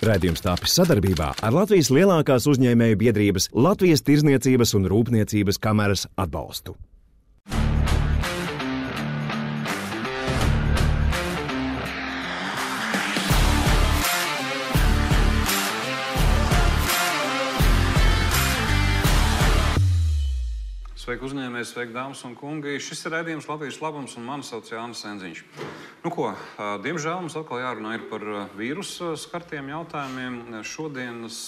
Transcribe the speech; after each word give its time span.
Radījums 0.00 0.40
tāpis 0.40 0.72
sadarbībā 0.78 1.26
ar 1.44 1.52
Latvijas 1.52 1.90
lielākās 1.92 2.46
uzņēmēju 2.48 3.00
biedrības 3.02 3.50
Latvijas 3.52 4.00
Tirzniecības 4.06 4.72
un 4.78 4.88
Rūpniecības 4.88 5.60
kameras 5.60 6.06
atbalstu. 6.16 6.72
Sveiki, 21.10 21.26
uzņēmēji, 21.26 21.66
sveiki, 21.66 21.90
dāmas 21.90 22.20
un 22.22 22.36
kungi. 22.38 22.76
Šis 22.78 23.00
ir 23.08 23.10
redzējums 23.16 23.48
Latvijas 23.50 23.80
labums, 23.82 24.12
un 24.14 24.28
mani 24.28 24.44
sauc 24.46 24.68
Jānis 24.70 25.00
Enziņš. 25.08 25.40
Nu, 26.04 26.12
ko, 26.14 26.28
diemžēl 26.84 27.24
mums 27.24 27.34
atkal 27.34 27.58
jārunā 27.58 27.96
par 28.06 28.22
vīrusu 28.54 29.16
skartiem 29.18 29.72
jautājumiem. 29.72 30.36
Šodienas 30.62 31.40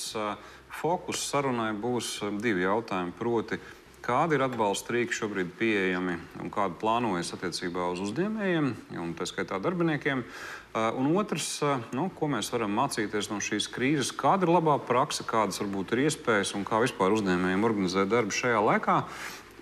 fokus 0.81 1.23
sarunai 1.29 1.69
būs 1.79 2.17
divi 2.43 2.67
jautājumi. 2.67 3.15
Proti, 3.15 3.61
kādi 4.03 4.35
ir 4.35 4.43
atbalsta 4.49 4.97
rīki 4.97 5.15
šobrīd 5.15 5.53
pieejami 5.61 6.17
un 6.43 6.51
kādi 6.51 6.81
plānojas 6.81 7.31
attiecībā 7.37 7.87
uz 7.93 8.03
uzņēmējiem, 8.09 8.73
un 8.99 9.15
tā 9.15 9.29
skaitā 9.31 9.63
darbiniekiem. 9.63 10.25
Un 10.73 11.13
otrs, 11.21 11.61
nu, 11.95 12.09
ko 12.17 12.27
mēs 12.33 12.49
varam 12.51 12.75
mācīties 12.81 13.31
no 13.31 13.39
šīs 13.45 13.69
krīzes, 13.71 14.11
kāda 14.17 14.49
ir 14.49 14.55
labā 14.57 14.75
praksa, 14.83 15.23
kādas 15.29 15.61
varbūt 15.63 15.93
ir 15.93 16.09
iespējas 16.09 16.55
un 16.57 16.65
kā 16.67 16.81
vispār 16.83 17.15
uzņēmējiem 17.15 17.69
organizēt 17.69 18.11
darbu 18.11 18.35
šajā 18.35 18.65
laikā. 18.73 18.99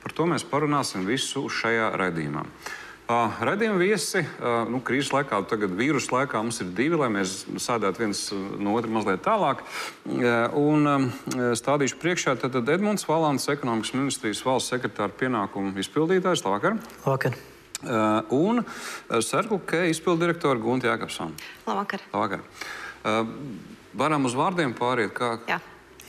Par 0.00 0.14
to 0.16 0.27
mēs 0.28 0.46
parunāsim 0.48 1.04
visu 1.09 1.48
šajā 1.52 1.90
raidījumā. 2.00 2.45
Uh, 3.10 3.40
Radījuma 3.42 3.80
viesi 3.80 4.20
uh, 4.23 4.68
nu, 4.70 4.78
krīzes 4.86 5.10
laikā, 5.10 5.40
tagad 5.50 5.73
vīrusu 5.74 6.12
laikā 6.14 6.38
mums 6.45 6.60
ir 6.62 6.68
divi, 6.78 6.95
lai 7.00 7.09
mēs 7.10 7.40
sēdētu 7.59 8.04
viens 8.04 8.20
no 8.62 8.76
otra 8.78 8.92
mazliet 8.95 9.24
tālāk. 9.24 9.64
Uh, 10.06 10.23
un 10.54 10.86
um, 10.86 11.06
stādīšu 11.59 11.98
priekšā 11.98 12.36
tad 12.38 12.54
Edmunds 12.60 13.09
Valants, 13.09 13.48
ekonomikas 13.51 13.96
ministrijas 13.96 14.45
valsts 14.46 14.71
sekretāra 14.71 15.10
pienākumu 15.10 15.74
izpildītājs. 15.82 16.45
Labvakar! 16.46 16.78
Labvakar. 17.02 17.40
Un 18.37 18.60
Serklu 19.24 19.56
K. 19.66 19.87
izpildirektora 19.90 20.60
Gunta 20.60 20.93
Jākapsona. 20.93 21.34
Labvakar! 21.66 22.06
Labvakar. 22.12 22.46
Varam 23.96 24.28
uz 24.28 24.37
vārdiem 24.38 24.76
pāriet, 24.76 25.15
kā, 25.16 25.38
Jā. 25.48 25.59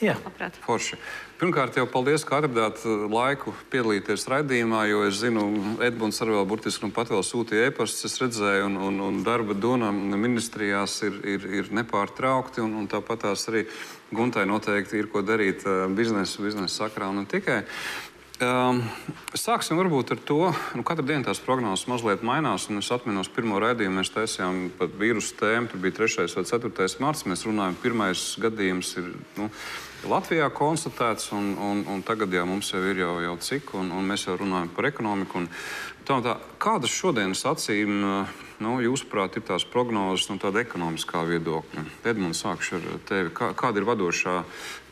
Jā. 0.02 0.16
Labprāt. 0.26 0.56
Forši. 0.66 0.98
Pirmkārt, 1.42 1.74
jau 1.74 1.88
paldies, 1.90 2.22
ka 2.22 2.38
atradāt 2.38 2.84
laiku 2.86 3.50
piedalīties 3.74 4.28
raidījumā, 4.30 4.84
jo 4.92 5.00
es 5.08 5.24
zinu, 5.24 5.48
Edmunds 5.82 6.22
arī 6.22 6.36
vēl 6.36 6.46
burtiski 6.52 6.86
nu 6.86 6.94
pat 6.94 7.10
vēl 7.10 7.24
sūtīja 7.26 7.72
e-pastus. 7.72 8.12
Es 8.12 8.22
redzēju, 8.22 8.68
un, 8.68 8.76
un, 8.78 9.00
un 9.08 9.18
darba 9.26 9.56
dona 9.58 9.90
ministrijās 9.90 11.00
ir, 11.08 11.18
ir, 11.26 11.48
ir 11.64 11.72
nepārtraukti, 11.74 12.62
un, 12.62 12.76
un 12.84 12.86
tāpat 12.92 13.26
tās 13.26 13.48
arī 13.50 13.66
Guntai 14.14 14.44
noteikti 14.46 15.00
ir 15.00 15.10
ko 15.10 15.24
darīt 15.26 15.66
biznesa, 15.98 16.46
biznesa 16.46 16.84
sakrā 16.84 17.10
un 17.10 17.24
ne 17.24 17.26
tikai. 17.32 17.62
Um, 18.42 18.80
sāksim 19.38 19.78
varbūt 19.78 20.16
ar 20.16 20.20
to, 20.26 20.40
ka 20.50 20.80
nu, 20.80 20.82
katru 20.88 21.04
dienu 21.06 21.28
tās 21.28 21.38
prognozes 21.46 21.86
mazliet 21.86 22.24
mainās. 22.26 22.66
Es 22.74 22.90
atceros, 22.90 23.30
pirmo 23.30 23.60
raidījumu 23.62 24.00
mēs 24.00 24.10
taisījām 24.16 24.72
par 24.80 24.90
vīrusu 24.98 25.36
tēmu. 25.38 25.70
Tur 25.70 25.84
bija 25.84 26.00
3. 26.00 26.26
vai 26.26 26.46
4. 26.50 26.88
marts. 27.04 27.28
Mēs 27.30 27.46
runājam, 27.46 27.78
pirmais 27.84 28.24
gadījums 28.42 28.96
ir. 28.98 29.14
Nu, 29.38 29.52
Latvijā 30.10 30.48
konstatēts, 30.58 31.30
un, 31.38 31.54
un, 31.62 31.86
un 31.86 32.02
tagad 32.02 32.34
jau 32.34 32.48
mums 32.50 32.74
jau 32.74 32.82
ir 32.90 33.04
jau, 33.04 33.14
jau 33.22 33.38
cik, 33.46 33.76
un, 33.78 33.94
un 33.94 34.10
mēs 34.10 34.26
jau 34.26 34.40
runājam 34.42 34.74
par 34.74 34.90
ekonomiku. 34.90 35.46
Tā, 36.10 36.18
tā, 36.26 36.40
kādas 36.58 36.90
šodienas 36.98 37.46
acīm, 37.46 37.94
nu, 38.66 38.76
jūsuprāt, 38.82 39.38
ir 39.38 39.46
tās 39.46 39.70
prognozes 39.70 40.32
no 40.34 40.42
tāda 40.42 40.66
ekonomiskā 40.66 41.22
viedokļa? 41.30 41.86
Edmunds, 42.10 42.42
sākšu 42.42 42.82
ar 42.82 43.02
tevi. 43.06 43.38
Kā, 43.38 43.54
kāda 43.54 43.84
ir 43.84 43.92
vadošā, 43.94 44.40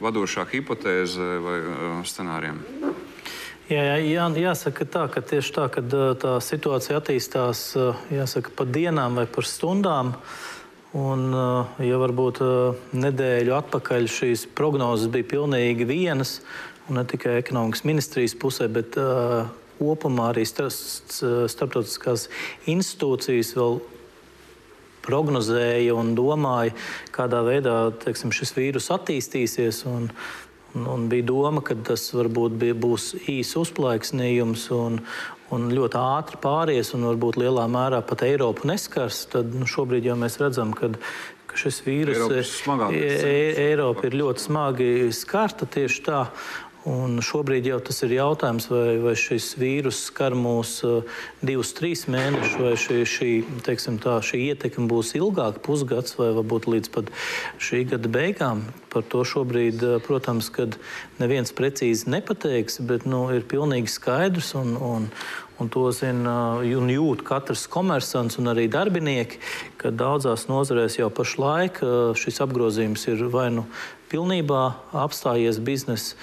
vadošā 0.06 0.46
hipotēze 0.54 1.36
vai 1.42 1.62
scenārijiem? 2.06 2.68
Jā, 3.70 4.00
jā, 4.02 4.24
jāsaka 4.34 4.86
tā, 4.90 5.04
ka 5.14 5.22
tieši 5.22 5.52
tā, 5.54 5.68
kad 5.70 5.94
tā 6.22 6.32
situācija 6.42 6.98
attīstās 6.98 7.60
jāsaka, 8.10 8.50
pa 8.58 8.66
dienām 8.66 9.20
vai 9.20 9.28
par 9.30 9.46
stundām. 9.46 10.16
Un, 10.98 11.28
ja 11.86 12.00
varbūt 12.02 12.42
nedēļu 12.98 13.54
atpakaļ 13.54 14.10
šīs 14.10 14.48
prognozes 14.58 15.12
bija 15.14 15.28
pilnīgi 15.36 15.86
vienas, 15.86 16.40
ne 16.90 17.06
tikai 17.06 17.36
ekonomikas 17.44 17.86
ministrijas 17.86 18.34
pusē, 18.42 18.66
bet 18.74 18.98
uh, 18.98 19.46
kopumā 19.78 20.32
arī 20.34 20.48
starptautiskās 20.50 22.26
institūcijas 22.74 23.54
vēl 23.60 23.80
prognozēja 25.06 25.94
un 25.94 26.16
domāja, 26.18 26.74
kādā 27.16 27.46
veidā 27.46 27.78
teiksim, 28.02 28.34
šis 28.36 28.58
vīrus 28.58 28.90
attīstīsies. 28.98 29.86
Un, 29.90 30.10
Un, 30.76 30.86
un 30.86 31.08
bija 31.10 31.26
doma, 31.26 31.64
ka 31.66 31.76
tas 31.88 32.04
varbūt 32.14 32.60
bija, 32.62 32.78
būs 32.78 33.12
īsts 33.30 33.58
uzplaiksnījums 33.58 34.68
un, 34.76 35.00
un 35.56 35.68
ļoti 35.74 35.98
ātri 35.98 36.40
pāries, 36.44 36.94
un 36.94 37.08
varbūt 37.10 37.40
lielā 37.42 37.66
mērā 37.72 38.04
pat 38.06 38.24
Eiropu 38.28 38.70
neskars. 38.70 39.24
Tad 39.34 39.56
nu, 39.58 39.66
šobrīd 39.70 40.06
jau 40.06 40.18
mēs 40.20 40.38
redzam, 40.42 40.76
ka, 40.78 40.92
ka 41.50 41.60
šis 41.64 41.82
vīrus 41.88 42.22
Eiropa 43.66 44.06
ir 44.10 44.20
ļoti 44.22 44.46
smagi 44.46 44.90
skarta 45.16 45.70
tieši 45.70 46.06
tā. 46.06 46.24
Un 46.88 47.18
šobrīd 47.20 47.66
jau 47.68 47.78
tas 47.84 47.98
ir 48.06 48.14
jautājums, 48.16 48.70
vai, 48.72 48.94
vai 49.04 49.12
šis 49.20 49.50
vīrus 49.60 49.98
skar 50.08 50.32
mūs 50.32 50.78
uh, 50.88 51.18
divus, 51.44 51.74
trīs 51.76 52.06
mēnešus, 52.08 52.56
vai 52.56 52.72
šī, 52.80 53.00
šī, 53.04 53.32
teiksim, 53.66 53.98
tā, 54.00 54.16
šī 54.24 54.46
ietekme 54.54 54.88
būs 54.88 55.12
ilgāka, 55.20 55.60
pusgads 55.66 56.16
vai 56.16 56.30
varbūt 56.38 56.70
līdz 56.72 56.94
pat 56.96 57.12
šī 57.60 57.84
gada 57.92 58.08
beigām. 58.08 58.64
Par 58.94 59.04
to 59.04 59.26
šobrīd, 59.28 59.84
uh, 59.84 60.00
protams, 60.06 60.48
neviens 61.20 61.52
precīzi 61.52 62.08
nepateiks, 62.16 62.80
bet 62.88 63.04
nu, 63.04 63.26
ir 63.36 63.44
pilnīgi 63.44 63.92
skaidrs 64.00 64.56
un, 64.56 64.76
un, 64.80 65.14
Un 65.60 65.68
to 65.68 65.90
zina 65.92 66.56
un 66.64 66.88
jūt 66.88 67.26
katrs 67.28 67.66
komersants 67.68 68.38
un 68.40 68.48
arī 68.48 68.70
darbinieki, 68.72 69.42
ka 69.76 69.92
daudzās 69.92 70.46
nozarēs 70.48 70.96
jau 71.02 71.10
pašlaik 71.12 71.82
šis 72.16 72.40
apgrozījums 72.46 73.04
ir 73.12 73.26
vai 73.28 73.50
nu 73.52 73.66
pilnībā 74.08 74.62
apstājies 75.04 75.60
biznesa 75.60 76.16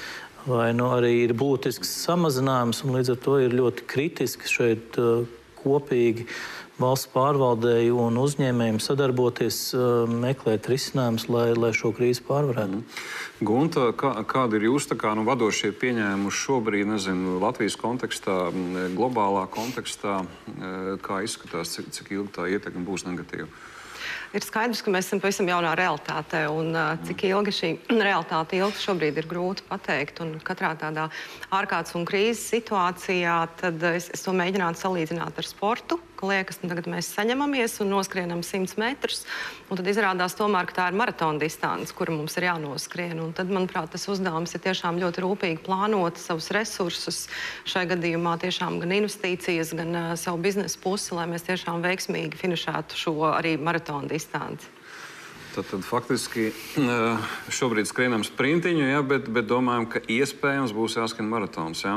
vai 0.46 0.70
nu 0.76 0.90
arī 0.94 1.12
ir 1.24 1.34
būtisks 1.36 1.90
samazinājums, 2.06 2.84
līdz 2.86 3.16
ar 3.16 3.24
to 3.24 3.40
ir 3.42 3.56
ļoti 3.56 3.86
kritiski 3.90 4.50
šeit 4.50 4.98
uh, 5.02 5.26
kopīgi 5.58 6.26
valsts 6.76 7.08
pārvaldēji 7.14 7.92
un 7.96 8.18
uzņēmējiem 8.20 8.78
sadarboties, 8.84 9.60
uh, 9.74 10.04
meklēt 10.06 10.68
risinājumus, 10.70 11.26
lai, 11.32 11.46
lai 11.56 11.72
šo 11.76 11.90
krīzi 11.96 12.24
pārvarētu. 12.28 12.82
Mm. 12.82 13.46
Gunta, 13.48 13.88
kā, 13.96 14.12
kādi 14.28 14.60
ir 14.60 14.68
jūsu 14.68 14.98
kā, 15.00 15.14
nu, 15.18 15.26
vadošie 15.28 15.72
pieņēmumi 15.76 16.34
šobrīd, 16.42 16.86
nezinu, 16.92 17.38
Latvijas 17.42 17.78
kontekstā, 17.80 18.36
globālā 18.96 19.46
kontekstā, 19.52 20.20
kā 21.04 21.22
izskatās, 21.26 21.74
cik, 21.74 21.90
cik 21.96 22.12
ilgi 22.16 22.36
tā 22.38 22.46
ietekme 22.54 22.86
būs 22.86 23.08
negatīva? 23.08 23.50
Ir 24.34 24.46
skaidrs, 24.46 24.82
ka 24.82 24.92
mēs 24.94 25.08
esam 25.08 25.20
pavisam 25.22 25.50
jaunā 25.50 25.74
realitātē. 25.78 26.46
Un, 26.52 26.72
cik 27.06 27.26
ilgi 27.30 27.54
šī 27.58 27.70
realitāte 28.08 28.58
ilgs 28.58 28.82
šobrīd 28.86 29.20
ir 29.20 29.30
grūti 29.30 29.66
pateikt. 29.68 30.24
Un 30.24 30.36
katrā 30.44 30.74
tādā 30.80 31.08
ārkārtas 31.54 31.96
un 31.98 32.08
krīzes 32.08 32.46
situācijā 32.54 33.38
es, 33.92 34.10
es 34.14 34.26
to 34.26 34.34
mēģinātu 34.36 34.86
salīdzināt 34.86 35.42
ar 35.42 35.54
sportu 35.54 36.00
ka 36.16 36.28
liekas, 36.30 36.58
ka 36.62 36.70
tagad 36.70 36.88
mēs 36.90 37.10
saņemamies 37.14 37.78
un 37.84 37.92
noskrienam 37.94 38.42
100 38.46 38.78
metrus. 38.80 39.24
Tad 39.70 39.90
izrādās, 39.90 40.36
tomēr, 40.38 40.68
ka 40.68 40.76
tā 40.78 40.86
ir 40.90 40.98
maratona 40.98 41.40
distance, 41.42 41.94
kura 41.96 42.14
mums 42.14 42.36
ir 42.38 42.48
jānoskrien. 42.48 43.18
Un 43.22 43.34
tad, 43.36 43.52
manuprāt, 43.52 43.90
tas 43.94 44.06
uzdevums 44.10 44.56
ir 44.56 44.64
tiešām 44.64 45.00
ļoti 45.02 45.24
rūpīgi 45.24 45.62
plānot 45.66 46.20
savus 46.20 46.48
resursus. 46.56 47.26
Šai 47.68 47.86
gadījumā 47.90 48.36
tiešām 48.42 48.80
gan 48.82 48.96
investīcijas, 49.00 49.74
gan 49.76 49.92
uh, 49.92 50.14
savu 50.20 50.40
biznesa 50.44 50.80
pusi, 50.82 51.12
lai 51.16 51.28
mēs 51.30 51.46
tiešām 51.46 51.84
veiksmīgi 51.84 52.40
finišētu 52.40 52.98
šo 53.04 53.18
arī 53.34 53.56
maratona 53.60 54.08
distanci. 54.10 54.72
Tad, 55.56 55.64
tad 55.70 55.84
faktiski 55.88 56.50
šobrīd 57.48 57.88
skrienam 57.88 58.26
sprintiņu, 58.28 58.90
ja, 58.90 59.00
bet, 59.00 59.30
bet 59.32 59.46
domājam, 59.48 59.86
ka 59.88 60.02
iespējams 60.04 60.74
būs 60.76 60.98
jāskrien 60.98 61.30
maratons. 61.30 61.80
Ja? 61.86 61.94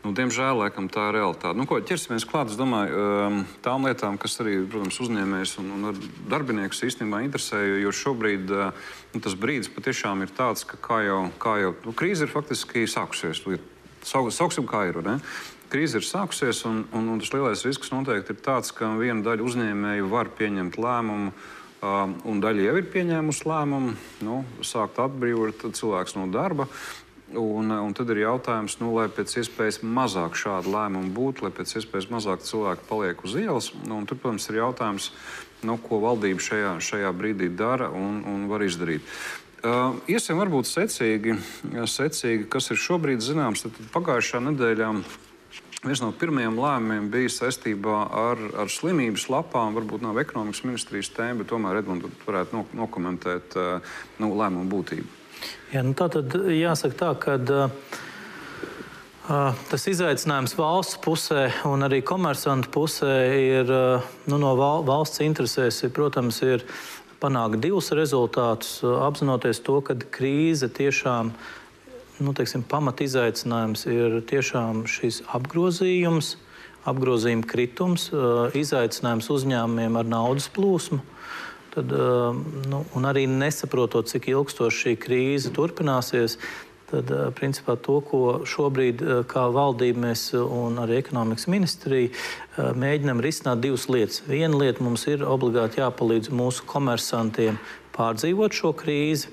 Nu, 0.00 0.14
diemžēl 0.16 0.56
laikam, 0.56 0.86
tā 0.88 1.10
ir 1.10 1.18
realitāte. 1.18 1.58
Nu, 1.58 1.66
ko, 1.68 1.76
ķersimies 1.84 2.24
klāt 2.24 2.54
domāju, 2.56 3.00
um, 3.04 3.40
tām 3.60 3.84
lietām, 3.84 4.16
kas 4.20 4.38
arī 4.40 4.54
protams, 4.64 4.96
uzņēmējs 5.04 5.52
un, 5.60 5.66
un 5.76 5.98
darbiniekus 6.30 6.80
īstenībā 6.88 7.20
interesē. 7.26 7.60
Jo 7.82 7.92
šobrīd 7.92 8.48
uh, 8.48 8.70
nu, 9.12 9.20
tas 9.20 9.36
brīdis 9.36 9.68
patiešām 9.74 10.24
ir 10.24 10.32
tāds, 10.32 10.64
ka 10.64 10.80
kā 10.80 11.02
jau, 11.04 11.20
kā 11.42 11.58
jau 11.60 11.74
nu, 11.84 11.92
krīze 11.92 12.24
ir 12.24 12.32
faktiski 12.32 12.86
sākusies. 12.88 13.44
Sauksim, 14.00 14.64
kā 14.64 14.86
ir. 14.88 15.02
Ne? 15.04 15.18
Krīze 15.68 16.00
ir 16.00 16.08
sākusies, 16.08 16.64
un, 16.70 16.86
un, 16.96 17.12
un 17.12 17.20
tas 17.20 17.34
lielais 17.36 17.66
risks 17.68 17.92
noteikti 17.92 18.32
ir 18.32 18.40
tāds, 18.40 18.72
ka 18.72 18.88
viena 18.96 19.20
daļa 19.26 19.44
uzņēmēju 19.50 20.08
var 20.08 20.32
pieņemt 20.40 20.80
lēmumu. 20.80 21.34
Uh, 21.80 22.16
un 22.28 22.40
daļa 22.40 22.64
jau 22.66 22.72
ir 22.76 22.88
pieņēmusi 22.92 23.46
lēmumu, 23.48 23.92
nu, 24.24 24.40
sākt 24.64 24.98
atbrīvot 25.00 25.68
cilvēku 25.76 26.18
no 26.18 26.26
darba. 26.32 26.66
Un, 27.30 27.70
un 27.70 27.92
tad 27.94 28.10
ir 28.10 28.24
jautājums, 28.24 28.80
nu, 28.80 28.88
lai 28.96 29.06
pēc 29.12 29.36
iespējas 29.38 29.80
mazāk 29.86 30.34
šādu 30.34 30.72
lēmumu 30.72 31.12
būtu, 31.14 31.44
lai 31.46 31.52
pēc 31.54 31.76
iespējas 31.78 32.08
mazāk 32.10 32.42
cilvēku 32.42 32.88
paliek 32.88 33.22
uz 33.22 33.36
ielas. 33.38 33.68
Nu, 33.86 34.00
tur, 34.02 34.18
protams, 34.18 34.48
ir 34.50 34.58
jautājums, 34.58 35.12
nu, 35.62 35.76
ko 35.78 36.00
valdība 36.02 36.42
šajā, 36.42 36.72
šajā 36.82 37.12
brīdī 37.14 37.46
dara 37.54 37.86
un, 37.94 38.24
un 38.26 38.48
var 38.50 38.66
izdarīt. 38.66 39.06
Uh, 39.60 40.00
iesim 40.10 40.40
varbūt 40.40 40.66
secīgi, 40.66 41.36
secīgi, 41.86 42.48
kas 42.50 42.72
ir 42.72 42.80
šobrīd 42.80 43.22
zināms. 43.22 43.62
Tad 43.66 43.78
pagājušā 43.94 44.42
nedēļā 44.48 44.90
viens 45.84 46.02
no 46.02 46.10
pirmajiem 46.16 46.58
lēmumiem 46.58 47.08
bija 47.12 47.30
saistībā 47.36 48.00
ar, 48.24 48.42
ar 48.64 48.72
slimības 48.72 49.28
lapām. 49.30 49.78
Varbūt 49.78 50.02
nav 50.02 50.18
ekonomikas 50.24 50.64
ministrijas 50.66 51.14
tēma, 51.14 51.44
bet 51.44 51.52
tomēr 51.52 51.84
Edmunds 51.84 52.26
varētu 52.26 52.58
no, 52.58 52.66
nokomentēt 52.82 53.58
uh, 53.60 53.96
nu, 54.18 54.34
lēmumu 54.34 54.66
būtību. 54.74 55.19
Jā, 55.70 55.82
nu 55.86 55.94
tā 55.94 56.08
tad 56.10 56.34
jāsaka 56.34 56.96
tā, 56.98 57.10
ka. 57.18 57.40
Uh, 57.40 57.98
Tas 59.70 59.84
izaicinājums 59.86 60.56
valsts 60.58 60.96
pusē 61.04 61.44
un 61.68 61.86
arī 61.86 62.00
komersantu 62.02 62.66
pusē 62.74 63.12
ir 63.30 63.68
nu, 64.26 64.38
no 64.42 64.56
valsts 64.58 65.22
interesēs, 65.22 65.78
ir, 65.86 65.92
protams, 65.94 66.40
ir 66.42 66.64
panākt 67.22 67.60
divus 67.62 67.92
rezultātus, 67.94 68.80
apzinoties 68.82 69.62
to, 69.62 69.76
ka 69.86 69.94
krīze 70.16 70.66
tiešām 70.74 71.30
nu, 72.20 72.34
teiksim, 72.34 72.64
pamat 72.66 73.04
izaicinājums 73.06 73.86
ir 73.92 74.18
tiešām 74.26 74.82
šis 74.90 75.22
apgrozījums, 75.38 76.34
apgrozījuma 76.90 77.46
kritums, 77.46 78.08
izaicinājums 78.58 79.30
uzņēmumiem 79.30 80.00
ar 80.00 80.10
naudas 80.10 80.50
plūsmu. 80.50 81.04
Tad, 81.70 81.92
nu, 82.70 82.80
arī 83.06 83.28
nesaprotot, 83.30 84.08
cik 84.10 84.26
ilgstoši 84.32 84.82
šī 84.84 84.96
krīze 84.98 85.52
turpināsies, 85.54 86.38
Tad, 86.90 87.10
principā, 87.38 87.76
to, 87.78 88.00
ko 88.02 88.20
šobrīd 88.50 89.02
kā 89.30 89.44
valdība 89.54 90.08
mēs 90.08 90.24
un 90.34 90.80
arī 90.82 90.96
ekonomikas 90.98 91.46
ministrija 91.46 92.10
mēģinām 92.74 93.22
risināt 93.22 93.60
divas 93.62 93.84
lietas. 93.86 94.24
Viena 94.26 94.58
lieta 94.58 94.82
mums 94.82 95.06
ir 95.06 95.22
obligāti 95.22 95.78
jāpalīdz 95.78 96.32
mūsu 96.34 96.66
komersantiem 96.66 97.60
pārdzīvot 97.94 98.58
šo 98.58 98.72
krīzi. 98.74 99.30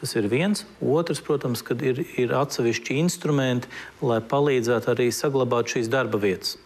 Tas 0.00 0.14
ir 0.16 0.30
viens. 0.32 0.64
Otrs, 0.80 1.20
protams, 1.26 1.60
ir, 1.82 2.00
ir 2.16 2.32
atsevišķi 2.38 2.96
instrumenti, 3.02 3.68
lai 4.00 4.22
palīdzētu 4.24 4.94
arī 4.94 5.10
saglabāt 5.12 5.74
šīs 5.74 5.92
darba 5.92 6.22
vietas. 6.22 6.56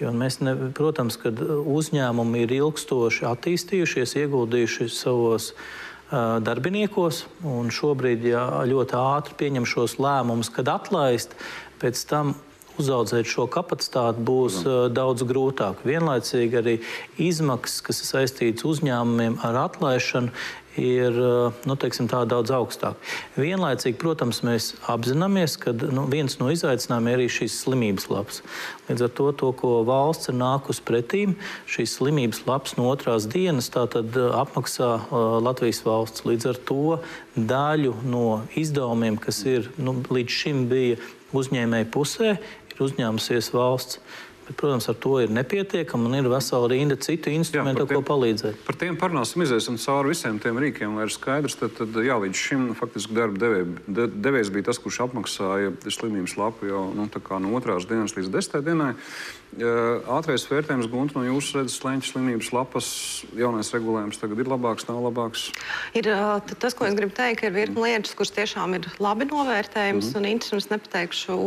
Jo 0.00 0.14
mēs, 0.16 0.40
ne, 0.40 0.54
protams, 0.76 1.18
kad 1.20 1.40
uzņēmumi 1.44 2.46
ir 2.46 2.54
ilgstoši 2.56 3.26
attīstījušies, 3.28 4.16
ieguldījuši 4.22 4.88
savos 4.94 5.50
uh, 5.52 6.38
darbiniekos. 6.40 7.24
Šobrīd, 7.76 8.24
ja 8.32 8.44
ļoti 8.68 8.96
ātri 8.96 9.36
pieņem 9.44 9.68
šos 9.68 9.98
lēmumus, 10.00 10.50
kad 10.54 10.70
atlaist, 10.72 11.36
pēc 11.82 12.00
tam 12.08 12.34
uzaudzēt 12.80 13.28
šo 13.30 13.46
kapacitāti 13.52 14.24
būs 14.26 14.62
uh, 14.64 14.86
daudz 14.92 15.24
grūtāk. 15.28 15.84
Vienlaicīgi 15.86 16.60
arī 16.60 16.78
izmaksas, 17.20 17.84
kas 17.86 18.02
ir 18.02 18.10
saistītas 18.14 18.66
uzņēmumiem 18.72 19.38
ar 19.46 19.62
atlaišanu, 19.66 20.34
ir 20.78 21.16
nu, 21.66 21.74
teiksim, 21.78 22.06
daudz 22.06 22.52
augstāk. 22.54 22.98
Vienlaicīgi, 23.38 23.98
protams, 23.98 24.40
mēs 24.46 24.72
apzināmies, 24.90 25.56
ka 25.60 25.72
nu, 25.74 26.06
viens 26.10 26.38
no 26.40 26.50
izaicinājumiem 26.52 27.10
ir 27.10 27.18
arī 27.18 27.28
šīs 27.32 27.58
slimības 27.64 28.08
lapas. 28.12 28.40
Līdz 28.88 29.06
ar 29.06 29.12
to, 29.18 29.28
to 29.42 29.50
ko 29.58 29.72
valsts 29.86 30.30
ir 30.30 30.38
nākusi 30.38 30.84
pretīm, 30.86 31.36
šīs 31.70 31.96
slimības 31.98 32.44
lapas 32.46 32.76
no 32.78 32.88
otrās 32.92 33.28
dienas 33.30 33.70
apmaksā 33.74 34.90
Latvijas 35.42 35.82
valsts. 35.86 36.26
Līdz 36.28 36.52
ar 36.52 36.60
to 36.70 36.98
daļu 37.34 37.96
no 38.06 38.26
izdevumiem, 38.58 39.18
kas 39.20 39.42
ir 39.48 39.72
nu, 39.78 39.98
līdz 40.10 40.42
šim 40.42 40.68
bija 40.70 41.00
uzņēmēji 41.36 41.86
pusē, 41.94 42.34
uzņēmusies 42.86 43.52
valsts. 43.54 44.02
Bet, 44.50 44.56
protams, 44.58 44.88
ar 44.90 44.96
to 44.98 45.12
ir 45.22 45.30
nepietiekami 45.30 46.08
un 46.08 46.14
ir 46.18 46.26
vesela 46.26 46.66
rinda 46.72 46.96
citu 46.98 47.30
instrumentu, 47.30 47.84
ko 47.86 48.00
palīdzēt. 48.02 48.64
Par 48.66 48.74
tiem 48.80 48.96
parunāsim, 48.98 49.44
iziesim 49.44 49.76
cauri 49.78 50.10
visiem 50.10 50.40
tiem 50.42 50.58
rīkiem, 50.58 50.96
lai 50.98 51.04
ir 51.06 51.14
skaidrs. 51.14 51.54
Tad, 51.60 51.76
tad 51.78 51.94
jā, 52.02 52.16
līdz 52.18 52.40
šim 52.48 52.64
faktiski 52.74 53.14
darba 53.14 53.38
devē, 53.38 53.60
de, 53.86 54.08
devējs 54.10 54.50
bija 54.50 54.66
tas, 54.72 54.82
kurš 54.82 55.04
apmaksāja 55.06 55.70
slimības 55.86 56.34
lapu 56.40 56.66
jau 56.66 56.82
nu, 56.98 57.06
no 57.06 57.54
otrās 57.60 57.86
dienas 57.86 58.16
līdz 58.18 58.34
desmitai 58.34 58.64
dienai. 58.66 58.90
Ātrais 60.18 60.50
vērtējums, 60.50 60.90
Gunte, 60.90 61.20
no 61.20 61.22
jūsu 61.28 61.60
redzes, 61.60 61.78
slēņķa 61.78 62.10
slimības 62.10 62.50
lapas 62.54 62.92
jaunais 63.38 63.70
regulējums 63.70 64.18
tagad 64.18 64.42
ir 64.42 64.50
labāks, 64.50 64.90
nav 64.90 64.98
labāks? 65.06 65.52
Ir 65.94 66.10
tas, 66.58 66.74
ko 66.74 66.90
es 66.90 66.98
gribu 66.98 67.14
teikt, 67.14 67.46
ir 67.46 67.54
virkni 67.54 67.86
lietas, 67.86 68.18
kuras 68.18 68.34
tiešām 68.34 68.80
ir 68.80 68.90
labi 68.98 69.30
novērtējums, 69.30 70.10
mm 70.10 70.10
-hmm. 70.10 70.18
un 70.18 70.32
interesants 70.34 70.70
nepateikšu, 70.74 71.38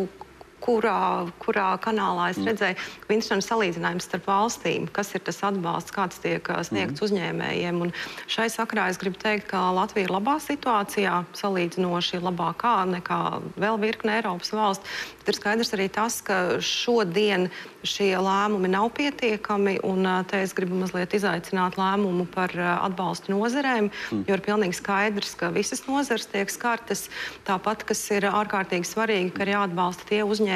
kurā, 0.63 1.27
kurā 1.43 1.73
kanālā 1.83 2.29
es 2.31 2.39
mm. 2.39 2.47
redzēju, 2.51 2.77
ir 3.11 3.43
salīdzinājums 3.43 4.07
starp 4.07 4.29
valstīm, 4.29 4.87
kas 4.95 5.11
ir 5.17 5.23
tas 5.27 5.41
atbalsts, 5.45 5.93
kāds 5.95 6.21
tiek 6.23 6.47
sniegts 6.67 7.01
mm. 7.01 7.05
uzņēmējiem. 7.07 7.81
Un 7.83 7.93
šai 8.31 8.47
sakrā 8.53 8.87
es 8.91 8.99
gribu 9.01 9.19
teikt, 9.21 9.49
ka 9.51 9.65
Latvija 9.75 10.07
ir 10.07 10.15
labā 10.15 10.37
situācijā, 10.43 11.19
salīdzinoši 11.39 12.21
labākā 12.23 12.75
nekā 12.93 13.19
vēl 13.59 13.81
virkne 13.83 14.17
Eiropas 14.19 14.53
valsts. 14.55 15.03
Tad 15.23 15.33
ir 15.33 15.39
skaidrs 15.39 15.75
arī 15.75 15.89
tas, 15.91 16.19
ka 16.25 16.39
šodien 16.63 17.49
šie 17.83 18.13
lēmumi 18.19 18.71
nav 18.71 18.89
pietiekami, 18.95 19.77
un 19.83 20.07
te 20.29 20.39
es 20.45 20.55
gribu 20.55 20.77
mazliet 20.79 21.15
izaicināt 21.17 21.75
lēmumu 21.79 22.25
par 22.31 22.53
atbalstu 22.55 23.33
nozerēm, 23.35 23.89
mm. 23.89 24.23
jo 24.27 24.37
ir 24.37 24.43
pilnīgi 24.45 24.79
skaidrs, 24.79 25.35
ka 25.39 25.51
visas 25.55 25.83
nozeres 25.89 26.29
tiek 26.31 26.51
skartas. 26.51 27.09
Tāpat, 27.47 27.83
kas 27.87 28.03
ir 28.15 28.29
ārkārtīgi 28.29 28.87
svarīgi, 28.87 29.33
ka 29.35 29.43
ir 29.43 29.55
jāatbalsta 29.57 30.07
tie 30.07 30.21
uzņēmēji, 30.23 30.52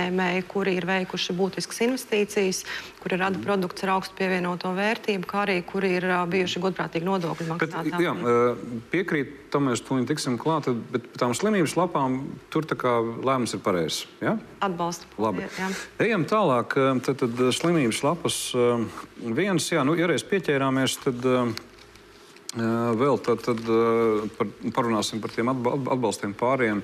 kuri 0.49 0.75
ir 0.77 0.87
veikuši 0.87 1.35
būtiskas 1.37 1.81
investīcijas, 1.85 2.63
kuri 3.01 3.19
rada 3.19 3.37
mm. 3.37 3.45
produktus 3.45 3.85
ar 3.85 3.95
augstu 3.97 4.17
pievienoto 4.19 4.71
vērtību, 4.77 5.27
kā 5.29 5.43
arī 5.45 5.57
kuri 5.67 5.93
ir 5.99 6.07
bijuši 6.31 6.63
godprātīgi 6.63 7.07
nodokļu 7.07 7.49
maksātāji. 7.51 8.05
Jā, 8.05 8.15
piekrīt, 8.93 9.35
tam 9.53 9.69
mēs 9.69 9.83
tūlīt 9.87 10.09
tiksim 10.11 10.39
klāt, 10.41 10.69
bet 10.93 11.07
par 11.11 11.23
tām 11.25 11.35
slimības 11.37 11.77
lapām 11.79 12.19
tur 12.53 12.67
lēmums 12.67 13.55
ir 13.57 13.63
pareizs. 13.65 14.03
Ja? 14.23 14.37
Atbalstu. 14.63 15.09
Labi. 15.21 15.45
Jā. 15.59 15.71
Ejam 16.07 16.27
tālāk. 16.29 16.75
Tad 17.07 17.21
tad 17.21 17.39
slimības 17.55 18.03
lapas 18.05 18.41
viens, 19.17 19.71
jā, 19.71 19.83
nu, 19.87 19.95
ja 19.97 20.09
reiz 20.09 20.25
pieķērāmies, 20.27 20.99
tad 21.05 21.25
vēl 22.55 23.19
tad, 23.19 23.41
tad 23.43 23.59
par, 24.37 24.47
parunāsim 24.73 25.19
par 25.21 25.33
tiem 25.35 25.51
atbalstiem 25.51 26.33
pāriem. 26.37 26.83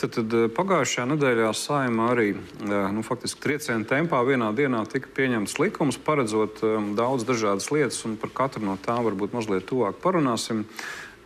Tad, 0.00 0.16
tad 0.16 0.34
pagājušajā 0.56 1.06
nedēļā 1.12 1.52
saimā 1.54 2.10
arī 2.12 2.32
nu, 2.64 3.04
faktiski 3.06 3.44
trieciena 3.44 3.86
tempā 3.86 4.24
vienā 4.26 4.50
dienā 4.56 4.84
tika 4.90 5.08
pieņemts 5.14 5.58
likums, 5.62 6.00
paredzot 6.02 6.64
daudz 6.98 7.24
dažādas 7.28 7.70
lietas, 7.70 8.02
un 8.08 8.18
par 8.18 8.34
katru 8.34 8.66
no 8.66 8.76
tām 8.82 9.04
varbūt 9.06 9.36
mazliet 9.36 9.68
tuvāk 9.70 10.02
parunāsim. 10.02 10.66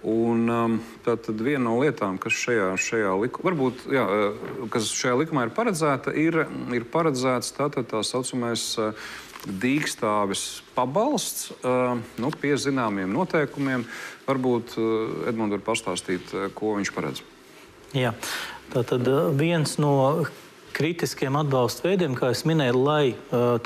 Un, 0.06 0.44
um, 0.46 0.74
tā 1.02 1.16
tad 1.18 1.40
viena 1.42 1.64
no 1.64 1.72
lietām, 1.80 2.20
kas 2.22 2.36
šajā, 2.38 2.68
šajā, 2.78 3.16
liku, 3.18 3.42
varbūt, 3.42 3.88
jā, 3.90 4.04
kas 4.70 4.92
šajā 4.94 5.16
likumā 5.24 5.48
ir 5.48 5.50
paredzēta, 5.56 6.14
ir, 6.14 6.44
ir 6.70 6.86
paredzēts 6.86 7.50
tā, 7.56 7.66
tā, 7.74 7.82
tā 7.82 8.04
saucamais 8.06 8.62
uh, 8.78 9.08
dīkstāvis 9.46 10.62
pabalsts 10.74 11.52
uh, 11.60 11.94
nu, 12.18 12.32
pie 12.40 12.56
zināmiem 12.58 13.12
noteikumiem. 13.14 13.86
Varbūt 14.28 14.74
Edmunds 15.30 15.54
var 15.56 15.62
pastāstīt, 15.70 16.34
ko 16.58 16.74
viņš 16.76 16.90
paredz. 16.92 17.22
Jā, 17.96 18.10
tā 18.74 18.82
tad 18.84 19.08
viens 19.38 19.78
no 19.80 19.94
kritiskiem 20.76 21.34
atbalsta 21.40 21.88
veidiem, 21.88 22.14
kā 22.14 22.30
jau 22.30 22.50
minēju, 22.50 22.82
lai 22.84 23.14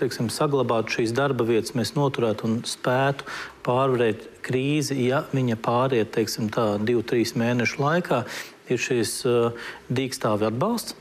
teiksim, 0.01 0.31
saglabātu 0.33 0.97
šīs 0.97 1.13
darba 1.17 1.45
vietas, 1.49 1.75
mēs 1.77 1.93
noturētu 1.97 2.47
un 2.49 2.55
spētu 2.69 3.27
pārvarēt 3.67 4.25
krīzi, 4.47 4.97
ja 5.09 5.25
viņa 5.35 5.59
pāriet 5.63 6.15
teiksim, 6.15 6.49
tā, 6.55 6.77
divu, 6.81 7.05
trīs 7.05 7.35
mēnešu 7.39 7.83
laikā, 7.83 8.23
ir 8.73 8.81
šīs 8.81 9.19
dīkstāvi 9.93 10.49
atbalsts. 10.49 10.97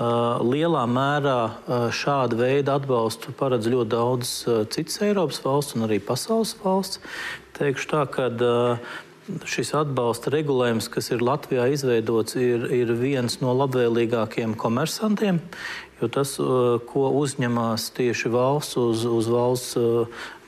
Lielā 0.00 0.86
mērā 0.88 1.90
šāda 1.92 2.38
veida 2.38 2.78
atbalstu 2.80 3.34
paredz 3.36 3.68
ļoti 3.68 3.90
daudz 3.92 4.30
citas 4.72 5.00
Eiropas 5.04 5.42
valsts 5.44 5.76
un 5.76 5.84
arī 5.84 5.98
pasaules 6.00 6.54
valsts. 6.62 7.02
Teikšu 7.58 7.90
tā, 7.90 8.06
ka 8.08 8.30
šis 9.46 9.74
atbalsta 9.76 10.32
regulējums, 10.32 10.88
kas 10.90 11.12
ir 11.12 11.22
Latvijā 11.22 11.68
izveidots, 11.74 12.38
ir, 12.40 12.66
ir 12.72 12.92
viens 12.98 13.38
no 13.44 13.52
labvēlīgākajiem 13.60 14.56
komersantiem. 14.58 15.42
Jo 16.00 16.08
tas, 16.10 16.34
ko 16.88 17.04
uzņemās 17.20 17.90
tieši 17.94 18.32
valsts 18.32 18.80
uz, 18.80 19.04
uz 19.06 19.28
valsts 19.30 19.76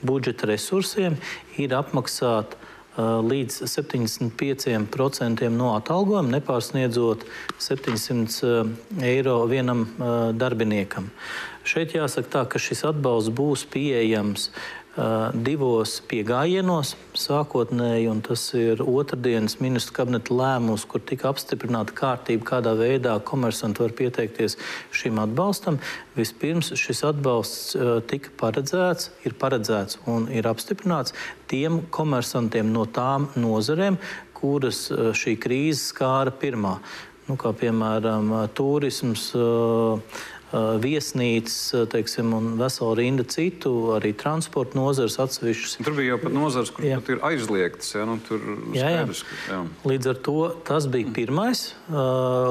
budžeta 0.03 0.49
resursiem, 0.51 1.21
ir 1.61 1.77
apmaksāt 1.77 2.57
līdz 2.99 3.65
75% 3.67 5.49
no 5.51 5.73
atalgojuma, 5.75 6.37
nepārsniedzot 6.37 7.25
700 7.59 9.03
eiro 9.03 9.41
vienam 9.51 9.87
darbiniekam. 10.39 11.11
Šeit 11.65 11.97
jāsaka 11.97 12.31
tā, 12.31 12.45
ka 12.47 12.61
šis 12.61 12.85
atbalsts 12.87 13.33
būs 13.35 13.65
pieejams 13.73 14.51
divos 15.35 15.97
piegājienos 16.07 16.93
sākotnēji, 17.19 18.05
un 18.13 18.21
tas 18.23 18.45
ir 18.55 18.79
otrdienas 18.79 19.57
ministru 19.59 19.97
kabineta 19.97 20.35
lēmums, 20.39 20.85
kur 20.87 21.03
tika 21.03 21.33
apstiprināta 21.33 21.97
kārtība, 21.99 22.47
kādā 22.53 22.77
veidā 22.79 23.17
komersanti 23.27 23.83
var 23.83 23.95
pieteikties 23.99 24.55
šim 24.95 25.19
atbalstam. 25.25 25.81
Vispirms 26.15 26.71
šis 26.79 27.03
atbalsts 27.11 27.73
tika 28.11 28.31
paredzēts, 28.39 29.11
ir 29.27 29.35
paredzēts 29.41 29.99
un 30.07 30.29
ir 30.31 30.47
apstiprināts 30.47 31.17
tiem 31.51 31.81
komersantiem 31.91 32.71
no 32.71 32.87
tām 32.87 33.27
nozarēm, 33.35 33.99
kuras 34.39 34.87
šī 34.91 35.35
krīze 35.43 35.89
skāra 35.89 36.31
pirmā. 36.31 36.79
Nu, 37.25 37.39
kā 37.41 37.55
piemēram, 37.57 38.35
turisms, 38.53 39.31
viesnīcas, 40.83 41.87
teiksim, 41.93 42.33
un 42.37 42.55
vesela 42.61 42.95
rinda 42.99 43.25
citu, 43.29 43.73
arī 43.97 44.13
transporta 44.17 44.79
nozares 44.79 45.19
atsevišķas. 45.23 45.79
Tur 45.85 45.97
bija 45.97 46.15
jau 46.15 46.21
pat 46.23 46.37
nozares, 46.37 46.73
kur 46.75 46.87
jā. 46.87 46.99
pat 47.01 47.11
ir 47.15 47.23
aizliegtas. 47.31 47.91
Jā, 47.97 48.07
nu, 48.09 48.17
tur 48.25 48.43
jā, 48.77 48.87
skaidrs, 48.87 49.25
jā. 49.25 49.31
Ka, 49.31 49.51
jā. 49.51 49.61
Līdz 49.93 50.11
ar 50.13 50.23
to 50.29 50.37
tas 50.69 50.89
bija 50.93 51.13
pirmais, 51.17 51.65
uh, 51.89 51.99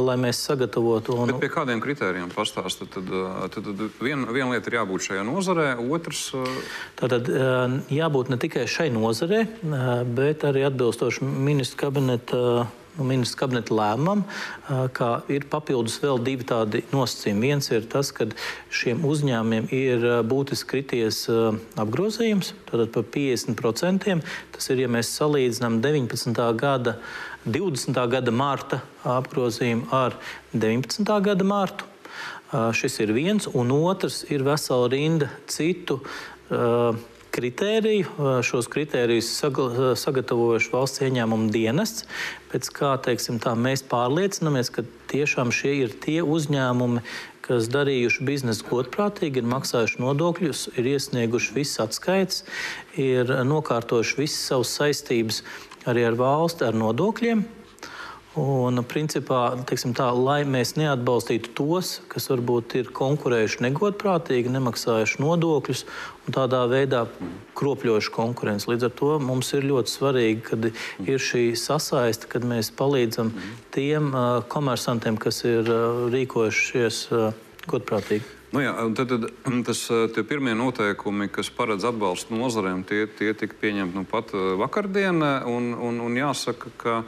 lai 0.03 0.17
mēs 0.22 0.43
sagatavotu. 0.50 1.17
Un... 1.24 1.33
Bet 1.33 1.41
pie 1.45 1.51
kādiem 1.53 1.83
kritērijiem 1.83 2.33
pastāstīt? 2.33 2.91
Tad, 2.93 3.10
tad, 3.55 3.72
tad 3.72 3.98
viena 4.03 4.36
vien 4.36 4.51
lieta 4.53 4.72
ir 4.72 4.79
jābūt 4.81 5.07
šajā 5.10 5.25
nozarē, 5.27 5.67
otrs. 5.93 6.27
Tātad 7.00 7.29
jābūt 7.93 8.31
ne 8.33 8.39
tikai 8.41 8.67
šai 8.69 8.89
nozarē, 8.93 9.45
bet 10.13 10.45
arī 10.48 10.67
atbilstoši 10.67 11.25
ministru 11.25 11.86
kabineta 11.86 12.43
nu, 12.43 12.83
ministrs 13.00 13.38
kabineta 13.40 13.74
lēmumam, 13.76 14.24
ka 14.94 15.10
ir 15.32 15.48
papildus 15.52 16.00
vēl 16.04 16.22
divi 16.26 16.48
tādi 16.48 16.84
nosacījumi. 16.94 17.50
Viens 17.50 17.70
ir 17.74 17.88
tas, 17.90 18.12
ka 18.16 18.28
šiem 18.74 19.04
uzņēmumiem 19.08 19.70
ir 19.74 20.06
būtiski 20.30 20.70
krities 20.76 21.24
apgrozījums, 21.80 22.54
tātad 22.70 22.92
par 22.96 23.08
50%. 23.16 24.20
Tas 24.56 24.70
ir, 24.74 24.84
ja 24.84 24.92
mēs 24.92 25.14
salīdzinām 25.18 25.80
19. 25.84 26.44
gada, 26.60 26.98
20. 27.46 28.04
gada 28.12 28.36
marta 28.36 28.84
apgrozījumu 29.04 29.90
ar 29.94 30.18
19. 30.54 31.10
gada 31.26 31.48
martu. 31.48 31.90
Šis 32.54 33.00
ir 33.02 33.16
viens, 33.16 33.48
un 33.50 33.72
otrs 33.74 34.22
ir 34.30 34.44
vesela 34.46 34.86
rinda 34.92 35.32
citu 35.50 35.98
uh, 35.98 36.94
kritēriju. 37.34 38.30
Šos 38.46 38.70
kritērijus 38.72 39.32
sagatavojuši 40.00 40.72
valsts 40.74 41.04
ieņēmuma 41.04 41.50
dienests. 41.54 42.08
Pēc 42.52 42.70
kā 42.75 42.94
teiksim, 43.04 43.40
tā, 43.44 43.56
mēs 43.58 43.86
pārliecinamies, 43.90 44.70
ka 44.74 44.86
tiešām 45.12 45.54
šie 45.56 45.74
ir 45.84 45.96
tie 46.04 46.22
uzņēmumi, 46.22 47.02
kas 47.44 47.68
darījuši 47.74 48.28
biznesu 48.28 48.68
godprātīgi, 48.70 49.42
ir 49.42 49.50
maksājuši 49.52 50.00
nodokļus, 50.04 50.68
ir 50.78 50.94
iesnieguši 50.94 51.58
visas 51.58 51.82
atskaites, 51.88 52.46
ir 52.96 53.34
nokārtojuši 53.50 54.22
visas 54.22 54.48
savas 54.54 54.78
saistības 54.78 55.42
arī 55.90 56.06
ar 56.08 56.18
valsti, 56.20 56.70
ar 56.70 56.80
nodokļiem. 56.80 57.44
Un, 58.34 58.82
principā, 58.90 59.52
tā, 59.70 60.08
lai 60.18 60.40
mēs 60.42 60.72
neatbalstītu 60.74 61.52
tos, 61.54 62.00
kas 62.10 62.32
varbūt 62.32 62.74
ir 62.80 62.90
konkurējuši 62.90 63.62
negodprātīgi, 63.68 64.50
nemaksājuši 64.56 65.22
nodokļus 65.22 65.84
un 66.25 66.34
tādā 66.34 66.63
veidā 66.72 67.04
kropļojuši 67.54 68.13
konkurenci. 68.16 68.72
Līdz 68.72 68.90
ar 68.90 68.96
to 68.98 69.12
mums 69.22 69.54
ir 69.54 69.70
ļoti 69.70 69.94
svarīgi, 69.94 70.42
kad 70.50 70.66
ir 71.06 71.22
šī 71.22 71.52
sasaiste, 71.54 72.25
kad 72.32 72.48
mēs 72.50 72.74
palīdzam 72.74 73.36
tiem 73.75 74.10
uh, 74.10 74.40
komersantiem, 74.50 75.20
kas 75.22 75.44
ir 75.46 75.70
uh, 75.70 76.08
rīkojušies 76.10 77.04
uh, 77.13 77.36
godprātīgi. 77.70 78.25
Nu 78.54 78.62
jā, 78.62 78.74
tad, 78.94 79.10
tad 79.10 79.63
tas, 79.66 79.80
pirmie 80.30 80.54
noteikumi, 80.54 81.25
kas 81.34 81.50
paredz 81.50 81.88
atbalstu 81.90 82.38
nozarēm, 82.38 82.84
tie, 82.86 83.08
tie 83.10 83.32
tika 83.34 83.58
pieņemti 83.58 83.98
nu 83.98 84.04
pat 84.06 84.30
vakardien. 84.62 85.18
Un, 85.50 85.72
un, 85.74 85.98
un 86.06 86.20
jāsaka, 86.20 86.70
ka 86.78 87.00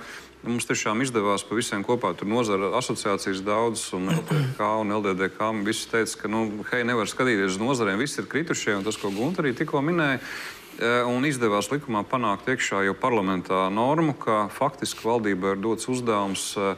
Mums 0.45 0.67
tiešām 0.69 1.01
izdevās 1.01 1.41
pa 1.47 1.55
visiem 1.57 1.81
kopā. 1.85 2.11
Tur 2.13 2.29
nozara 2.29 2.69
asociācijas 2.77 3.39
daudz, 3.45 3.87
un 3.97 4.11
LTK 4.13 4.67
un 4.83 4.93
LDDK. 4.93 5.47
Visi 5.65 5.87
teica, 5.89 6.19
ka, 6.21 6.29
nu, 6.29 6.43
hei, 6.69 6.83
nevar 6.85 7.09
skatīties 7.09 7.55
uz 7.55 7.61
nozarēm, 7.61 7.97
viss 8.03 8.19
ir 8.21 8.27
kritušie, 8.29 8.75
un 8.77 8.85
tas, 8.85 8.99
ko 9.01 9.09
Gunta 9.15 9.41
arī 9.41 9.55
tikko 9.57 9.81
minēja. 9.85 10.19
E, 10.21 10.91
un 11.09 11.25
izdevās 11.25 11.71
likumā 11.71 12.03
panākt 12.11 12.51
iekšā 12.51 12.83
jau 12.85 12.93
parlamentā 12.99 13.63
normu, 13.73 14.13
ka 14.19 14.45
faktiski 14.53 15.07
valdībai 15.07 15.55
ir 15.55 15.63
dots 15.63 15.89
uzdevums 15.89 16.49
e, 16.59 16.73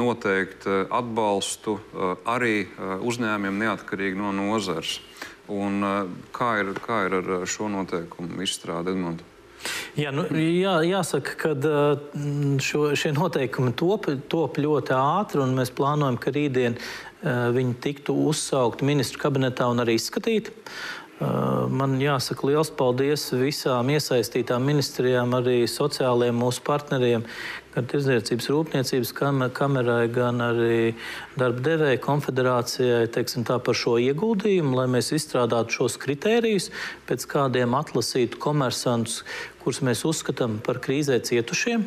noteikt 0.00 0.64
e, 0.70 0.84
atbalstu 0.86 1.76
arī 2.24 2.70
uzņēmumiem 3.04 3.58
neatkarīgi 3.66 4.20
no 4.22 4.32
nozares. 4.32 5.00
Un, 5.50 5.82
kā, 6.32 6.54
ir, 6.62 6.72
kā 6.78 7.02
ir 7.08 7.18
ar 7.20 7.30
šo 7.50 7.68
noteikumu 7.68 8.40
izstrādi 8.46 8.94
Edmunds? 8.94 9.26
Jā, 9.98 10.12
nu, 10.14 10.22
jā, 10.38 10.76
jāsaka, 10.86 11.34
ka 11.40 11.50
šie 12.62 13.10
noteikumi 13.16 13.72
top, 13.78 14.06
top 14.30 14.60
ļoti 14.62 14.94
ātri, 14.94 15.42
un 15.42 15.56
mēs 15.58 15.72
plānojam, 15.74 16.18
ka 16.20 16.30
rītdien 16.34 16.78
viņi 17.56 17.74
tiktu 17.82 18.14
uzsaukti 18.30 18.86
ministru 18.86 19.20
kabinetā 19.20 19.66
un 19.68 19.82
arī 19.82 19.98
izskatīti. 19.98 20.54
Man 21.20 21.98
jāsaka 22.00 22.46
liels 22.48 22.70
paldies 22.72 23.26
visām 23.36 23.90
iesaistītām 23.92 24.64
ministrijām, 24.64 25.34
arī 25.36 25.66
sociālajiem 25.68 26.38
mūsu 26.40 26.62
partneriem, 26.64 27.26
gan 27.74 27.90
Tirzniecības 27.90 28.48
rūpniecības 28.54 29.12
kamerai, 29.52 30.06
gan 30.14 30.40
arī 30.40 30.94
darba 31.36 31.60
devēja 31.66 32.00
konfederācijai 32.06 33.04
teiksim, 33.12 33.44
tā, 33.44 33.60
par 33.60 33.76
šo 33.76 33.98
ieguldījumu, 34.00 34.72
lai 34.80 34.88
mēs 34.96 35.12
izstrādātu 35.18 35.82
šos 35.82 36.00
kritērijus, 36.00 36.70
pēc 37.10 37.28
kādiem 37.36 37.76
atlasītu 37.76 38.40
komersantus, 38.40 39.20
kurus 39.60 39.84
mēs 39.84 40.06
uzskatām 40.08 40.56
par 40.64 40.80
krīzē 40.80 41.20
cietušiem. 41.20 41.84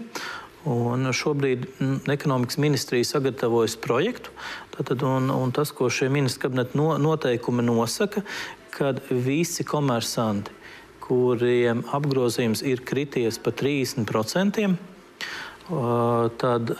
Un 0.69 1.09
šobrīd 1.09 1.65
ekonomikas 2.13 2.61
ministrija 2.61 3.09
sagatavojas 3.09 3.73
projektu. 3.81 4.31
Tātad, 4.77 5.01
un, 5.03 5.33
un 5.33 5.51
tas, 5.51 5.73
ko 5.75 5.89
šie 5.91 6.07
ministra 6.13 6.45
kabineta 6.45 6.77
no, 6.79 6.93
noteikumi 7.01 7.65
nosaka, 7.65 8.23
kad 8.73 9.01
visi 9.09 9.65
komersanti, 9.67 10.51
kuriem 11.03 11.83
apgrozījums 11.93 12.63
ir 12.65 12.81
krities 12.87 13.39
par 13.43 13.55
30%, 13.59 14.73
tad 16.41 16.75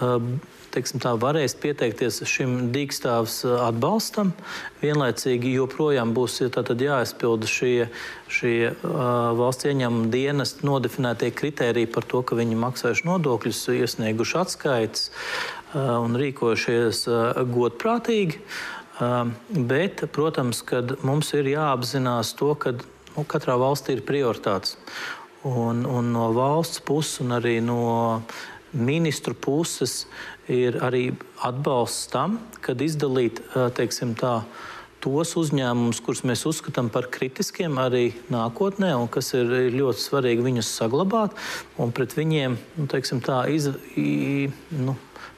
teiksim, 0.74 1.02
tā, 1.04 1.14
varēs 1.20 1.56
pieteikties 1.62 2.22
šim 2.30 2.56
dīkstāvs 2.74 3.44
atbalstam. 3.68 4.34
Vienlaicīgi 4.82 5.54
joprojām 5.58 6.14
būs 6.16 6.40
jāizpilda 6.44 7.50
šie, 7.50 7.90
šie 8.32 8.74
valsts 8.84 9.70
ieņēmuma 9.70 10.10
dienas 10.14 10.58
nodefinētie 10.66 11.30
kriteriji 11.36 11.92
par 11.94 12.08
to, 12.10 12.24
ka 12.26 12.40
viņi 12.40 12.60
maksājuši 12.64 13.08
nodokļus, 13.10 13.66
iesnieguši 13.78 14.40
atskaites 14.42 15.12
un 15.74 16.18
rīkojušies 16.20 17.06
godprātīgi. 17.54 18.42
Bet, 19.00 20.04
protams, 20.14 20.62
mums 21.02 21.34
ir 21.34 21.50
jāapzinās 21.50 22.36
to, 22.38 22.54
ka 22.54 22.76
nu, 22.78 23.24
katrā 23.26 23.58
valstī 23.58 23.98
ir 23.98 24.04
prioritātes. 24.06 24.78
Un, 25.44 25.84
un 25.90 26.12
no 26.14 26.30
valsts 26.36 26.80
puses, 26.86 27.20
un 27.24 27.36
arī 27.36 27.58
no 27.64 28.22
ministru 28.74 29.34
puses 29.36 30.06
ir 30.48 30.78
arī 30.84 31.10
atbalsts 31.44 32.08
tam, 32.14 32.38
kad 32.64 32.82
izdalīt 32.82 33.42
teiksim, 33.76 34.14
tā, 34.20 34.40
tos 35.04 35.34
uzņēmumus, 35.40 36.00
kurus 36.04 36.24
mēs 36.28 36.46
uzskatām 36.48 36.88
par 36.94 37.10
kritiskiem 37.12 37.76
arī 37.82 38.14
nākotnē, 38.32 38.94
un 38.96 39.10
kas 39.12 39.34
ir, 39.36 39.52
ir 39.68 39.76
ļoti 39.76 40.00
svarīgi 40.00 40.46
viņus 40.46 40.70
saglabāt 40.80 41.36
un 41.82 41.92
pret 41.96 42.16
viņiem 42.16 42.56
nu, 42.78 42.88
teiksim, 42.92 43.20
tā, 43.26 43.44
iz, 43.52 43.68
i, 44.00 44.48
nu, 44.72 44.96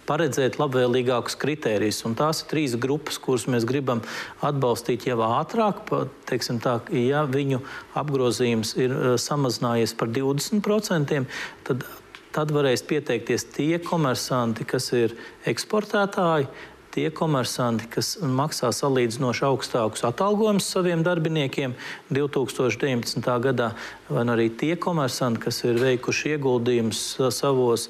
paredzēt 0.08 0.60
labvēlīgākus 0.62 1.38
kritērijus. 1.42 2.04
Un 2.08 2.16
tās 2.20 2.44
ir 2.44 2.50
trīs 2.52 2.78
grupas, 2.80 3.20
kuras 3.22 3.48
mēs 3.52 3.68
gribam 3.68 4.04
atbalstīt 4.46 5.08
jau 5.10 5.20
ātrāk. 5.26 5.84
Teiksim 6.30 6.62
tā, 6.64 6.80
ja 6.94 7.26
viņu 7.30 7.62
apgrozījums 7.98 8.76
ir 8.80 8.96
samazinājies 9.22 9.96
par 9.98 10.14
20%, 10.14 11.24
tad 11.68 11.88
tad 12.36 12.52
varēs 12.52 12.82
pieteikties 12.84 13.46
tie 13.56 13.78
komersanti, 13.80 14.66
kas 14.68 14.90
ir 14.92 15.14
eksportētāji, 15.48 16.50
tie 16.96 17.10
komersanti, 17.12 17.88
kas 17.92 18.14
maksā 18.20 18.72
salīdzinoši 18.76 19.44
augstākus 19.48 20.06
atalgojumus 20.08 20.68
saviem 20.72 21.04
darbiniekiem 21.04 21.76
2019. 22.16 23.32
gadā, 23.44 23.72
vai 24.08 24.24
arī 24.36 24.48
tie 24.52 24.76
komersanti, 24.80 25.44
kas 25.44 25.62
ir 25.68 25.80
veikuši 25.82 26.36
ieguldījumus 26.36 27.02
savos 27.36 27.90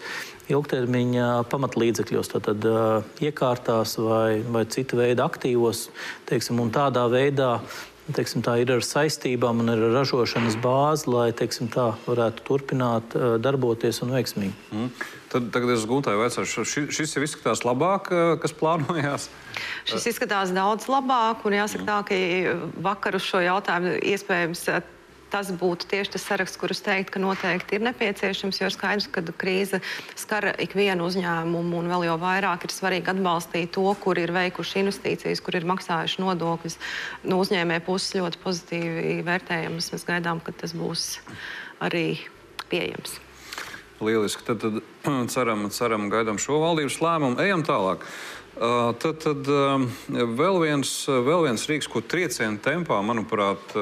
ilgtermiņa 0.51 1.31
pamatlīdzekļos, 1.51 2.31
tātad 2.35 2.69
iekārtās 3.23 3.97
vai, 4.01 4.43
vai 4.45 4.65
cita 4.69 4.99
veida 4.99 5.25
aktīvos, 5.25 5.89
teiksim, 6.29 6.61
un 6.61 6.73
tādā 6.75 7.07
veidā 7.11 7.57
teiksim, 8.13 8.43
tā 8.45 8.59
ir 8.61 8.69
ar 8.75 8.83
saistībām 8.85 9.63
un 9.63 9.73
ar 9.73 9.81
ražošanas 9.95 10.57
bāzi, 10.61 11.07
lai 11.09 11.29
teiksim, 11.37 11.69
tā 11.73 11.87
varētu 12.05 12.45
turpināt 12.45 13.15
darboties 13.41 14.03
un 14.05 14.13
veiksmīgi. 14.13 14.53
Mm. 14.71 14.91
Tad, 15.31 15.47
tagad 15.55 15.73
es 15.73 15.85
gūstāju 15.89 16.21
vecāku. 16.21 16.65
Šis, 16.69 16.91
šis 16.93 17.15
jau 17.17 17.23
izskatās 17.25 17.65
labāk, 17.65 18.11
kas 18.43 18.53
plānojās. 18.55 19.29
Šis 19.89 20.11
izskatās 20.13 20.53
daudz 20.55 20.85
labāk, 20.91 21.41
un 21.49 21.57
jāsaka 21.57 21.87
tā, 21.87 21.97
ka 22.11 22.19
vakar 22.85 23.17
uz 23.17 23.25
šo 23.25 23.41
jautājumu 23.43 23.97
iespējams 24.13 24.67
tas 25.35 25.51
būtu 25.51 25.89
tieši 25.91 26.13
tas 26.15 26.23
saraksts, 26.29 26.59
kurus 26.59 26.79
teikt, 26.85 27.11
ka 27.11 27.19
noteikti 27.19 27.75
ir 27.75 27.83
nepieciešams, 27.89 28.61
jo 28.61 28.69
skaidrs, 28.71 29.09
ka 29.11 29.23
krīze 29.35 29.81
skar 30.15 30.53
ikvienu 30.63 31.09
uzņēmumu 31.09 31.81
un 31.81 31.91
vēl 31.91 32.07
jau 32.07 32.15
vairāk 32.21 32.63
ir 32.63 32.71
svarīgi 32.71 33.11
atbalstīt 33.11 33.73
to, 33.75 33.83
kur 33.99 34.21
ir 34.21 34.31
veikuši 34.35 34.85
investīcijas, 34.85 35.43
kur 35.43 35.59
ir 35.59 35.67
maksājuši 35.67 36.23
nodokļus. 36.23 36.79
No 37.27 37.41
uzņēmē 37.43 37.81
puses 37.83 38.15
ļoti 38.15 38.39
pozitīvi 38.45 39.19
vērtējams. 39.27 39.91
Mēs 39.91 40.07
gaidām, 40.07 40.39
ka 40.39 40.55
tas 40.55 40.75
būs 40.77 41.09
arī 41.83 42.07
pieejams. 42.71 43.19
Lieliski. 43.99 44.43
Tad, 44.47 44.63
tad 44.63 44.79
ceram, 45.35 45.67
ceram, 45.75 46.07
gaidām 46.13 46.39
šo 46.41 46.61
valdības 46.63 47.01
lēmumu. 47.03 47.39
Ejam 47.43 47.67
tālāk. 47.67 48.07
Tad, 48.55 49.17
tad 49.19 49.49
vēl, 50.15 50.57
viens, 50.63 50.91
vēl 51.09 51.41
viens 51.43 51.65
rīks, 51.67 51.89
ko 51.91 51.99
trieciena 51.99 52.55
tempā, 52.63 53.01
manuprāt, 53.03 53.73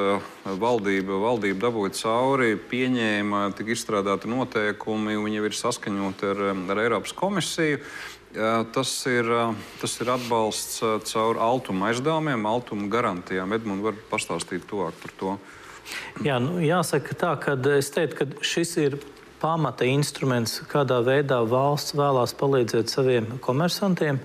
valdība, 0.44 1.20
valdība 1.22 1.68
dabūja 1.68 1.94
cauri, 2.00 2.56
pieņēma, 2.72 3.44
tika 3.54 3.76
izstrādāti 3.76 4.32
noteikumi, 4.32 5.20
viņi 5.22 5.38
jau 5.38 5.46
ir 5.46 5.58
saskaņoti 5.60 6.32
ar, 6.32 6.44
ar 6.74 6.82
Eiropas 6.88 7.14
komisiju. 7.14 7.84
Tas 8.74 8.92
ir, 9.06 9.30
tas 9.78 9.94
ir 10.02 10.10
atbalsts 10.10 10.82
caur 11.12 11.38
altuma 11.38 11.92
aizdevumiem, 11.92 12.48
altuma 12.50 12.90
garantijām. 12.90 13.54
Edmunds 13.54 13.86
var 13.86 14.00
pastāstīt 14.10 14.66
tuvāk 14.66 14.98
par 15.04 15.14
to. 15.20 15.36
Jā, 16.26 16.40
nu, 16.42 16.58
jāsaka 16.64 17.14
tā, 17.14 17.36
ka 17.38 17.54
es 17.78 17.94
teiktu, 17.94 18.24
ka 18.24 18.48
šis 18.50 18.74
ir 18.82 18.98
pamata 19.44 19.86
instruments, 19.86 20.62
kādā 20.72 21.02
veidā 21.04 21.42
valsts 21.46 21.94
vēlās 22.00 22.34
palīdzēt 22.40 22.90
saviem 22.90 23.28
komersantiem, 23.44 24.22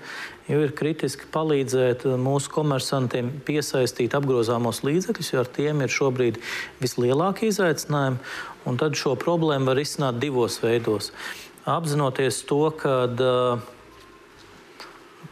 jo 0.49 0.59
ir 0.65 0.73
kritiski 0.75 1.29
palīdzēt 1.33 2.07
mūsu 2.19 2.51
komersantiem 2.53 3.31
piesaistīt 3.47 4.15
apgrozāmos 4.17 4.83
līdzekļus, 4.87 5.33
jo 5.33 5.43
ar 5.43 5.51
tiem 5.55 5.83
ir 5.85 5.93
šobrīd 5.93 6.39
vislielākie 6.81 7.51
izaicinājumi. 7.53 8.21
Un 8.67 8.79
tad 8.81 8.97
šo 8.99 9.15
problēmu 9.19 9.69
var 9.71 9.79
izsnākt 9.81 10.19
divos 10.21 10.59
veidos. 10.63 11.13
Apzinoties 11.69 12.41
to, 12.49 12.63
ka 12.81 12.95
uh, 13.05 13.67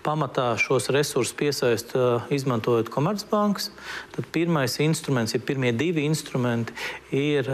pamatā 0.08 0.54
šos 0.60 0.88
resursus 0.94 1.36
piesaista 1.36 2.22
izmantojot 2.34 2.90
komercbankas. 2.94 3.72
Tad 4.16 4.30
pirmais 4.32 4.78
instruments, 4.84 5.36
ja 5.36 5.44
pirmie 5.44 5.74
divi 5.76 6.06
instrumenti 6.08 6.76
ir, 7.12 7.50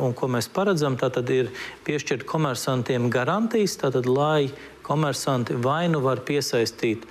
un 0.00 0.14
ko 0.16 0.28
mēs 0.32 0.50
paredzam, 0.52 0.98
tad 1.00 1.30
ir 1.32 1.50
piešķirt 1.86 2.26
komersantiem 2.28 3.08
garantijas, 3.12 3.78
tātad, 3.80 4.08
lai 4.08 4.50
komersanti 4.86 5.58
vai 5.58 5.84
nu 5.92 6.02
var 6.04 6.22
piesaistīt 6.26 7.06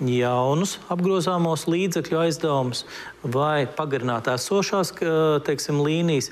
jaunus 0.00 0.78
apgrozāmos 0.88 1.66
līdzekļu 1.68 2.18
aizdevumus, 2.22 2.86
vai 3.22 3.66
pagarināt 3.68 4.30
esošās 4.32 4.94
teiksim, 5.44 5.82
līnijas, 5.84 6.30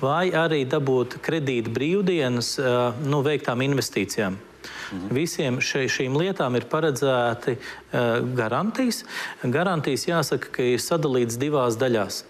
vai 0.00 0.30
arī 0.32 0.64
dabūt 0.64 1.18
kredīta 1.20 1.70
brīvdienas 1.70 2.56
nu, 3.04 3.20
veiktām 3.26 3.60
investīcijām. 3.60 4.40
Mhm. 4.92 5.14
Visiem 5.14 5.58
še, 5.64 5.86
šīm 5.90 6.16
lietām 6.18 6.56
ir 6.58 6.66
paredzēti 6.70 7.56
uh, 7.56 8.22
garantijas. 8.38 9.02
Garantijas 9.42 10.06
jāsaka, 10.06 10.52
ka 10.54 10.66
ir 10.74 10.82
sadalīts 10.82 11.38
divās 11.40 11.78
daļās. 11.80 12.22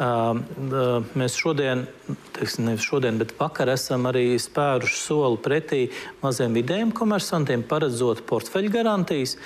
Uh, 0.00 0.40
uh, 0.40 1.10
mēs 1.18 1.36
šodien, 1.38 1.84
teiksim, 2.34 2.66
nevis 2.70 2.86
šodien, 2.88 3.20
bet 3.20 3.34
vakar 3.38 3.70
esam 3.70 4.08
arī 4.10 4.32
spēruši 4.40 4.96
soli 4.98 5.40
pretī 5.44 5.82
maziem 6.24 6.56
vidējiem 6.56 6.94
komersantiem, 6.96 7.66
paredzot 7.68 8.24
portfeļu 8.26 8.72
garantijas. 8.74 9.36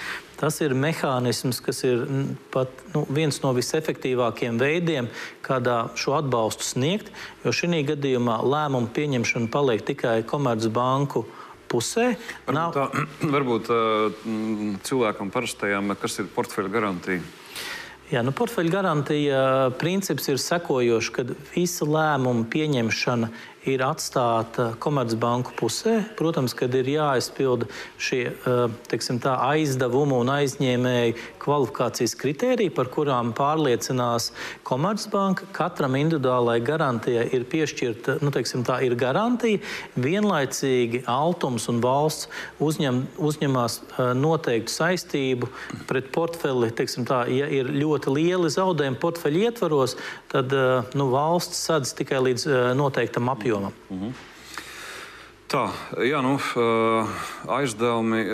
Tas 0.40 0.58
ir 0.64 0.74
mehānisms, 0.74 1.60
kas 1.62 1.84
ir 1.86 2.02
pat 2.52 2.70
nu, 2.94 3.04
viens 3.14 3.38
no 3.44 3.52
visefektīvākajiem 3.54 4.58
veidiem, 4.58 5.08
kādā 5.46 5.84
šo 6.00 6.16
atbalstu 6.18 6.66
sniegt. 6.66 7.12
Jo 7.44 7.52
šī 7.54 7.84
gadījumā 7.92 8.40
lēmumu 8.42 8.90
pieņemšana 8.96 9.50
paliek 9.54 9.84
tikai 9.86 10.18
Komercbanku 10.26 11.22
uh, 11.22 11.43
pusē. 11.70 12.12
Varbūt, 12.48 12.56
nav... 12.56 12.74
tā, 12.76 13.06
varbūt 13.36 13.70
uh, 13.72 14.20
cilvēkam 14.86 15.32
parastajām, 15.34 15.96
kas 16.00 16.20
ir 16.22 16.30
portfeļa 16.34 16.72
garantija? 16.72 17.24
Jā, 18.12 18.20
nu, 18.20 18.34
portfeļa 18.36 18.70
garantija 18.70 19.42
princips 19.80 20.28
ir 20.28 20.38
sekojošs, 20.38 21.10
ka 21.14 21.24
visa 21.54 21.86
lēmuma 21.88 22.44
pieņemšana 22.52 23.30
ir 23.68 23.82
atstāta 23.84 24.72
Komercbanku 24.80 25.54
pusē. 25.56 25.96
Protams, 26.18 26.54
kad 26.56 26.74
ir 26.76 26.88
jāizpilda 26.88 27.68
šie 28.00 28.22
teiksim, 28.90 29.20
tā, 29.22 29.36
aizdevumu 29.54 30.20
un 30.20 30.32
aizņēmēju 30.34 31.16
kvalifikācijas 31.42 32.16
kritēriji, 32.20 32.72
par 32.76 32.90
kurām 32.92 33.32
pārliecinās 33.36 34.30
Komercbanka. 34.66 35.48
Katram 35.56 35.96
individuālai 35.98 36.58
garantijai 36.64 37.26
ir 37.36 37.46
piešķirta 37.48 38.18
nu, 38.24 38.32
teiksim, 38.34 38.64
tā, 38.66 38.80
ir 38.84 38.96
garantija. 39.00 39.62
Vienlaicīgi 39.96 41.04
Altums 41.10 41.68
un 41.72 41.80
valsts 41.84 42.28
uzņem, 42.64 43.02
uzņemās 43.16 43.80
noteiktu 44.20 44.72
saistību 44.72 45.50
pret 45.88 46.12
portfeli. 46.14 46.72
Teiksim, 46.76 47.08
tā, 47.08 47.24
ja 47.32 47.48
ir 47.48 47.72
ļoti 47.72 48.12
lieli 48.12 48.52
zaudējumi 48.52 49.00
portfeļa 49.00 49.48
ietvaros, 49.48 49.96
tad 50.32 50.52
nu, 50.96 51.08
valsts 51.12 51.64
sadz 51.68 51.94
tikai 51.96 52.20
līdz 52.28 52.48
noteiktam 52.76 53.32
apjomam 53.32 53.53
apjomam. 53.54 53.72
Mm 53.90 54.00
-hmm. 54.00 54.12
Tā, 55.48 55.68
jā, 56.02 56.18
nu, 56.22 56.38
aizdevumi, 57.46 58.24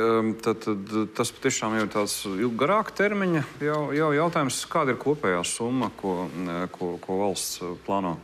tad, 0.41 0.63
tad 0.65 0.95
tas 1.17 1.33
patiešām 1.33 1.75
ir 1.77 1.89
tāds 1.93 2.23
garāka 2.57 2.95
termiņa 2.97 3.43
jau, 3.61 3.93
jau 3.93 4.13
jautājums, 4.13 4.67
kāda 4.71 4.95
ir 4.95 4.97
kopējā 4.97 5.45
summa, 5.45 5.91
ko, 6.01 6.29
ko, 6.71 6.99
ko 7.03 7.19
valsts 7.19 7.61
plāno. 7.87 8.17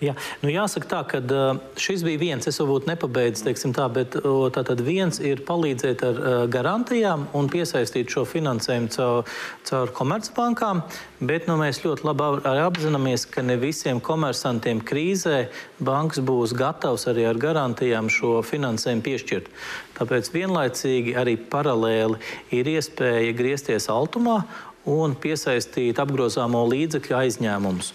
Jā, 0.00 0.12
nu 0.42 0.50
jāsaka 0.50 0.88
tā, 0.88 1.00
ka 1.08 1.20
šis 1.80 2.02
bija 2.04 2.20
viens, 2.20 2.46
es 2.48 2.58
varbūt 2.60 2.88
nepabeidzu, 2.88 3.44
teiksim 3.46 3.74
tā, 3.76 3.86
bet 3.92 4.16
tātad 4.56 4.80
viens 4.84 5.20
ir 5.20 5.42
palīdzēt 5.46 6.04
ar 6.04 6.20
garantijām 6.52 7.26
un 7.36 7.50
piesaistīt 7.52 8.12
šo 8.12 8.26
finansējumu 8.28 8.90
caur, 8.92 9.36
caur 9.68 9.92
komercbankām, 9.96 10.82
bet 11.20 11.48
nu, 11.48 11.58
mēs 11.60 11.82
ļoti 11.84 12.08
labi 12.08 12.28
apzināmies, 12.66 13.26
ka 13.32 13.44
ne 13.46 13.58
visiem 13.60 14.00
komersantiem 14.04 14.82
krīzē 14.84 15.46
bankas 15.80 16.20
būs 16.24 16.56
gatavs 16.56 17.06
arī 17.12 17.28
ar 17.30 17.40
garantijām 17.40 18.10
šo 18.12 18.40
finansējumu 18.46 19.04
piešķirt. 19.06 19.50
Tāpēc 19.96 20.32
vienlaicīgi 20.34 21.16
arī 21.16 21.38
paralēli 21.52 22.20
ir 22.56 22.72
iespēja 22.76 23.36
griezties 23.36 23.88
altumā 23.92 24.42
un 24.86 25.16
piesaistīt 25.18 25.98
apgrozāmo 25.98 26.62
līdzekļu 26.68 27.16
aizņēmumus. 27.24 27.94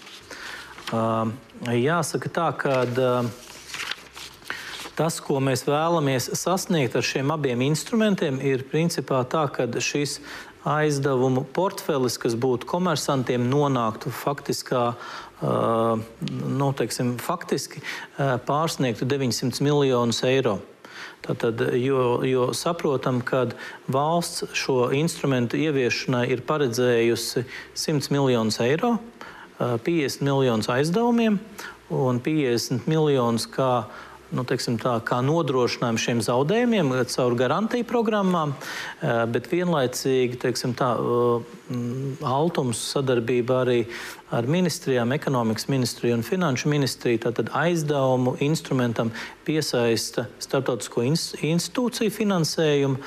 Jāsaka 0.92 2.30
tā, 2.34 2.48
ka 2.60 2.76
tas, 4.98 5.20
ko 5.24 5.40
mēs 5.44 5.64
vēlamies 5.68 6.32
sasniegt 6.38 6.98
ar 7.00 7.06
šiem 7.06 7.32
abiem 7.34 7.64
instrumentiem, 7.66 8.40
ir 8.44 8.66
principā 8.70 9.24
tā, 9.30 9.46
ka 9.54 9.68
šis 9.80 10.20
aizdevumu 10.68 11.46
portfelis, 11.56 12.20
kas 12.22 12.36
būtu 12.38 12.68
komersantiem, 12.70 13.48
nonāktu 13.50 14.12
faktiskā, 14.14 14.92
nu, 15.42 16.68
teiksim, 16.78 17.16
faktiski 17.22 17.82
pārsniegtu 18.46 19.08
900 19.10 19.64
miljonus 19.66 20.22
eiro. 20.28 20.60
Tātad, 21.22 21.62
jo, 21.78 22.22
jo 22.26 22.48
saprotam, 22.58 23.20
ka 23.22 23.46
valsts 23.94 24.48
šo 24.58 24.90
instrumentu 24.98 25.58
ieviešanai 25.62 26.26
ir 26.34 26.42
paredzējusi 26.46 27.46
100 27.78 28.14
miljonus 28.14 28.58
eiro. 28.62 28.96
50 29.62 30.26
miljonus 30.26 30.70
aizdevumiem 30.74 31.40
un 31.92 32.22
50 32.24 32.88
miljonus 32.90 33.46
kā 33.52 33.74
nu, 34.32 34.46
tā, 34.48 34.94
kā 35.06 35.20
nodrošinājumu 35.26 36.00
šiem 36.00 36.22
zaudējumiem 36.24 36.92
caur 37.12 37.36
garantiju 37.40 37.88
programmām, 37.88 38.54
bet 39.32 39.50
vienlaicīgi 39.52 40.40
teiksim, 40.42 40.76
tā, 40.78 40.94
Altums 42.28 42.82
sadarbība 42.92 43.62
arī 43.66 43.78
ar 44.36 44.48
ministrijām, 44.52 45.14
ekonomikas 45.16 45.68
ministriju 45.72 46.18
un 46.20 46.26
finanšu 46.28 46.72
ministriju, 46.72 47.26
tātad 47.28 47.52
aizdevumu 47.56 48.38
instrumentam 48.44 49.12
piesaista 49.48 50.28
starptautisko 50.40 51.06
institūciju 51.08 52.16
finansējumu 52.16 53.00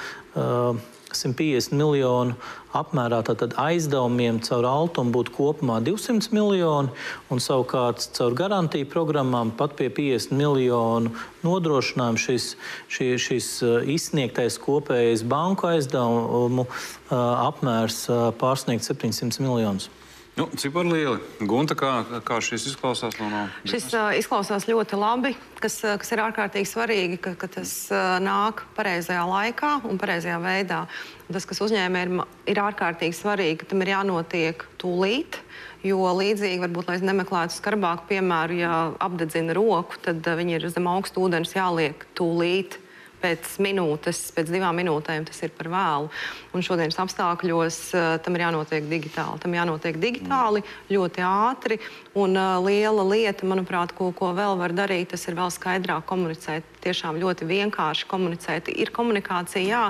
150 1.17 1.75
miljonu 1.77 2.37
apmērā 2.75 3.23
aizdevumiem 3.61 4.41
caur 4.45 4.67
Altumu 4.67 5.15
būtu 5.15 5.35
kopumā 5.37 5.79
200 5.87 6.33
miljoni, 6.35 6.93
un 7.31 7.43
savukārt 7.43 8.09
caur 8.17 8.35
garantiju 8.35 8.89
programmām 8.91 9.53
pat 9.57 9.77
pie 9.79 9.91
50 9.95 10.35
miljonu 10.35 11.15
nodrošinājumu 11.47 12.21
šis, 12.21 12.55
šis, 12.89 13.29
šis 13.29 13.51
uh, 13.63 13.77
izsniegtais 13.97 14.59
kopējais 14.63 15.25
banku 15.27 15.71
aizdevumu 15.71 16.67
uh, 16.67 17.19
apmērs 17.49 18.07
uh, 18.11 18.31
pārsniegt 18.41 18.87
700 18.87 19.45
miljonus. 19.45 19.91
Nu, 20.35 20.49
cik 20.57 20.73
var 20.75 20.87
lieli? 20.91 21.21
Gunta, 21.47 21.77
kā, 21.79 21.91
kā 22.27 22.41
šis 22.43 22.65
izklausās 22.73 23.15
no 23.21 23.29
no? 23.31 23.43
Šis 23.71 23.87
uh, 23.95 24.09
izklausās 24.19 24.67
ļoti 24.67 24.99
labi, 24.99 25.31
kas, 25.63 25.77
kas 26.03 26.11
ir 26.11 26.23
ārkārtīgi 26.25 26.67
svarīgi, 26.67 27.19
ka, 27.23 27.37
ka 27.39 27.47
tas 27.61 27.75
uh, 27.95 28.17
nāk 28.23 28.65
pareizajā 28.75 29.23
laikā 29.31 29.77
un 29.87 30.01
pareizajā 30.03 30.41
veidā. 30.43 30.81
Un 31.29 31.39
tas, 31.39 31.47
kas 31.47 31.63
uzņēmējiem 31.69 32.19
ir, 32.19 32.27
ir 32.51 32.63
ārkārtīgi 32.65 33.15
svarīgi, 33.15 33.69
tam 33.71 33.87
ir 33.87 33.95
jānotiek 33.95 34.67
tūlīt. 34.83 35.39
Jo 35.87 36.03
līdzīgi, 36.19 36.65
varbūt, 36.65 36.91
lai 36.91 36.99
nemeklētu 37.05 37.55
skarbāku 37.55 38.09
piemēru, 38.11 38.59
ja 38.59 38.75
apdedzina 39.07 39.55
roku, 39.55 40.03
tad 40.03 40.19
uh, 40.27 40.35
viņi 40.41 40.59
ir 40.59 40.71
zem 40.75 40.91
augsta 40.91 41.23
ūdens 41.23 41.55
jāliek 41.55 42.09
tūlīt 42.19 42.81
pēc 43.25 43.57
minūtes, 43.65 44.27
pēc 44.37 44.53
divām 44.53 44.77
minūtēm 44.81 45.25
tas 45.29 45.41
ir 45.47 45.55
par 45.57 45.71
vēlu. 45.73 46.11
Un 46.55 46.65
šodienas 46.65 47.01
apstākļos 47.01 47.81
uh, 47.97 48.11
tam 48.25 48.37
ir 48.37 48.47
jānotiek 48.47 48.87
digitāli. 48.91 49.41
Tam 49.43 49.57
jānotiek 49.57 49.99
digitāli, 50.03 50.65
ļoti 50.93 51.25
ātri. 51.25 51.81
Un 52.21 52.37
uh, 52.37 52.59
liela 52.65 53.07
lieta, 53.09 53.49
manuprāt, 53.49 53.97
ko, 53.97 54.13
ko 54.17 54.35
vēl 54.37 54.61
var 54.61 54.77
darīt, 54.77 55.15
tas 55.15 55.25
ir 55.31 55.39
vēl 55.39 55.53
skaidrāk 55.55 56.07
komunicēt. 56.11 56.74
Tiešām 56.85 57.19
ļoti 57.23 57.49
vienkārši 57.49 58.09
komunicēt. 58.11 58.69
Ir 58.69 58.93
komunikācija, 58.95 59.65
jā, 59.65 59.83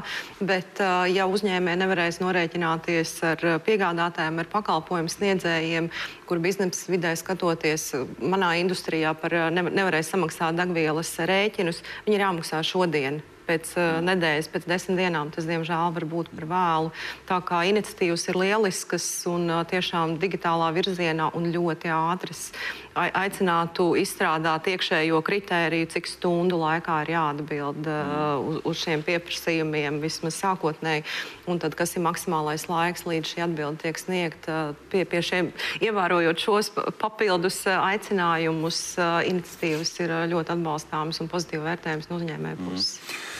bet 0.44 0.80
ja 1.11 1.26
uzņēmēji 1.30 1.80
nevarēs 1.83 2.20
norēķināties 2.22 3.14
ar 3.33 3.44
piegādātājiem, 3.66 4.40
ar 4.42 4.50
pakalpojumu 4.52 5.11
sniedzējiem, 5.11 5.90
kur 6.28 6.42
biznesa 6.44 6.92
vidē 6.92 7.14
skatoties 7.18 7.90
manā 8.22 8.54
industrijā 8.62 9.14
par 9.18 9.35
nevarēs 9.54 10.14
samaksāt 10.14 10.59
degvielas 10.59 11.14
rēķinus, 11.18 11.83
viņi 12.07 12.20
ir 12.20 12.28
jāmaksā 12.28 12.62
šodien 12.66 13.22
pēc 13.48 13.74
uh, 13.76 13.98
nedēļas, 14.04 14.48
pēc 14.52 14.66
desmit 14.68 15.00
dienām 15.00 15.30
tas, 15.35 15.46
diemžēl, 15.48 15.92
var 15.96 16.07
būt 16.09 16.30
par 16.35 16.48
vēlu. 16.50 16.92
Tā 17.28 17.40
kā 17.46 17.62
iniciatīvas 17.68 18.28
ir 18.30 18.40
lieliskas 18.40 19.09
un 19.30 19.48
uh, 19.50 19.62
tiešām 19.68 20.16
digitālā 20.22 20.70
virzienā 20.76 21.30
un 21.37 21.50
ļoti 21.54 21.92
ātras. 21.94 22.46
Aicinātu 22.94 23.88
izstrādāt 23.98 24.68
iekšējo 24.70 25.18
kritēriju, 25.26 25.88
cik 25.90 26.07
stundu 26.07 26.61
laikā 26.61 27.00
ir 27.02 27.11
jāatbild 27.16 27.88
uh, 27.90 28.38
uz, 28.38 28.61
uz 28.70 28.83
šiem 28.85 29.02
pieprasījumiem, 29.07 29.98
vismaz 30.02 30.38
sākotnēji, 30.38 31.02
un 31.50 31.59
tad, 31.62 31.74
kas 31.78 31.96
ir 31.98 32.04
maksimālais 32.07 32.68
laiks, 32.70 33.02
līdz 33.11 33.33
šī 33.33 33.44
atbilde 33.48 33.83
tiek 33.83 33.98
sniegta. 33.98 34.62
Pie, 34.94 35.02
pie 35.11 35.24
šiem, 35.26 35.50
ievērojot 35.83 36.46
šos 36.46 36.70
papildus 37.02 37.64
aicinājumus, 37.74 38.80
iniciatīvas 39.26 39.94
ir 40.04 40.18
ļoti 40.30 40.54
atbalstāmas 40.54 41.22
un 41.24 41.30
pozitīvi 41.33 41.66
vērtējamas 41.66 42.11
no 42.11 42.22
uzņēmēju 42.22 42.66
puses. 42.68 42.98
Mm. 43.00 43.30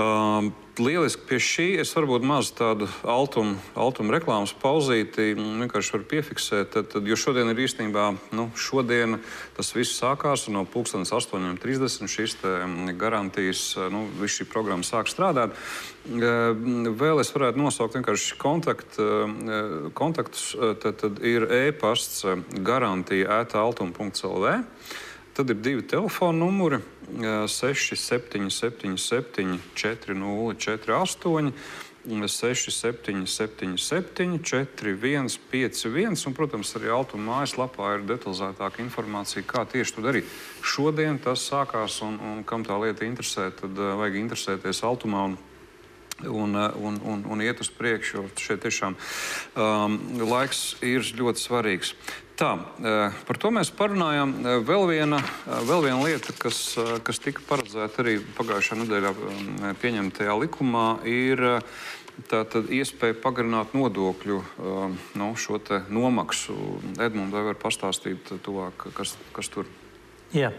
Um, 0.00 0.52
lieliski 0.80 1.26
pie 1.28 1.38
šī 1.42 1.66
es 1.82 1.92
varbūt 1.94 2.24
maz 2.26 2.50
tādu 2.56 2.88
altumu, 3.08 3.56
altumu 3.78 4.14
reklāmas 4.14 4.52
pauzīti 4.56 5.34
vienkārši 5.36 5.94
varu 5.94 6.06
piefiksēt. 6.10 6.70
Tad, 6.74 6.88
tad, 6.92 7.08
jo 7.08 7.18
šodien 7.18 7.50
ir 7.52 7.60
īstenībā, 7.64 8.06
nu, 8.36 8.48
šodien 8.58 9.18
tas 9.56 9.72
viss 9.76 9.98
sākās 10.00 10.48
no 10.52 10.64
8.30 10.64 12.10
šīs 12.10 12.36
garantijas, 13.00 13.64
nu, 13.92 14.06
viss 14.20 14.40
šī 14.40 14.48
programma 14.50 14.86
sāk 14.86 15.10
strādāt. 15.12 15.54
Vēl 16.06 17.20
es 17.22 17.34
varētu 17.34 17.60
nosaukt 17.60 17.98
vienkārši 17.98 18.40
kontakt, 18.40 18.96
kontaktus. 19.98 20.50
Tad, 20.80 20.96
tad 21.02 21.20
ir 21.26 21.46
e-pasts 21.60 22.24
garantija 22.64 23.42
ētaltuma.lv. 23.42 24.56
Tad 25.40 25.50
ir 25.50 25.56
divi 25.56 25.82
telefona 25.88 26.38
numuri 26.38 26.78
6777, 27.48 29.58
4048. 29.74 31.52
6777, 32.04 34.38
4151. 34.44 36.26
Un, 36.26 36.34
protams, 36.36 36.76
arī 36.76 36.92
Altuma 36.92 37.38
mājaslapā 37.38 37.96
ir 37.96 38.04
detalizētāka 38.12 38.84
informācija, 38.84 39.40
kā 39.48 39.64
tieši 39.64 39.96
to 39.96 40.04
darīt. 40.04 40.28
Šodien 40.60 41.16
tas 41.24 41.40
sākās, 41.48 42.04
un, 42.04 42.20
un 42.20 42.44
kam 42.44 42.60
tā 42.68 42.76
lieta 42.84 43.08
interesē, 43.08 43.48
tad 43.56 43.72
vajag 43.80 44.20
interesēties 44.26 44.84
Altumā. 44.84 45.24
Un, 45.24 45.40
un, 46.28 46.52
un, 46.84 47.00
un, 47.00 47.24
un 47.32 47.40
iet 47.40 47.64
uz 47.64 47.72
priekšu, 47.72 48.28
šeit 48.36 48.60
tiešām 48.60 48.92
um, 49.56 50.20
laiks 50.20 50.76
ir 50.84 51.00
ļoti 51.16 51.40
svarīgs. 51.40 51.96
Tā, 52.40 52.54
eh, 52.56 53.12
par 53.28 53.36
to 53.36 53.50
mēs 53.52 53.68
parunājām. 53.76 54.30
Eh, 54.40 54.62
vēl 54.64 54.86
viena, 54.88 55.18
eh, 55.20 55.58
vēl 55.68 55.82
viena 55.84 56.00
lieta, 56.00 56.32
kas, 56.32 56.78
kas 57.04 57.18
tika 57.20 57.42
paredzēta 57.44 58.00
arī 58.00 58.16
pagājušā 58.38 58.78
nedēļā 58.80 59.12
pieņemtajā 59.76 60.36
likumā, 60.40 61.04
ir 61.04 61.60
tātad 62.30 62.72
iespēja 62.72 63.20
pagarināt 63.20 63.74
nodokļu 63.76 64.40
nu, 65.14 65.28
šo 65.36 65.60
nomaksu. 65.90 66.80
Edmunds, 66.98 67.32
vai 67.32 67.42
var 67.42 67.54
pastāstīt 67.60 68.32
tuvāk, 68.40 68.88
kas, 68.94 69.16
kas 69.32 69.48
tur 69.48 69.64
ir? 69.64 70.40
Jā. 70.40 70.52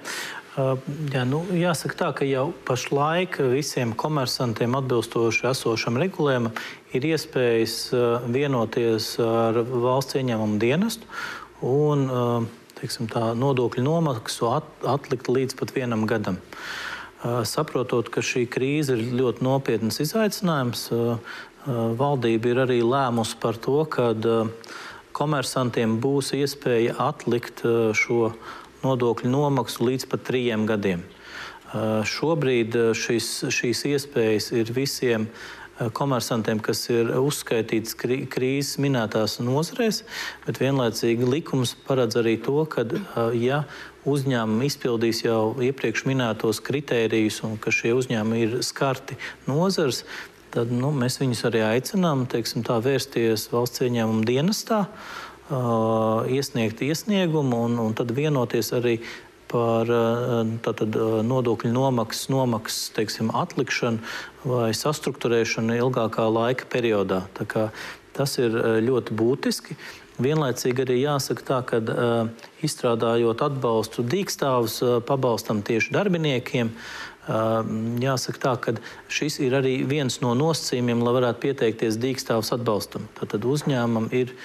Jā, 0.51 1.23
nu, 1.23 1.45
jāsaka 1.55 1.95
tā, 1.95 2.13
ka 2.13 2.25
jau 2.25 2.53
pašlaik 2.67 3.37
visiem 3.37 3.93
komersantiem 3.95 4.75
atbilstoši 4.75 5.47
esošam 5.47 5.95
regulējumam 5.95 6.51
ir 6.91 7.01
iespējas 7.07 7.93
vienoties 8.27 9.15
ar 9.23 9.63
valsts 9.63 10.19
ieņēmumu 10.19 10.59
dienestu 10.59 11.07
un 11.65 12.47
teiksim, 12.79 13.09
tā, 13.11 13.31
nodokļu 13.37 13.83
nomaksu 13.85 14.49
at, 14.51 14.69
atlikt 14.87 15.29
līdz 15.29 15.57
pat 15.59 15.73
vienam 15.75 16.07
gadam. 16.09 16.39
Saprotot, 17.45 18.09
ka 18.09 18.23
šī 18.25 18.47
krīze 18.49 18.97
ir 18.97 19.13
ļoti 19.19 19.45
nopietns 19.45 20.01
izaicinājums, 20.01 20.87
valdība 21.99 22.49
ir 22.49 22.63
arī 22.63 22.79
lēmusi 22.81 23.37
par 23.41 23.59
to, 23.61 23.83
ka 23.85 24.09
komersantiem 25.13 25.99
būs 26.01 26.33
iespēja 26.39 26.97
atlikt 27.05 27.61
šo 27.97 28.31
nodokļu 28.81 29.29
nomaksu 29.29 29.91
līdz 29.91 30.07
pat 30.09 30.25
trījiem 30.31 30.65
gadiem. 30.65 31.05
Šobrīd 32.09 32.73
šis, 32.97 33.27
šīs 33.53 33.85
iespējas 33.93 34.49
ir 34.57 34.73
visiem 34.75 35.29
uh, 35.29 35.60
Eh, 35.60 35.60
komersantiem, 35.93 36.59
kas 36.63 36.83
ir 36.93 37.13
uzskaitīts 37.17 37.95
krīzes 37.97 38.77
minētās 38.81 39.39
nozarēs, 39.41 40.03
bet 40.45 40.59
vienlaicīgi 40.61 41.29
likums 41.29 41.73
paredz 41.87 42.19
arī 42.21 42.37
to, 42.43 42.63
ka, 42.69 42.85
ja 43.37 43.63
uzņēmumi 44.09 44.67
izpildīs 44.69 45.23
jau 45.25 45.55
iepriekš 45.61 46.05
minētos 46.09 46.61
kritērijus 46.65 47.41
un 47.47 47.57
ka 47.61 47.73
šie 47.73 47.93
uzņēmumi 47.97 48.43
ir 48.45 48.55
skarti 48.65 49.17
nozars, 49.49 50.03
tad 50.51 50.71
nu, 50.73 50.91
mēs 50.91 51.19
viņus 51.21 51.45
arī 51.47 51.63
aicinām 51.67 52.25
teiksim, 52.29 52.65
tā, 52.67 52.81
vērsties 52.83 53.47
valsts 53.53 53.85
ieņēmuma 53.85 54.25
dienestā, 54.27 54.83
uh, 54.87 56.25
iesniegt 56.27 56.81
iesniegumu 56.83 57.65
un, 57.67 57.79
un 57.79 57.95
tad 57.97 58.11
vienoties 58.15 58.73
arī 58.75 58.99
par 59.51 59.91
eh, 59.91 60.51
tātad, 60.65 60.95
eh, 60.95 61.17
nodokļu 61.27 61.71
nomaksas, 61.75 62.29
nomaksas 62.31 62.91
teiksim, 62.95 63.31
atlikšanu 63.35 63.99
vai 64.47 64.71
sastruktūrēšanu 64.77 65.77
ilgākā 65.81 66.27
laika 66.31 66.69
periodā. 66.71 67.25
Tas 68.15 68.37
ir 68.39 68.55
eh, 68.55 68.79
ļoti 68.87 69.17
būtiski. 69.17 69.77
Vienlaicīgi 70.21 70.83
arī 70.83 70.97
jāsaka 71.01 71.45
tā, 71.47 71.59
ka 71.65 71.77
uh, 71.81 72.49
izstrādājot 72.61 73.39
atbalstu 73.41 74.03
dīkstāvus, 74.05 74.75
uh, 74.83 74.97
pabalstam 75.07 75.63
tieši 75.65 75.95
darbiniekiem, 75.95 76.69
uh, 76.69 77.71
jāsaka 78.03 78.43
tā, 78.43 78.53
ka 78.61 78.73
šis 79.09 79.39
ir 79.41 79.55
arī 79.57 79.79
viens 79.87 80.19
no 80.21 80.35
nosacījumiem, 80.37 81.01
lai 81.01 81.15
varētu 81.15 81.41
pieteikties 81.47 81.97
dīkstāvus 82.03 82.53
atbalstam. 82.53 83.07
Tad 83.17 83.47
uzņēmumam 83.47 84.11
ir 84.13 84.35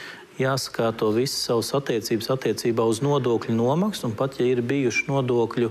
jāsakārto 0.40 1.11
visas 1.16 1.46
savas 1.49 1.72
attiecības 1.79 2.31
attiecībā 2.35 2.85
uz 2.87 3.01
nodokļu 3.05 3.55
nomaksu. 3.57 4.11
Pat 4.18 4.38
ja 4.40 4.46
ir 4.51 4.62
bijuši 4.66 5.07
nodokļu 5.11 5.70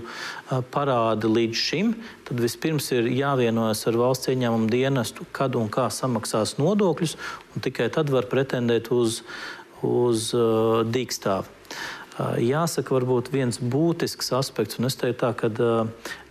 parādi 0.74 1.30
līdz 1.30 1.62
šim, 1.62 1.92
tad 2.28 2.42
vispirms 2.42 2.90
ir 2.96 3.10
jāvienojas 3.12 3.86
ar 3.90 4.00
valsts 4.00 4.32
ieņēmumu 4.32 4.70
dienestu, 4.72 5.26
kad 5.36 5.58
un 5.58 5.70
kā 5.72 5.88
samaksās 5.94 6.56
nodokļus, 6.60 7.16
un 7.54 7.66
tikai 7.66 7.90
tad 7.94 8.10
var 8.14 8.28
pretendēt 8.30 8.90
uz, 8.94 9.22
uz 9.86 10.30
uh, 10.36 10.82
dīkstāvu. 10.86 11.54
Jāsaka, 12.16 12.94
varbūt 12.96 13.28
viens 13.28 13.58
būtisks 13.60 14.30
aspekts, 14.32 14.78
un 14.80 14.88
es 14.88 14.94
teiktu 14.96 15.18
tā, 15.20 15.34
ka 15.36 15.50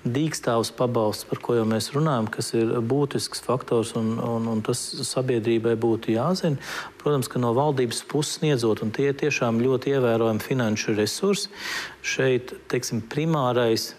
dīkstāvs 0.01 0.71
pabalsts, 0.73 1.27
par 1.29 1.41
ko 1.45 1.57
jau 1.59 1.65
mēs 1.69 1.91
runājam, 1.93 2.25
kas 2.33 2.53
ir 2.57 2.71
būtisks 2.81 3.43
faktors 3.45 3.91
un, 3.99 4.15
un, 4.17 4.47
un 4.49 4.63
tas 4.65 4.81
sabiedrībai 5.05 5.75
būtu 5.77 6.15
jāzina. 6.15 6.57
Protams, 7.01 7.29
ka 7.29 7.41
no 7.41 7.53
valdības 7.57 8.01
puses 8.09 8.39
sniedzot, 8.39 8.81
un 8.81 8.93
tie 8.95 9.11
ir 9.11 9.19
tiešām 9.19 9.61
ļoti 9.61 9.93
ievērojami 9.93 10.41
finanšu 10.41 10.95
resursi, 10.97 11.53
šeit, 12.01 12.55
teiksim, 12.71 13.03
primārais 13.05 13.91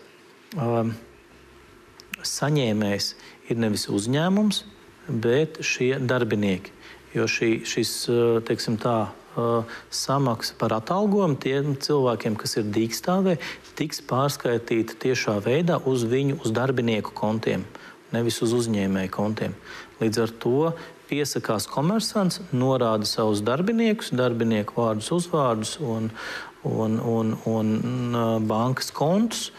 um, 0.58 0.90
saņēmējs 2.26 3.12
ir 3.50 3.62
nevis 3.62 3.86
uzņēmums, 3.94 4.64
bet 5.22 5.62
šie 5.62 5.94
darbinieki. 6.02 6.74
Jo 7.14 7.28
šī, 7.30 7.60
šis, 7.62 7.94
teiksim 8.48 8.74
tā, 8.82 8.96
samaksa 9.90 10.56
par 10.58 10.74
atalgojumu 10.78 11.38
tiem 11.42 11.74
cilvēkiem, 11.80 12.36
kas 12.40 12.56
ir 12.60 12.68
dīkstāvē, 12.74 13.36
tiks 13.78 14.02
pārskaitīta 14.08 14.98
tiešā 15.06 15.38
veidā 15.44 15.78
uz 15.84 16.06
viņu 16.08 16.40
uz 16.44 16.54
darbinieku 16.56 17.14
kontiem. 17.14 17.66
nevis 18.14 18.38
uz 18.42 18.52
uzņēmēju 18.54 19.10
kontiem. 19.10 19.54
Līdz 20.00 20.20
ar 20.22 20.32
to 20.42 20.60
piesakās 21.10 21.66
komersants, 21.70 22.40
norāda 22.54 23.06
savus 23.08 23.42
darbiniekus, 23.44 24.12
darbinieku 24.16 24.78
vārdus, 24.78 25.10
uzvārdus 25.14 25.76
un, 25.82 26.10
un, 26.64 27.00
un, 27.00 27.34
un, 27.46 27.74
un 27.82 28.46
bankas 28.46 28.92
kontus. 28.94 29.50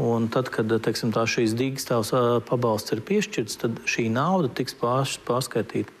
Un 0.00 0.30
tad, 0.32 0.48
kad 0.54 0.70
teiksim, 0.80 1.10
šīs 1.12 1.52
dīkstāvs 1.58 2.14
pabalsts 2.48 2.94
ir 2.94 3.02
piešķirts, 3.04 3.58
tad 3.60 3.80
šī 3.90 4.06
nauda 4.14 4.48
tiks 4.48 4.76
pārskaitīta 4.80 5.99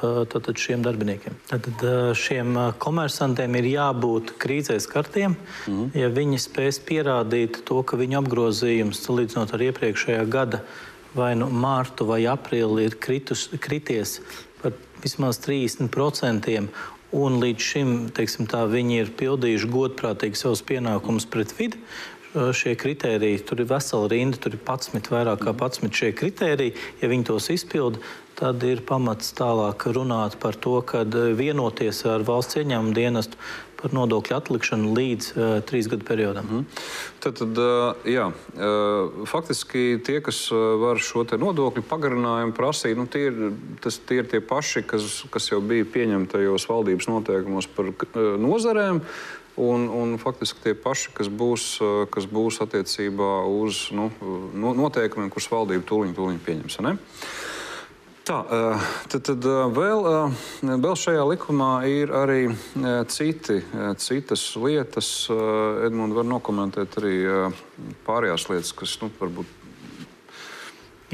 tātad 0.00 0.58
šiem 0.60 0.82
darbiniekiem. 0.84 1.36
Tātad 1.50 1.84
šiem 2.18 2.56
komersantiem 2.82 3.58
ir 3.60 3.70
jābūt 3.74 4.34
krīzē 4.42 4.78
skartiem, 4.82 5.36
mm. 5.68 5.92
ja 5.98 6.10
viņi 6.12 6.40
spēs 6.42 6.80
pierādīt 6.86 7.62
to, 7.68 7.82
ka 7.86 7.98
viņu 8.00 8.20
apgrozījums, 8.22 9.02
salīdzinot 9.06 9.54
ar 9.54 9.66
iepriekšējā 9.68 10.26
gada 10.32 10.62
vai 11.16 11.32
nu 11.38 11.48
mārtu 11.48 12.08
vai 12.08 12.22
aprīli, 12.28 12.88
ir 12.88 12.98
kritus, 13.00 13.46
krities 13.62 14.18
par 14.60 14.76
vismaz 15.04 15.40
30%. 15.44 16.60
Un 17.16 17.38
līdz 17.40 17.62
šim 17.62 17.90
teiksim, 18.12 18.48
tā, 18.50 18.64
viņi 18.68 18.98
ir 18.98 19.12
pildījuši 19.16 19.68
godprātīgi 19.72 20.36
savus 20.36 20.60
pienākumus 20.66 21.28
pret 21.30 21.54
vidi 21.56 21.78
šie 22.36 22.74
kriteriji, 22.76 23.38
tur 23.48 23.62
ir 23.62 23.68
vesela 23.70 24.08
rinda, 24.12 24.36
tur 24.36 24.52
ir 24.52 24.60
11, 24.60 25.08
vairāk 25.12 25.40
kā 25.46 25.54
11 25.54 25.96
šie 25.96 26.12
kriteriji. 26.12 26.74
Ja 27.00 27.08
viņi 27.08 27.28
tos 27.30 27.48
izpilda, 27.54 28.02
tad 28.36 28.64
ir 28.66 28.82
pamats 28.86 29.32
tālāk 29.36 29.86
runāt 29.96 30.36
par 30.40 30.56
to, 30.60 30.78
ka 30.84 31.04
vienoties 31.36 32.02
ar 32.08 32.24
valsts 32.26 32.60
ieņēmumu 32.60 32.94
dienestu 32.96 33.40
par 33.76 33.92
nodokļu 33.92 34.36
atlikšanu 34.36 34.92
līdz 34.96 35.28
uh, 35.30 35.44
trīs 35.68 35.88
gadu 35.92 36.06
periodam. 36.08 36.48
Mm. 36.48 36.82
Tad, 37.22 37.36
tad 37.40 37.60
uh, 37.60 38.06
jā, 38.08 38.28
uh, 38.32 39.24
faktiski 39.28 39.98
tie, 40.04 40.18
kas 40.24 40.46
var 40.52 41.00
šo 41.02 41.26
nodokļu 41.28 41.84
pagarinājumu 41.86 42.56
prasīt, 42.56 42.96
nu, 42.98 43.06
tie, 43.10 43.28
ir, 43.30 43.56
tas, 43.84 44.00
tie 44.08 44.22
ir 44.22 44.30
tie 44.32 44.40
paši, 44.40 44.84
kas, 44.88 45.24
kas 45.32 45.50
jau 45.52 45.60
bija 45.64 45.88
pieņemtajos 45.92 46.68
valdības 46.70 47.10
noteikumos 47.12 47.68
par 47.76 47.92
uh, 47.92 48.22
nozarēm. 48.40 49.02
Un, 49.56 49.86
un 49.88 50.18
faktiski 50.20 50.60
tie 50.60 50.72
paši, 50.76 51.14
kas 51.16 51.30
būs, 51.32 51.78
kas 52.12 52.26
būs 52.28 52.58
attiecībā 52.60 53.38
uz 53.48 53.86
nu, 53.96 54.10
noteikumiem, 54.52 55.30
kurus 55.32 55.48
valdība 55.48 55.86
tūlīt, 55.88 56.12
tūlīt 56.18 56.42
pieņems. 56.44 56.76
Ne? 56.84 56.98
Tā, 58.26 58.40
tad, 59.06 59.20
tad 59.22 59.44
vēl, 59.70 60.06
vēl 60.66 60.96
šajā 60.98 61.26
likumā 61.30 61.68
ir 61.86 62.10
arī 62.10 62.40
citi, 63.12 63.60
citas 64.02 64.42
lietas. 64.58 65.10
Edmunds 65.86 66.16
var 66.16 66.26
nokomentēt 66.26 66.98
arī 66.98 67.14
pārējās 68.08 68.48
lietas, 68.50 68.72
kas 68.74 68.96
nu, 69.04 69.12
varbūt 69.20 69.54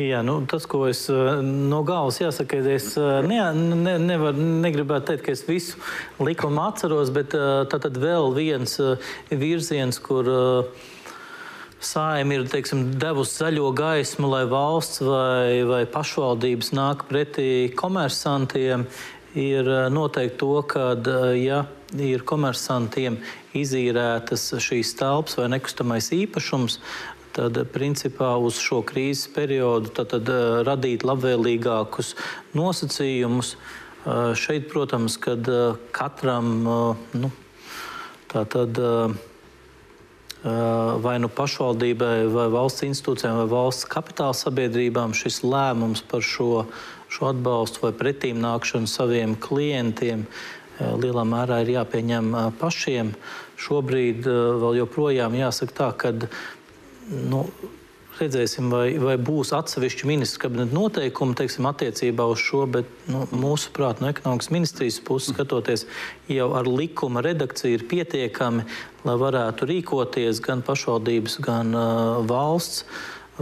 Jā, 0.01 0.22
nu, 0.25 0.38
tas, 0.48 0.64
ko 0.64 0.87
es 0.88 1.03
no 1.44 1.83
galvas 1.85 2.16
jāsaka, 2.22 2.62
es 2.72 2.94
ne, 3.29 3.42
ne, 3.61 3.98
nevar, 4.01 4.33
negribētu 4.64 5.11
teikt, 5.11 5.27
ka 5.27 5.35
es 5.37 5.42
visu 5.44 5.77
likumu 6.16 6.62
atceros, 6.64 7.12
bet 7.12 7.37
tā 7.37 7.77
tad 7.77 8.01
vēl 8.01 8.33
viens 8.33 8.79
virziens, 9.29 10.01
kur 10.01 10.33
Sājuma 11.83 12.37
ir 12.37 12.45
teiksim, 12.47 12.92
devusi 13.03 13.40
zaļo 13.40 13.73
gaismu, 13.75 14.29
lai 14.31 14.45
valsts 14.47 15.03
vai, 15.03 15.64
vai 15.66 15.83
pašvaldības 15.90 16.71
nāk 16.79 17.09
pretī 17.09 17.73
komersantiem, 17.75 18.85
ir 19.35 19.71
noteikti 19.90 20.38
to, 20.38 20.53
ka, 20.68 20.92
ja 21.35 21.64
ir 21.99 22.23
komersantiem 22.29 23.18
izīrētas 23.59 24.47
šīs 24.62 24.95
telpas 25.01 25.37
vai 25.40 25.49
nekustamais 25.57 26.12
īpašums, 26.14 26.79
tad 27.37 27.59
principā 27.73 28.35
uz 28.40 28.61
šo 28.61 28.83
krīzes 28.87 29.31
periodu 29.33 29.92
tad, 29.97 30.12
tad, 30.12 30.29
eh, 30.29 30.62
radīt 30.68 31.05
labvēlīgākus 31.09 32.14
nosacījumus. 32.55 33.57
Eh, 33.57 34.35
šeit, 34.35 34.68
protams, 34.71 35.16
kad 35.16 35.49
eh, 35.49 35.75
katram 35.92 36.62
nu, 37.14 37.31
tātad, 38.29 38.79
vai 40.42 41.18
nu 41.22 41.28
pašvaldībai, 41.31 42.26
vai 42.33 42.48
valsts 42.50 42.83
institūcijām, 42.87 43.37
vai 43.44 43.50
valsts 43.50 43.87
kapitāla 43.90 44.35
sabiedrībām 44.35 45.14
šis 45.14 45.42
lēmums 45.46 46.02
par 46.11 46.24
šo, 46.26 46.64
šo 47.12 47.28
atbalstu 47.31 47.85
vai 47.85 47.92
pretīm 47.94 48.40
nākšanu 48.42 48.90
saviem 48.90 49.37
klientiem 49.38 50.26
lielā 50.81 51.22
mērā 51.28 51.61
ir 51.62 51.76
jāpieņem 51.76 52.33
pašiem. 52.59 53.12
Šobrīd 53.62 54.26
vēl 54.26 54.81
joprojām 54.81 55.37
jāsaka 55.38 55.78
tā, 55.78 55.90
ka 55.94 56.11
nu, 57.31 57.44
redzēsim, 58.18 58.68
vai, 58.72 58.96
vai 59.01 59.14
būs 59.20 59.53
atsevišķi 59.57 60.09
ministra 60.09 60.44
kabineta 60.44 60.77
noteikumi 60.77 61.37
teiksim, 61.38 61.66
attiecībā 61.70 62.27
uz 62.33 62.42
šo, 62.42 62.64
bet 62.70 62.88
nu, 63.12 63.25
mūsuprāt, 63.31 64.03
no 64.03 64.11
ekonomikas 64.12 64.53
ministrijas 64.55 65.01
puses 65.05 65.33
skatoties, 65.35 65.87
jau 66.31 66.51
ar 66.59 66.68
likuma 66.68 67.25
redakciju 67.25 67.79
ir 67.79 67.87
pietiekami, 67.90 68.66
lai 69.07 69.16
varētu 69.20 69.68
rīkoties 69.70 70.42
gan 70.44 70.64
pašvaldības, 70.66 71.40
gan 71.44 71.75
uh, 71.75 72.22
valsts. 72.29 72.87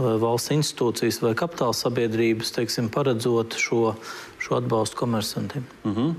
Valsts 0.01 0.53
institūcijas 0.55 1.17
vai 1.19 1.33
kapitāla 1.37 1.75
sabiedrības 1.75 2.53
teiksim, 2.55 2.87
paredzot 2.89 3.57
šo, 3.59 3.91
šo 4.41 4.55
atbalstu 4.55 4.97
komersantiem. 4.97 5.65
Mm 5.83 5.95
-hmm. 5.95 6.13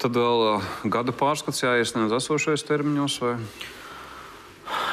Tad 0.00 0.16
vēl 0.16 0.46
uh, 0.46 0.70
gada 0.88 1.12
pārskats 1.12 1.60
jāiesniedz 1.60 2.16
esošais 2.16 2.64
termiņos? 2.64 3.20
Vai? 3.20 3.36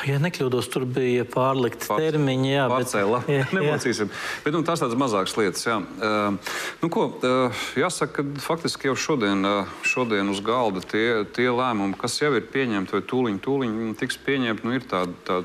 Ja 0.08 0.18
nekļūdos, 0.24 0.70
tur 0.72 0.86
bija 0.90 1.26
pārlikti 1.28 1.88
Pār, 1.90 2.02
termiņi. 2.06 2.50
Jā, 2.54 2.66
pārcēla. 2.72 3.22
bet, 3.26 3.34
jā, 3.34 3.46
Nemocīsim. 3.58 4.12
Bet, 4.46 4.56
nu, 4.56 4.64
tās 4.68 4.84
tādas 4.84 5.00
mazākas 5.00 5.36
lietas. 5.40 5.66
Jā. 5.68 5.78
Uh, 5.80 6.58
nu, 6.82 6.90
ko, 6.94 7.08
uh, 7.18 7.64
jāsaka, 7.80 8.24
ka 8.24 8.44
faktiski 8.44 8.92
jau 8.92 8.98
šodien, 9.08 9.46
uh, 9.48 9.78
šodien 9.88 10.32
uz 10.34 10.42
galda 10.46 10.84
tie, 10.86 11.24
tie 11.36 11.50
lēmumi, 11.52 11.98
kas 12.00 12.20
jau 12.22 12.34
ir 12.38 12.48
pieņemti 12.54 12.98
vai 12.98 13.04
tūliņ, 13.12 13.40
tūliņ 13.44 13.80
tiks 14.00 14.20
pieņemti, 14.28 14.68
nu, 14.68 14.78
ir 14.78 14.88
tādi 14.90 15.18
tā 15.28 15.42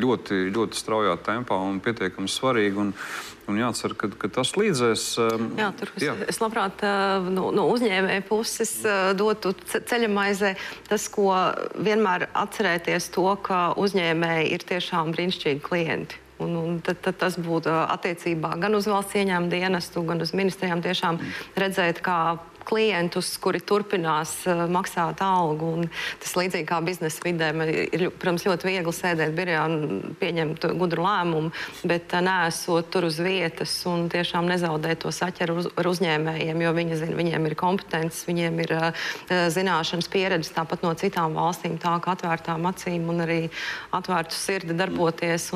ļoti, 0.00 0.46
ļoti 0.54 0.78
straujā 0.78 1.16
tempā 1.26 1.58
un 1.70 1.80
pietiekami 1.84 2.30
svarīgi. 2.30 2.80
Un, 2.80 2.94
Un 3.50 3.58
jācer, 3.58 3.94
ka, 3.98 4.10
ka 4.14 4.30
tas 4.40 4.54
līdzēs. 4.58 5.04
Um, 5.24 5.50
jā, 5.58 5.70
tur 5.78 5.92
jā. 6.00 6.14
es 6.30 6.40
labprāt 6.42 6.84
uh, 6.86 7.28
no, 7.34 7.50
no 7.54 7.66
uzņēmēja 7.74 8.24
puses 8.28 8.76
uh, 8.86 9.10
dotu 9.18 9.52
ceļamaizē 9.74 10.54
tas, 10.88 11.08
ko 11.12 11.32
vienmēr 11.74 12.28
atcerēties 12.30 13.10
to, 13.14 13.26
ka 13.46 13.70
uzņēmēji 13.80 14.50
ir 14.54 14.66
tiešām 14.70 15.14
brīnišķīgi 15.16 15.64
klienti. 15.66 16.20
Un, 16.40 16.54
un 16.56 16.78
tad, 16.80 17.02
tad 17.04 17.18
tas 17.20 17.36
būtu 17.36 17.68
attiecībā 17.68 18.54
gan 18.62 18.76
uz 18.78 18.86
valsts 18.88 19.18
ieņēmuma 19.20 19.52
dienestu, 19.52 20.04
gan 20.08 20.24
uz 20.24 20.32
ministrijām 20.32 20.80
tiešām 20.80 21.20
redzēt, 21.60 22.00
kā 22.04 22.38
klientus, 22.66 23.32
kuri 23.42 23.60
turpinās 23.64 24.34
uh, 24.48 24.64
maksāt 24.70 25.22
algu. 25.24 25.72
Un 25.80 25.90
tas 26.22 26.34
līdzīgi 26.38 26.68
kā 26.68 26.80
biznesa 26.84 27.24
vidē, 27.24 27.50
ir, 27.70 28.06
protams, 28.10 28.46
ļoti 28.48 28.68
viegli 28.68 28.94
sēdēt 28.94 29.34
birojā 29.36 29.64
un 29.68 30.14
pieņemt 30.20 30.66
gudru 30.80 31.04
lēmumu, 31.06 31.52
bet 31.88 32.14
uh, 32.16 32.24
nesot 32.24 32.90
tur 32.92 33.08
uz 33.08 33.20
vietas 33.22 33.74
un 33.90 34.08
tiešām 34.12 34.48
nezaudēt 34.50 35.02
to 35.04 35.12
saķeru 35.14 35.58
uz, 35.62 35.70
ar 35.80 35.90
uzņēmējiem, 35.90 36.64
jo 36.66 36.74
viņi 36.76 37.00
zina, 37.02 37.18
viņiem 37.20 37.48
ir 37.50 37.58
kompetences, 37.60 38.26
viņiem 38.28 38.60
ir 38.66 38.76
uh, 38.78 39.06
zināšanas, 39.30 40.10
pieredze 40.12 40.54
tāpat 40.56 40.84
no 40.86 40.94
citām 40.98 41.36
valstīm, 41.38 41.78
tā 41.80 41.96
kā 42.02 42.16
atvērtām 42.16 42.68
acīm 42.70 43.08
un 43.12 43.24
arī 43.26 43.40
atvērtu 43.96 44.36
sirdi 44.36 44.76
darboties. 44.76 45.50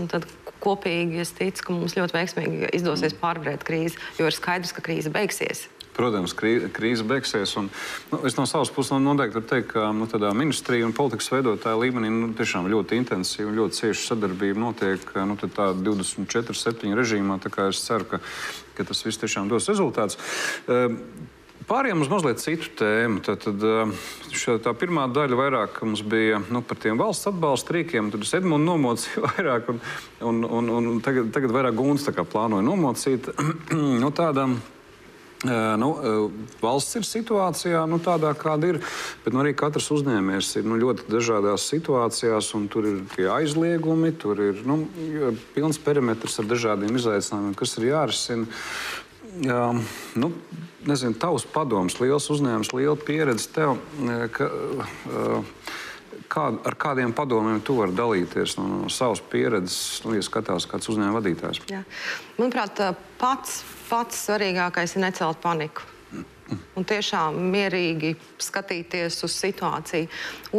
Kopīgi 0.64 1.20
es 1.20 1.34
ticu, 1.36 1.66
ka 1.66 1.74
mums 1.76 1.96
ļoti 1.98 2.16
veiksmīgi 2.16 2.70
izdosies 2.78 3.16
pārvarēt 3.20 3.66
krīzi, 3.68 4.00
jo 4.16 4.30
ir 4.30 4.36
skaidrs, 4.36 4.72
ka 4.72 4.84
krīze 4.86 5.12
beigsies. 5.12 5.66
Protams, 5.94 6.34
krīze 6.34 7.04
beigsies. 7.06 7.52
Un, 7.60 7.68
nu, 8.10 8.18
es 8.26 8.34
no 8.34 8.46
savas 8.50 8.72
puses 8.74 8.98
noteikti 8.98 9.38
varu 9.38 9.50
teikt, 9.50 9.68
ka 9.70 9.92
nu, 9.94 10.08
ministrija 10.34 10.88
un 10.88 10.96
politikas 10.96 11.30
veidotāja 11.30 11.78
līmenī 11.78 12.10
nu, 12.10 12.32
tiešām 12.34 12.66
ļoti 12.72 12.98
intensīva 12.98 13.52
un 13.52 13.60
ļoti 13.60 13.80
cieša 13.80 14.08
sadarbība 14.08 14.58
notiek 14.58 15.14
nu, 15.22 15.38
24-7 15.38 16.98
režīmā. 16.98 17.38
Es 17.68 17.84
ceru, 17.86 18.08
ka, 18.10 18.20
ka 18.74 18.88
tas 18.90 19.04
viss 19.06 19.22
tiešām 19.22 19.46
dos 19.52 19.70
rezultātus. 19.70 20.18
Ehm, 20.66 20.98
pāriem 21.68 22.02
uz 22.02 22.10
mazliet 22.10 22.42
citu 22.42 22.74
tēmu. 22.82 23.22
Tad, 23.24 23.44
tad 23.46 23.62
ehm, 23.62 23.94
šā, 24.34 24.58
tā 24.66 24.74
pirmā 24.74 25.06
daļa 25.14 25.38
vairāk 25.38 25.80
mums 25.86 26.02
bija 26.02 26.42
nu, 26.50 26.64
par 26.66 26.82
tiem 26.82 26.98
valsts 27.00 27.30
atbalsta 27.30 27.78
rīkiem. 27.78 28.10
Tad 28.10 28.26
es 28.26 28.34
Edmunds 28.34 28.66
nomocīju 28.66 29.24
vairāk, 29.30 29.70
un, 29.70 30.42
un, 30.42 30.70
un, 30.74 30.92
un 30.96 31.02
tagad, 31.04 31.30
tagad 31.34 31.54
vairāk 31.54 31.78
Guns 31.78 32.10
plānoja 32.10 32.66
nomocīt. 32.66 33.30
nu, 34.02 34.10
tādām, 34.10 34.58
Nu, 35.44 35.88
valsts 36.62 36.96
ir 36.96 37.04
situācijā 37.04 37.82
nu, 37.90 37.98
tādā, 38.00 38.30
kāda 38.38 38.72
ir, 38.72 38.78
bet 39.24 39.34
nu, 39.36 39.42
arī 39.42 39.52
katrs 39.58 39.90
uzņēmējs 39.92 40.54
ir 40.60 40.68
nu, 40.70 40.78
ļoti 40.80 41.04
dažādās 41.12 41.66
situācijās, 41.68 42.48
tur 42.72 42.88
ir 42.88 43.02
tie 43.12 43.28
aizliegumi, 43.28 44.14
tur 44.16 44.40
ir 44.40 44.62
nu, 44.64 44.82
pilns 45.56 45.80
perimetrs 45.84 46.40
ar 46.40 46.48
dažādiem 46.48 46.96
izaicinājumiem, 46.96 47.56
kas 47.60 47.76
ir 47.76 47.90
jārisina. 47.90 48.62
Jā, 49.44 49.66
nu, 50.20 50.30
nezinu, 50.86 51.16
tavs 51.18 51.44
padoms, 51.50 51.98
liels 52.00 52.28
uzņēmums, 52.30 52.72
liela 52.76 52.96
pieredze 52.96 53.48
tev. 53.52 53.76
Ka, 54.32 54.48
uh, 55.10 55.72
kā, 56.34 56.48
ar 56.66 56.76
kādiem 56.80 57.14
padomiem 57.16 57.62
tu 57.64 57.78
vari 57.78 57.94
dalīties 57.96 58.56
no, 58.58 58.66
no 58.84 58.92
savas 58.92 59.22
pieredzes, 59.30 60.02
nu, 60.04 60.16
ja 60.18 60.24
skatās 60.24 60.66
kāds 60.70 60.90
uzņēmuma 60.92 61.20
vadītājs? 61.20 61.62
Jā. 61.70 61.82
Manuprāt, 62.38 62.82
pats, 63.20 63.60
pats 63.88 64.24
svarīgākais 64.28 64.96
ir 64.96 65.06
necelt 65.06 65.42
paniku. 65.44 65.90
Un 66.76 66.84
tiešām 66.84 67.38
mierīgi 67.54 68.12
skatīties 68.42 69.16
uz 69.24 69.36
situāciju. 69.40 70.10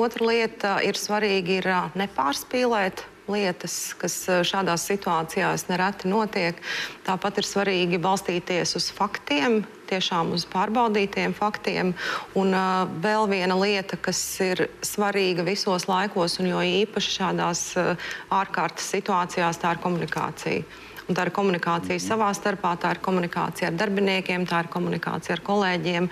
Otra 0.01 0.29
lieta 0.31 0.71
ir 0.83 0.97
svarīgi 0.97 1.59
ir 1.59 1.69
nepārspīlēt 1.93 3.05
lietas, 3.31 3.95
kas 3.99 4.17
šādās 4.47 4.85
situācijās 4.89 5.67
nereti 5.69 6.09
notiek. 6.11 6.59
Tāpat 7.05 7.41
ir 7.41 7.47
svarīgi 7.47 8.01
balstīties 8.01 8.75
uz 8.77 8.89
faktiem, 8.93 9.63
tiešām 9.89 10.33
uz 10.35 10.45
pārbaudītiem 10.49 11.35
faktiem. 11.37 11.93
Un 12.37 12.53
uh, 12.53 12.85
vēl 13.03 13.29
viena 13.31 13.57
lieta, 13.59 13.97
kas 13.97 14.21
ir 14.45 14.67
svarīga 14.85 15.45
visos 15.47 15.87
laikos, 15.89 16.39
un 16.41 16.51
jo 16.53 16.63
īpaši 16.65 17.15
šādās 17.19 17.67
uh, 17.81 18.09
ārkārtas 18.33 18.89
situācijās, 18.95 19.61
tā 19.61 19.75
ir 19.75 19.83
komunikācija. 19.85 20.81
Un 21.05 21.13
tā 21.13 21.27
ir 21.27 21.35
komunikācija 21.35 22.01
savā 22.01 22.31
starpā, 22.33 22.71
tā 22.81 22.95
ir 22.95 23.01
komunikācija 23.05 23.69
ar 23.69 23.75
darbiniekiem, 23.77 24.47
tā 24.49 24.63
ir 24.63 24.71
komunikācija 24.73 25.35
ar 25.37 25.43
kolēģiem, 25.45 26.09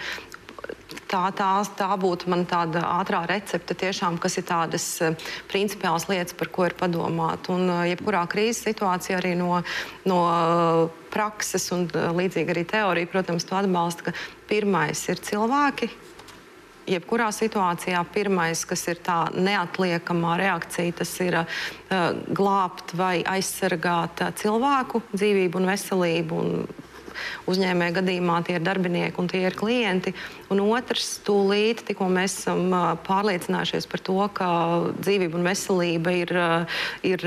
tā, 1.14 1.24
tā, 1.36 1.50
tā 1.78 1.90
būtu 2.00 2.30
man 2.32 2.46
tāda 2.50 2.84
ātrā 3.00 3.24
recepte, 3.30 3.76
tiešām, 3.78 4.18
kas 4.22 4.38
ir 4.40 4.48
tādas 4.50 4.86
eh, 5.04 5.18
principiālas 5.52 6.08
lietas, 6.10 6.36
par 6.38 6.52
ko 6.54 6.68
ir 6.68 6.78
padomāt. 6.80 7.50
Un 7.54 7.68
eh, 7.70 7.84
jebkurā 7.94 8.26
krīzes 8.32 8.64
situācijā 8.70 9.20
arī 9.22 9.36
no, 9.40 9.62
no 10.10 10.22
eh, 10.30 11.04
prakses 11.14 11.70
un 11.76 11.86
līdzīgi 11.92 12.56
arī 12.56 12.66
teorija, 12.70 13.12
protams, 13.12 13.46
to 13.50 13.60
atbalsta, 13.60 14.10
ka 14.10 14.18
pirmais 14.50 15.04
ir 15.12 15.22
cilvēki, 15.24 15.92
jebkurā 16.90 17.30
situācijā 17.32 18.02
pirmais, 18.14 18.64
kas 18.68 18.88
ir 18.92 19.00
tā 19.06 19.20
neatliekamā 19.36 20.36
reakcija, 20.42 20.96
tas 21.00 21.12
ir 21.24 21.38
uh, 21.40 21.46
glābt 22.36 22.92
vai 23.00 23.22
aizsargāt 23.24 24.24
uh, 24.26 24.34
cilvēku 24.36 25.00
dzīvību 25.14 25.62
un 25.62 25.70
veselību. 25.72 26.42
Un 26.44 26.84
uzņēmēja 27.50 27.98
gadījumā 28.00 28.40
tie 28.48 28.58
ir 28.58 28.66
darbinieki 28.66 29.22
un 29.22 29.30
tie 29.32 29.44
ir 29.48 29.58
klienti. 29.58 30.14
Un 30.54 30.62
otrs, 30.66 31.18
tūlīt, 31.26 31.86
tikko 31.88 32.10
mēs 32.14 32.38
esam 32.44 32.74
pārliecinājušies 33.08 33.90
par 33.90 34.04
to, 34.06 34.20
ka 34.38 34.50
dzīvība 35.00 35.40
un 35.40 35.48
veselība 35.48 36.14
ir, 36.20 36.36
ir, 37.08 37.26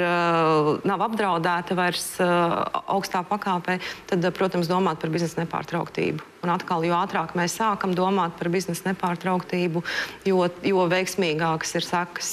nav 0.87 1.07
apdraudēta 1.09 1.79
vairs 1.79 2.09
augstā 2.21 3.25
pakāpē, 3.27 3.81
tad, 4.11 4.31
protams, 4.37 4.71
domāt 4.71 5.03
par 5.03 5.15
biznesa 5.15 5.43
nepārtrauktību. 5.43 6.36
Un 6.47 6.53
atkal, 6.55 6.85
jo 6.87 6.95
ātrāk 6.95 7.33
mēs 7.35 7.57
sākam 7.59 7.91
domāt 7.97 8.37
par 8.39 8.47
biznesa 8.55 8.93
nepārtrauktību, 8.93 9.83
jo, 10.29 10.45
jo 10.63 10.85
veiksmīgāks 10.93 11.75
ir 11.75 11.87
sekas, 11.87 12.29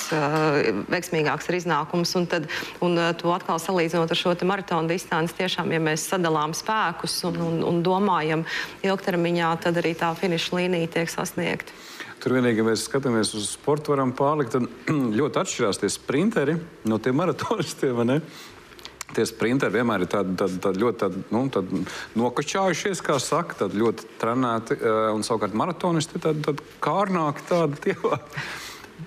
veiksmīgāks 0.94 1.50
ir 1.50 1.58
iznākums. 1.58 2.14
Un, 2.20 2.28
tad, 2.30 2.46
un 2.86 3.00
to 3.18 3.34
atkal 3.34 3.58
salīdzinot 3.58 4.14
ar 4.14 4.20
šo 4.20 4.36
maratona 4.46 4.92
distanci, 4.92 5.40
tiešām, 5.42 5.74
ja 5.74 5.82
mēs 5.82 6.06
sadalām 6.12 6.54
spēkus 6.54 7.24
un, 7.32 7.42
un, 7.42 7.58
un 7.66 7.82
domājam 7.86 8.46
ilgtermiņā, 8.86 9.50
tad 9.66 9.82
arī 9.82 9.96
tā 9.98 10.14
finiša 10.20 10.60
līnija 10.60 10.94
tiek 11.00 11.10
sasniegta. 11.10 11.74
Tur 12.24 12.38
vienīgi, 12.38 12.62
ja 12.62 12.68
mēs 12.70 12.86
skatāmies 12.88 13.34
uz 13.36 13.50
sportu, 13.52 13.92
varam 13.92 14.14
pārlikt, 14.16 14.54
tad 14.54 14.94
ļoti 15.20 15.42
atšķirās 15.42 15.82
tie 15.82 15.90
sprinteri 15.92 16.56
no 16.88 17.02
tiem 17.02 17.18
maratonistiem 17.20 17.98
tie 19.16 19.26
sprinteri 19.30 19.78
vienmēr 19.78 20.06
ir 20.06 20.12
tādi, 20.12 20.36
tādi, 20.40 20.60
tādi 20.64 20.84
ļoti 20.84 21.02
tādi, 21.04 21.24
nu, 21.34 21.46
tādi 21.54 21.84
nokačājušies, 22.20 23.04
kā 23.06 23.20
saka, 23.22 23.64
tādi 23.64 23.82
ļoti 23.82 24.10
trenēti. 24.22 24.78
Eh, 24.80 25.08
un 25.14 25.26
savukārt 25.26 25.56
maratonisti 25.58 26.20
ir 26.20 26.28
tādi, 26.28 26.46
tādi 26.50 26.70
kārnāki, 26.84 27.48
tādi 27.50 27.82
tie. 27.88 27.98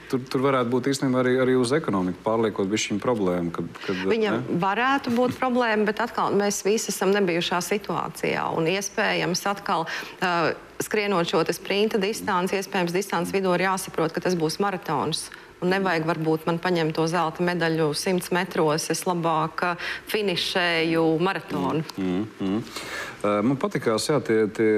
Tur, 0.06 0.20
tur 0.30 0.42
varētu 0.44 0.70
būt 0.70 0.86
īstenībā 0.90 1.18
arī, 1.18 1.32
arī 1.42 1.54
uz 1.58 1.72
ekonomiku 1.74 2.20
pārliekot 2.22 2.70
šīm 2.78 2.98
problēmām. 3.02 3.48
Kad, 3.54 3.70
kad, 3.82 4.02
Viņam 4.06 4.36
ne? 4.36 4.58
varētu 4.62 5.10
būt 5.16 5.34
problēma, 5.40 5.86
bet 5.88 6.02
atkal 6.04 6.36
mēs 6.36 6.60
visi 6.66 6.92
esam 6.92 7.10
nebijušā 7.14 7.58
situācijā. 7.64 8.44
Un 8.54 8.68
iespējams, 8.70 9.42
atkal 9.50 9.86
uh, 9.88 10.52
skrienot 10.84 11.32
šo 11.32 11.42
sprinta 11.56 11.98
distanci, 12.02 12.58
iespējams, 12.60 12.94
distances 12.94 13.34
vidū 13.34 13.56
ir 13.56 13.66
jāsaprot, 13.66 14.14
ka 14.14 14.22
tas 14.28 14.38
būs 14.38 14.60
maratons. 14.62 15.26
Uh, 15.26 15.45
Un 15.64 15.72
nevajag 15.72 16.04
varbūt 16.04 16.44
man 16.44 16.58
paņemt 16.60 16.92
to 16.98 17.06
zelta 17.08 17.44
medaļu 17.46 17.88
100 17.96 18.32
metros. 18.36 18.90
Es 18.92 19.06
labāk 19.08 19.62
uh, 19.64 19.90
finišēju 20.12 21.04
maratonu. 21.24 21.84
Mm, 21.96 22.24
mm, 22.24 22.46
mm. 22.46 23.44
Man 23.48 23.56
patīkās 23.58 24.10
tie, 24.26 24.40
tie, 24.52 24.72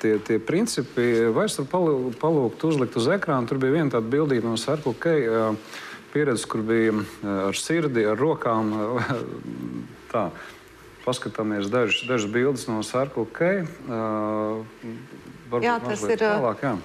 tie, 0.00 0.12
tie 0.22 0.38
principi. 0.38 1.08
Vai 1.34 1.48
es 1.50 1.58
varu 1.58 2.12
palūgt 2.22 2.62
uzlikt 2.70 2.96
uz 3.00 3.10
ekrāna? 3.10 3.50
Tur 3.50 3.58
bija 3.62 3.74
viena 3.80 3.96
tāda 3.96 4.08
bildīga 4.14 4.46
no 4.46 4.54
Circle 4.60 4.94
K 5.02 5.16
pieredzes, 6.12 6.46
kur 6.48 6.62
bija 6.66 6.94
ar 7.48 7.56
sirdi, 7.56 8.04
ar 8.06 8.18
rokām. 8.20 8.72
Tā. 10.12 10.28
Paskatāmies 11.02 11.66
dažas, 11.72 12.28
bildes 12.30 12.68
no 12.70 12.82
Circle 12.86 13.26
K. 13.34 13.64
Varbūt 15.50 15.66
jā, 15.66 15.78
tas 15.82 16.04
ir. 16.06 16.20
Tālāk, 16.22 16.62
jā. 16.62 16.76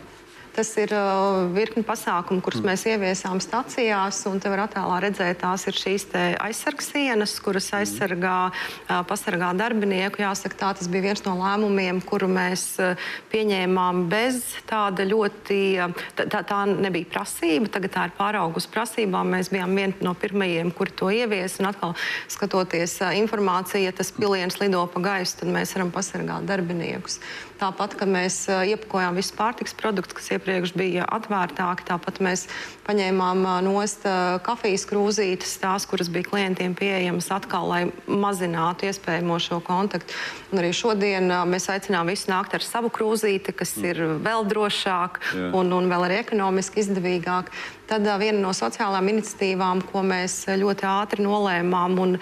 Tas 0.57 0.71
ir 0.81 0.89
uh, 0.89 1.43
virkni 1.53 1.83
pasākumu, 1.85 2.41
kurus 2.41 2.63
mm. 2.63 2.65
mēs 2.71 2.83
ieviesām 2.89 3.37
stacijās. 3.43 4.23
Te 4.41 4.49
var 4.49 4.63
attēlā 4.63 4.95
redzēt, 5.03 5.37
tās 5.43 5.67
ir 5.69 5.75
šīs 5.77 6.07
aizsargsienas, 6.17 7.35
kuras 7.45 7.67
mm. 7.69 7.83
aizsargā, 7.83 8.37
uh, 8.49 9.03
pasargā 9.05 9.51
darbinieku. 9.53 10.23
Jāsaka, 10.23 10.57
tā 10.57 10.71
tas 10.79 10.89
bija 10.89 11.11
viens 11.11 11.21
no 11.27 11.35
lēmumiem, 11.37 11.99
kuru 12.01 12.25
mēs 12.33 12.63
uh, 12.81 12.97
pieņēmām 13.29 14.07
bez 14.09 14.39
tāda 14.65 15.05
ļoti, 15.05 15.59
uh, 15.85 15.93
tā, 16.17 16.41
tā 16.41 16.63
nebija 16.71 17.11
prasība, 17.13 17.69
tagad 17.77 17.93
tā 17.93 18.07
ir 18.09 18.17
pāraugus 18.17 18.65
prasībām. 18.73 19.29
Mēs 19.37 19.53
bijām 19.53 19.77
vieni 19.77 19.93
no 20.01 20.15
pirmajiem, 20.17 20.73
kuri 20.73 20.97
to 20.97 21.11
ievies. 21.13 21.59
Un 21.61 21.69
atkal, 21.69 21.93
skatoties 22.33 22.97
uh, 23.03 23.13
informāciju, 23.21 23.83
ja 23.85 23.93
tas 23.93 24.09
piliens 24.17 24.57
lido 24.57 24.81
pa 24.89 25.05
gaisu, 25.11 25.37
tad 25.43 25.53
mēs 25.53 25.77
varam 25.77 25.93
pasargāt 25.93 26.49
darbiniekus. 26.49 27.21
Tāpat, 27.61 27.93
kad 28.01 28.09
mēs 28.09 28.41
uh, 28.49 28.65
iepakojām 28.73 29.21
visus 29.21 29.37
pārtiks 29.37 29.77
produktus, 29.77 30.17
kas 30.17 30.33
iepriekš 30.33 30.46
bija 30.77 31.05
atvērtāki, 31.17 31.85
tāpat 31.87 32.19
mēs 32.23 32.47
paņēmām 32.87 33.43
nost 33.65 34.05
kafijas 34.45 34.85
krūzītes, 34.89 35.57
tās, 35.61 35.87
kuras 35.89 36.09
bija 36.13 36.27
klientiem 36.29 36.75
pieejamas 36.77 37.29
atkal, 37.35 37.67
lai 37.71 37.81
mazinātu 38.07 38.87
iespējamo 38.89 39.39
šo 39.43 39.59
kontaktu. 39.65 40.15
Un 40.51 40.61
arī 40.61 40.73
šodien 40.75 41.31
mēs 41.51 41.69
aicinām 41.73 42.09
visus 42.11 42.29
nākt 42.31 42.55
ar 42.57 42.65
savu 42.65 42.91
krūzīti, 42.93 43.55
kas 43.57 43.75
ir 43.83 44.03
vēl 44.23 44.47
drošāk 44.47 45.21
un, 45.51 45.73
un 45.75 45.91
vēl 45.91 46.07
arī 46.07 46.21
ekonomiski 46.23 46.83
izdevīgāk. 46.83 47.51
Tad 47.87 48.03
viena 48.19 48.41
no 48.43 48.49
sociālām 48.51 49.07
iniciatīvām, 49.13 49.79
ko 49.87 50.01
mēs 50.03 50.41
ļoti 50.59 50.83
ātri 50.89 51.23
nolēmām 51.23 51.93
un 52.03 52.15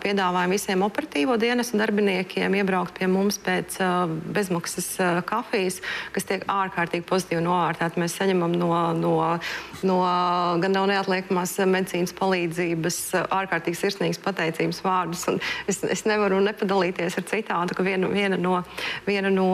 piedāvājam 0.00 0.54
visiem 0.54 0.84
operatīvo 0.86 1.34
dienestu 1.40 1.76
darbiniekiem, 1.76 2.56
iebraukt 2.56 2.96
pie 2.96 3.08
mums 3.10 3.36
pēc 3.44 3.76
bezmaksas 4.32 4.88
kafijas, 5.28 5.82
kas 6.14 6.24
tiek 6.30 6.46
ārkārtīgi 6.48 7.04
pozitīvi 7.10 7.42
novērtēta. 7.44 8.00
Mēs 8.00 8.16
saņemam 8.16 8.54
no, 8.62 8.70
no, 8.96 9.12
no 9.84 9.98
gan 10.62 10.76
no 10.78 10.86
neatliekamās 10.88 11.52
medicīnas 11.68 12.16
palīdzības 12.16 12.98
ārkārtīgi 13.20 13.76
sirsnīgas 13.76 14.22
pateicības 14.24 14.80
vārdus. 14.86 15.26
Es, 15.68 15.82
es 15.84 16.06
nevaru 16.08 16.40
nepadalīties 16.48 17.20
ar 17.20 17.28
citātu, 17.28 17.76
ka 17.76 17.84
viena, 17.84 18.08
viena 18.08 18.40
no, 18.40 18.62
viena 19.04 19.28
no 19.36 19.50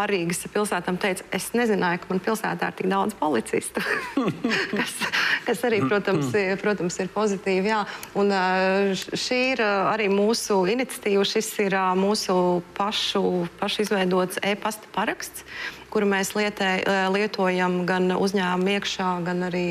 ārīgas 0.00 0.46
pilsētām 0.56 0.96
teica, 1.04 1.28
es 1.36 1.52
nezināju, 1.52 2.00
ka 2.00 2.14
man 2.14 2.24
pilsētā 2.30 2.72
ir 2.72 2.80
tik 2.80 2.92
daudz 2.96 3.20
policistu. 3.20 3.84
kas, 4.78 4.94
kas 5.46 5.64
arī, 5.68 5.80
protams, 5.88 6.30
ir, 6.38 6.58
protams, 6.60 6.98
ir 7.02 7.10
pozitīvi. 7.14 7.72
Jā. 7.72 7.82
Un, 8.18 8.34
šī 8.98 9.40
ir 9.54 9.64
arī 9.64 10.10
mūsu 10.12 10.60
iniciatīva, 10.70 11.26
šis 11.28 11.50
ir 11.66 11.78
mūsu 11.98 12.38
pašu, 12.78 13.24
pašu 13.60 13.86
izveidots 13.86 14.40
e-pasta 14.46 14.90
paraksts 14.94 15.44
kuru 15.88 16.08
mēs 16.08 16.34
lietē, 16.36 16.70
lietojam 17.14 17.82
gan 17.88 18.12
uzņēmuma 18.12 18.76
iekšā, 18.76 19.08
gan 19.24 19.46
arī 19.48 19.66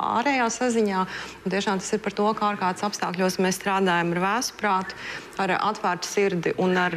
ārējā 0.00 0.46
saziņā. 0.54 1.00
Un 1.44 1.54
tiešām 1.54 1.80
tas 1.82 1.90
ir 1.96 2.02
par 2.04 2.16
to, 2.16 2.28
kā 2.36 2.50
ārkārtas 2.52 2.86
apstākļos 2.88 3.38
mēs 3.44 3.58
strādājam 3.60 4.14
ar 4.14 4.22
vēsturprātu, 4.24 4.96
ar 5.40 5.54
atvērtu 5.56 6.08
sirdi 6.08 6.54
un 6.60 6.76
ar 6.80 6.96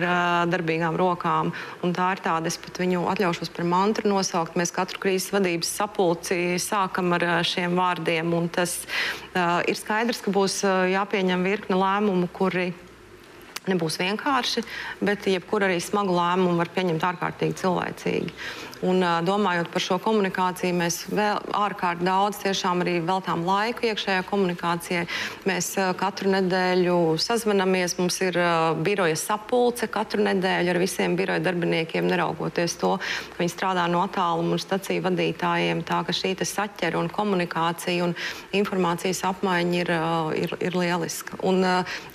darbīgām 0.51 0.97
rokām. 0.99 1.51
Un 1.83 1.95
tā 1.95 2.13
ir 2.15 2.23
tāda, 2.25 2.51
es 2.51 2.59
pat 2.59 2.79
viņu 2.81 3.05
atļaušos 3.13 3.53
par 3.55 3.67
mantru 3.67 4.11
nosaukt. 4.11 4.57
Mēs 4.59 4.73
katru 4.75 5.01
krīzes 5.03 5.33
vadības 5.35 5.73
sapulci 5.81 6.39
sākam 6.61 7.13
ar 7.17 7.27
šiem 7.47 7.77
vārdiem. 7.79 8.33
Tas 8.53 8.81
uh, 8.83 9.61
ir 9.69 9.77
skaidrs, 9.77 10.23
ka 10.23 10.33
būs 10.33 10.63
jāpieņem 10.93 11.45
virkne 11.45 11.77
lēmumu, 11.79 12.31
kuri 12.33 12.71
nebūs 13.69 13.99
vienkārši, 14.01 14.63
bet 15.03 15.27
jebkuru 15.29 15.69
arī 15.69 15.79
smagu 15.83 16.15
lēmumu 16.15 16.59
var 16.59 16.71
pieņemt 16.75 17.07
ārkārtīgi 17.13 17.59
cilvēcīgi. 17.61 18.33
Un, 18.83 18.99
domājot 19.23 19.69
par 19.71 19.83
šo 19.83 19.97
komunikāciju, 20.03 20.75
mēs 20.75 20.97
vēl 21.07 21.39
ārkārtīgi 21.55 22.07
daudz 22.07 22.41
tiešām 22.41 22.81
arī 22.83 22.97
veltām 23.05 23.45
laiku 23.47 23.87
iekšējā 23.87 24.23
komunikācijai. 24.27 25.03
Mēs 25.47 25.69
katru 25.99 26.33
nedēļu 26.33 26.97
sazvanamies, 27.21 27.95
mums 27.99 28.19
ir 28.25 28.39
biroja 28.83 29.15
sapulce 29.19 29.87
katru 29.91 30.25
nedēļu 30.25 30.73
ar 30.73 30.81
visiem 30.81 31.15
biroja 31.19 31.43
darbiniekiem, 31.45 32.09
neraugoties 32.11 32.75
to, 32.81 32.97
ka 32.99 33.39
viņi 33.39 33.53
strādā 33.53 33.85
no 33.91 34.03
attāluma 34.03 34.57
un 34.57 34.61
staciju 34.61 35.05
vadītājiem. 35.07 35.85
Tā 35.87 36.01
ka 36.03 36.15
šī 36.15 36.33
saķera 36.43 36.99
un 36.99 37.11
komunikācija 37.13 38.03
un 38.03 38.15
informācijas 38.55 39.23
apmaiņa 39.29 39.79
ir, 39.79 39.93
ir, 40.43 40.55
ir 40.59 40.77
lieliska. 40.77 41.39
Un 41.47 41.63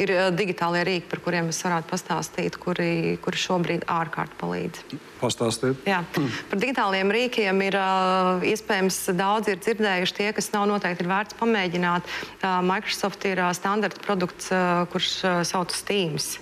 ir 0.02 0.14
digitālie 0.36 0.84
rīki, 0.88 1.08
par 1.12 1.24
kuriem 1.24 1.52
es 1.52 1.62
varētu 1.64 1.92
pastāstīt, 1.94 2.60
kuri, 2.60 3.16
kuri 3.24 3.46
šobrīd 3.46 3.88
ārkārt 3.88 4.36
palīdz. 4.40 4.98
Pastāstiet. 5.18 5.80
Jā. 5.88 6.02
Par 6.50 6.57
digitāliem 6.60 7.12
rīkiem 7.14 7.62
ir 7.66 7.78
uh, 7.78 8.42
iespējams 8.46 9.00
daudz 9.18 9.52
ir 9.52 9.62
dzirdējuši 9.62 10.16
tie, 10.18 10.28
kas 10.36 10.50
nav 10.54 10.66
noteikti 10.70 11.04
ir 11.04 11.12
vērts 11.12 11.38
pamēģināt. 11.38 12.10
Uh, 12.42 12.58
Microsoft 12.66 13.24
ir 13.30 13.40
uh, 13.42 13.52
standarta 13.56 14.02
produkts, 14.04 14.50
uh, 14.52 14.84
kurš 14.92 15.14
uh, 15.24 15.40
saucas 15.48 15.82
Teams 15.88 16.36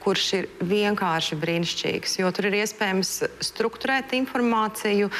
kurš 0.00 0.22
ir 0.38 0.46
vienkārši 0.64 1.36
brīnišķīgs, 1.36 2.14
jo 2.22 2.30
tur 2.32 2.48
ir 2.48 2.62
iespējams 2.62 3.10
strukturēt 3.44 4.14
informāciju, 4.16 5.10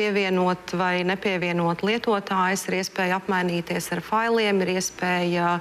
pievienot 0.00 0.72
vai 0.80 1.02
nepievienot 1.04 1.84
lietotājs, 1.84 2.64
ir 2.68 2.78
iespēja 2.80 3.18
apmainīties 3.20 3.90
ar 3.94 4.00
failiem, 4.04 4.62
ir 4.64 4.74
iespēja 4.78 5.58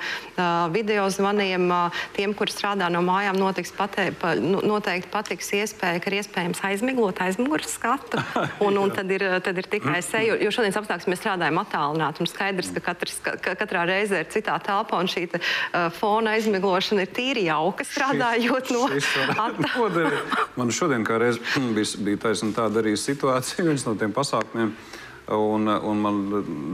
video 0.74 1.08
zvaniem. 1.12 1.68
Tiem, 2.16 2.36
kur 2.38 2.52
strādā 2.52 2.88
no 2.92 3.02
mājām, 3.06 3.40
notiks 3.40 3.74
pate, 3.76 4.10
pa, 4.20 4.36
nu, 4.40 4.62
noteikti 4.64 5.12
patiks 5.12 5.52
iespēja, 5.60 6.00
ka 6.00 6.12
ir 6.12 6.20
iespējams 6.22 6.64
aizmiglot 6.70 7.20
aizmugures 7.26 7.76
skatu. 7.76 8.22
Un, 8.66 8.76
un 8.78 8.92
tad, 8.94 9.10
ir, 9.12 9.24
tad 9.44 9.58
ir 9.58 9.68
tikai 9.72 10.00
seja, 10.04 10.36
jo 10.42 10.50
šodienas 10.54 10.78
apstākļos 10.80 11.08
mēs 11.10 11.22
strādājam 11.22 11.60
attālināti. 11.62 12.22
Mums 12.22 12.34
skaidrs, 12.34 12.72
ka 12.76 12.82
katrs, 12.90 13.20
ka, 13.24 13.54
katrā 13.58 13.86
reizē 13.88 14.22
ir 14.24 14.30
citā 14.32 14.56
telpā, 14.64 15.00
un 15.00 15.10
šī 15.10 15.24
te, 15.32 15.40
uh, 15.40 15.88
fona 15.96 16.36
aizmiglošana 16.38 17.06
ir 17.06 17.14
tīri 17.16 17.46
jauka 17.48 17.86
strādājot 17.88 18.72
no 18.76 18.86
attālināti. 19.00 20.06
Man 20.60 20.74
šodien 20.76 21.06
kā 21.08 21.20
reiz 21.22 21.40
bija, 21.76 22.02
bija 22.06 22.22
taisnība 22.28 22.64
tāda 22.64 22.84
arī 22.84 22.96
situācija, 23.00 23.66
viens 23.70 23.88
no 23.88 23.96
tiem 24.00 24.14
pasākumiem. 24.16 24.29
Un, 25.30 25.68
un 25.70 26.00
man 26.02 26.20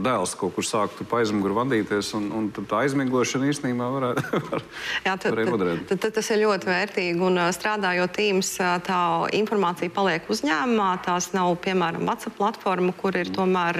dēls 0.04 0.32
kaut 0.40 0.54
kur 0.56 0.64
sāktu 0.64 1.04
pa 1.08 1.18
aizmuguri 1.20 1.52
vadīties, 1.58 2.08
un, 2.16 2.30
un 2.32 2.46
tā 2.56 2.78
aizmiglošana 2.86 3.50
īstenībā 3.50 3.88
varētu 3.92 4.22
var, 4.46 4.64
Jā, 5.04 5.16
tad, 5.20 5.36
tad, 5.36 5.64
tad, 5.90 6.00
tad 6.06 6.14
tas 6.16 6.30
ir 6.32 6.40
ļoti 6.40 6.70
vērtīgi. 6.70 7.20
Un 7.26 7.36
strādājot 7.52 8.14
tīms, 8.16 8.54
tā 8.86 9.00
informācija 9.36 9.92
paliek 9.92 10.30
uzņēmumā. 10.32 10.88
Tās 11.04 11.28
nav, 11.36 11.52
piemēram, 11.66 12.06
WhatsApp 12.08 12.38
platforma, 12.40 12.94
kur 12.96 13.18
ir 13.20 13.28
tomēr 13.34 13.76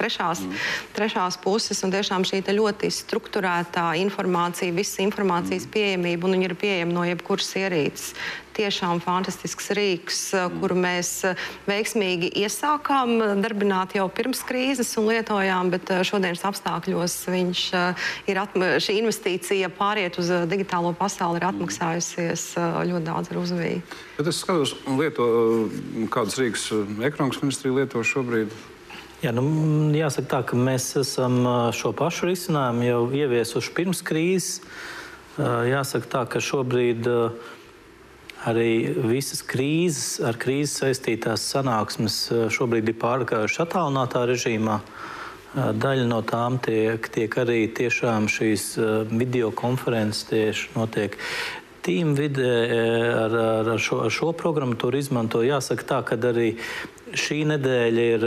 trešās, 0.00 0.42
mm. 0.42 0.66
trešās 0.98 1.38
puses. 1.44 1.84
Un 1.86 1.94
tiešām 1.94 2.26
šī 2.26 2.42
ļoti 2.58 2.90
strukturētā 2.90 3.92
informācija, 4.02 4.74
visa 4.74 5.04
informācijas 5.06 5.70
pieejamība, 5.70 6.26
un 6.26 6.38
viņa 6.38 6.50
ir 6.50 6.58
pieejama 6.58 6.98
no 6.98 7.06
jebkuras 7.06 7.54
ierīces 7.62 8.16
tiešām 8.58 9.00
fantastisks 9.04 9.70
rīks, 9.76 10.20
mm. 10.34 10.58
kuru 10.62 10.78
mēs 10.82 11.12
eh, 11.28 11.48
veiksmīgi 11.68 12.30
iesākām 12.42 13.16
darbināt 13.42 13.96
jau 13.98 14.08
pirms 14.12 14.42
krīzes 14.48 14.94
un 15.00 15.08
lietojām, 15.12 15.72
bet 15.74 15.92
eh, 15.94 16.02
šodienas 16.06 16.44
apstākļos 16.48 17.16
viņš 17.32 17.64
ir 18.30 18.40
šī 18.82 18.98
investīcija 19.00 19.70
pāriet 19.74 20.18
uz 20.20 20.30
digitālo 20.50 20.92
pasauli 20.96 21.40
ir 21.40 21.48
atmaksājusies 21.48 22.44
ļoti 22.58 23.04
daudz 23.06 23.32
ar 23.32 23.40
uzviju. 23.42 23.82
Bet 24.18 24.30
es 24.30 24.40
skatos, 24.42 24.74
lieto, 24.98 25.28
kādas 26.12 26.38
rīks 26.40 26.70
ekonomikas 27.10 27.42
ministrija 27.44 27.80
lieto 27.80 28.02
šobrīd. 28.06 28.54
Jā, 29.18 29.32
nu, 29.34 29.42
jāsaka 29.98 30.30
tā, 30.30 30.40
ka 30.46 30.58
mēs 30.58 30.92
esam 31.00 31.40
šo 31.74 31.90
pašu 31.98 32.28
risinājumu 32.30 32.86
jau 32.86 33.00
ieviesuši 33.18 33.74
pirms 33.74 34.02
krīzes. 34.06 34.60
Jāsaka 35.38 36.10
tā, 36.10 36.22
ka 36.30 36.42
šobrīd 36.42 37.06
uh, 37.06 37.50
Arī 38.48 38.94
visas 39.10 39.42
krīzes, 39.46 40.18
ar 40.24 40.38
krīzi 40.40 40.84
saistītās 40.84 41.44
sanāksmes 41.52 42.18
eh, 42.32 42.44
šobrīd 42.54 42.92
ir 42.92 42.98
pārgājušas 43.00 43.64
attālinātā 43.66 44.24
režīmā. 44.30 44.78
Eh, 44.78 45.70
daļa 45.82 46.08
no 46.08 46.20
tām 46.26 46.60
tiek, 46.62 47.08
tiek 47.12 47.38
arī 47.42 47.64
tiešām 47.74 48.28
šīs 48.30 48.68
eh, 48.78 48.92
video 49.10 49.50
konferences 49.50 50.28
tieši 50.30 50.76
notiek. 50.76 51.18
Tīm 51.88 52.12
vidē 52.18 52.52
ar, 53.16 53.34
ar, 53.62 53.68
šo, 53.80 54.02
ar 54.04 54.12
šo 54.12 54.34
programmatūru 54.36 54.98
izmanto. 55.00 55.40
Jāsaka 55.46 55.86
tā, 55.88 56.00
ka 56.04 56.18
arī 56.30 56.50
šī 57.16 57.38
nedēļa 57.48 58.04
ir 58.18 58.26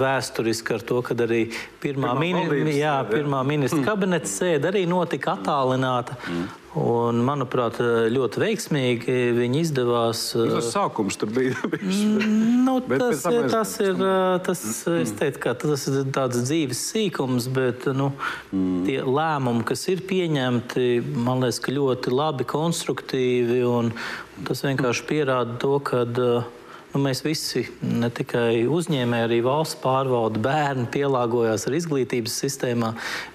vēsturiska 0.00 0.78
ar 0.78 0.86
to, 0.88 1.02
ka 1.04 1.16
arī 1.26 1.42
pirmā, 1.82 2.14
pirmā, 2.16 2.46
mini, 2.48 2.78
jā, 2.78 2.94
pirmā 3.10 3.42
ministra 3.44 3.82
kabineta 3.90 4.30
sēde 4.30 4.70
arī 4.72 4.86
notika 4.88 5.36
attālināta. 5.36 6.16
Mm. 6.24 6.61
Un, 6.78 7.18
manuprāt, 7.20 7.76
ļoti 8.08 8.40
veiksmīgi 8.40 9.16
viņi 9.36 9.58
izdevās. 9.60 10.22
Tas 10.32 10.70
sākums 10.72 11.18
tur 11.20 11.32
bija. 11.34 11.56
Mm, 11.82 12.62
nu, 12.64 12.76
tas, 12.86 13.24
tas 13.50 13.72
ir 13.82 13.98
tas, 14.46 14.60
mm. 14.88 15.10
teiktu, 15.18 15.52
tas 15.60 15.84
ir 15.90 16.06
tāds 16.14 16.40
dzīves 16.46 16.80
sīkums, 16.92 17.48
bet 17.52 17.84
nu, 17.96 18.10
mm. 18.54 18.78
tie 18.86 18.96
lēmumi, 19.04 19.64
kas 19.68 19.84
ir 19.92 20.00
pieņemti, 20.08 20.86
man 21.26 21.44
liekas, 21.44 21.60
ļoti 21.68 22.14
labi, 22.14 22.46
konstruktīvi. 22.48 23.60
Un, 23.68 23.92
un 23.92 24.48
tas 24.48 24.64
vienkārši 24.64 25.06
pierāda 25.10 25.58
to, 25.60 25.76
ka. 25.84 26.06
Uh, 26.08 26.61
Nu, 26.92 27.00
mēs 27.00 27.22
visi, 27.24 27.62
ne 27.80 28.10
tikai 28.12 28.66
uzņēmēji, 28.68 29.24
arī 29.24 29.38
valsts 29.44 29.78
pārvalde, 29.80 30.42
bērni 30.44 30.84
pielāgojās 30.92 31.64
ar 31.64 31.76
izglītības 31.78 32.34
sistēmā 32.42 32.90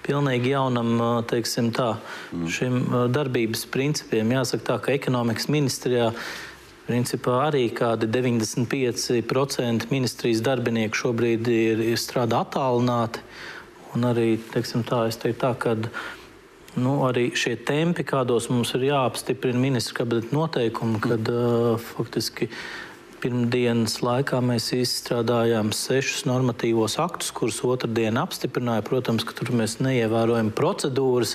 pilnīgi 0.06 0.52
jaunam 0.52 1.02
teiksim, 1.26 1.72
tā, 1.74 1.96
šim 2.54 2.84
darbības 3.16 3.66
principiem. 3.74 4.36
Jāsaka 4.38 4.68
tā, 4.70 4.78
ka 4.86 4.94
ekonomikas 4.94 5.50
ministrijā. 5.50 6.12
Principā 6.86 7.42
arī 7.48 7.66
kādi 7.76 8.08
95% 8.08 9.90
ministrijas 9.90 10.46
darbinieku 10.46 11.02
šobrīd 11.02 11.50
ir, 11.52 11.82
ir 11.96 12.00
strādā 12.00 12.46
attālināti. 12.46 13.26
Un 13.98 14.06
arī 14.08 14.36
teiksim, 14.54 14.86
tā, 14.88 15.02
teiktu, 15.10 15.42
tā, 15.42 15.52
kad, 15.66 15.90
nu, 16.78 17.00
arī 17.10 17.32
šie 17.36 17.58
tempi, 17.58 18.06
kādos 18.08 18.52
mums 18.54 18.72
ir 18.78 18.92
jāapstiprina 18.92 19.60
ministra 19.60 20.04
kabineta 20.04 20.38
noteikumi, 20.38 21.02
kad 21.04 21.34
uh, 21.34 21.90
faktiski 21.98 22.48
uh, 22.48 22.62
Pirmdienas 23.18 23.96
laikā 24.06 24.38
mēs 24.46 24.68
izstrādājām 24.78 25.72
sešus 25.74 26.28
normatīvos 26.30 27.00
aktus, 27.02 27.32
kurus 27.34 27.64
otrdien 27.66 28.20
apstiprināja. 28.22 28.84
Protams, 28.86 29.26
ka 29.26 29.34
tur 29.40 29.50
mēs 29.58 29.80
neievērojam 29.82 30.52
procedūras, 30.58 31.34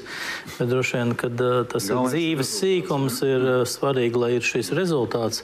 bet 0.58 0.70
droši 0.70 1.00
vien, 1.00 1.14
ka 1.18 1.30
tas 1.32 1.88
Galvenais 1.90 2.14
ir 2.14 2.14
dzīves 2.14 2.54
sīkums, 2.60 3.18
ir 3.26 3.48
svarīgi, 3.66 4.22
lai 4.22 4.30
ir 4.38 4.46
šis 4.46 4.70
rezultāts. 4.78 5.42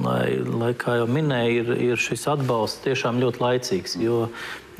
Lai, 0.00 0.36
lai 0.44 0.74
kā 0.76 0.98
jau 1.00 1.06
minēju, 1.08 1.60
ir, 1.62 1.70
ir 1.90 2.00
šis 2.00 2.26
atbalsts 2.28 2.84
tiešām 2.84 3.20
ļoti 3.20 3.40
laicīgs. 3.44 3.96
Jo 4.00 4.26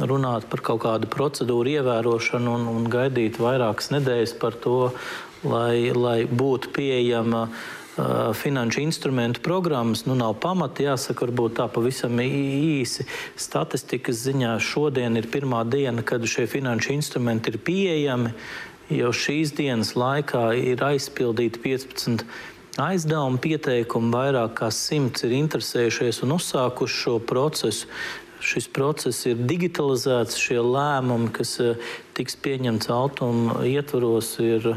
runāt 0.01 0.49
par 0.53 0.64
kaut 0.64 0.82
kādu 0.84 1.09
procedūru 1.12 1.76
ievērošanu 1.78 2.53
un, 2.57 2.68
un 2.72 2.92
gaidīt 2.92 3.40
vairākas 3.40 3.92
nedēļas 3.92 4.36
par 4.40 4.57
to, 4.61 4.78
lai, 5.44 5.92
lai 5.97 6.18
būtu 6.28 6.72
pieejama 6.76 7.49
uh, 7.49 7.66
finanšu 8.36 8.80
instrumentu 8.80 9.40
programmas. 9.40 10.05
Nu, 10.07 10.14
nav 10.14 10.34
pamata, 10.40 10.84
jāsaka, 10.84 11.26
varbūt 11.26 11.57
tā 11.61 11.68
pavisam 11.72 12.20
īsi. 12.20 13.07
Statistikas 13.40 14.20
ziņā 14.26 14.57
šodien 14.61 15.16
ir 15.16 15.30
pirmā 15.32 15.64
diena, 15.68 16.05
kad 16.07 16.24
šie 16.28 16.47
finanšu 16.51 16.92
instrumenti 16.97 17.55
ir 17.55 17.59
pieejami. 17.59 18.34
Jau 18.92 19.11
šīs 19.11 19.57
dienas 19.57 19.97
laikā 19.99 20.53
ir 20.61 20.84
aizpildīti 20.86 21.62
15 21.64 22.22
aizdevumu 22.78 23.40
pieteikumu, 23.40 24.12
vairāk 24.12 24.59
kā 24.61 24.70
simts 24.74 25.24
ir 25.26 25.34
interesējušies 25.38 26.22
un 26.26 26.36
uzsākuši 26.36 27.03
šo 27.03 27.18
procesu. 27.24 27.90
Šis 28.47 28.68
process 28.68 29.24
ir 29.26 29.40
digitalizēts, 29.49 30.36
šie 30.38 30.61
lēmumi, 30.61 31.30
kas 31.34 31.57
tiks 32.14 32.36
pieņemts 32.44 32.90
autonomu 32.92 33.64
ietvaros, 33.64 34.34
ir 34.44 34.76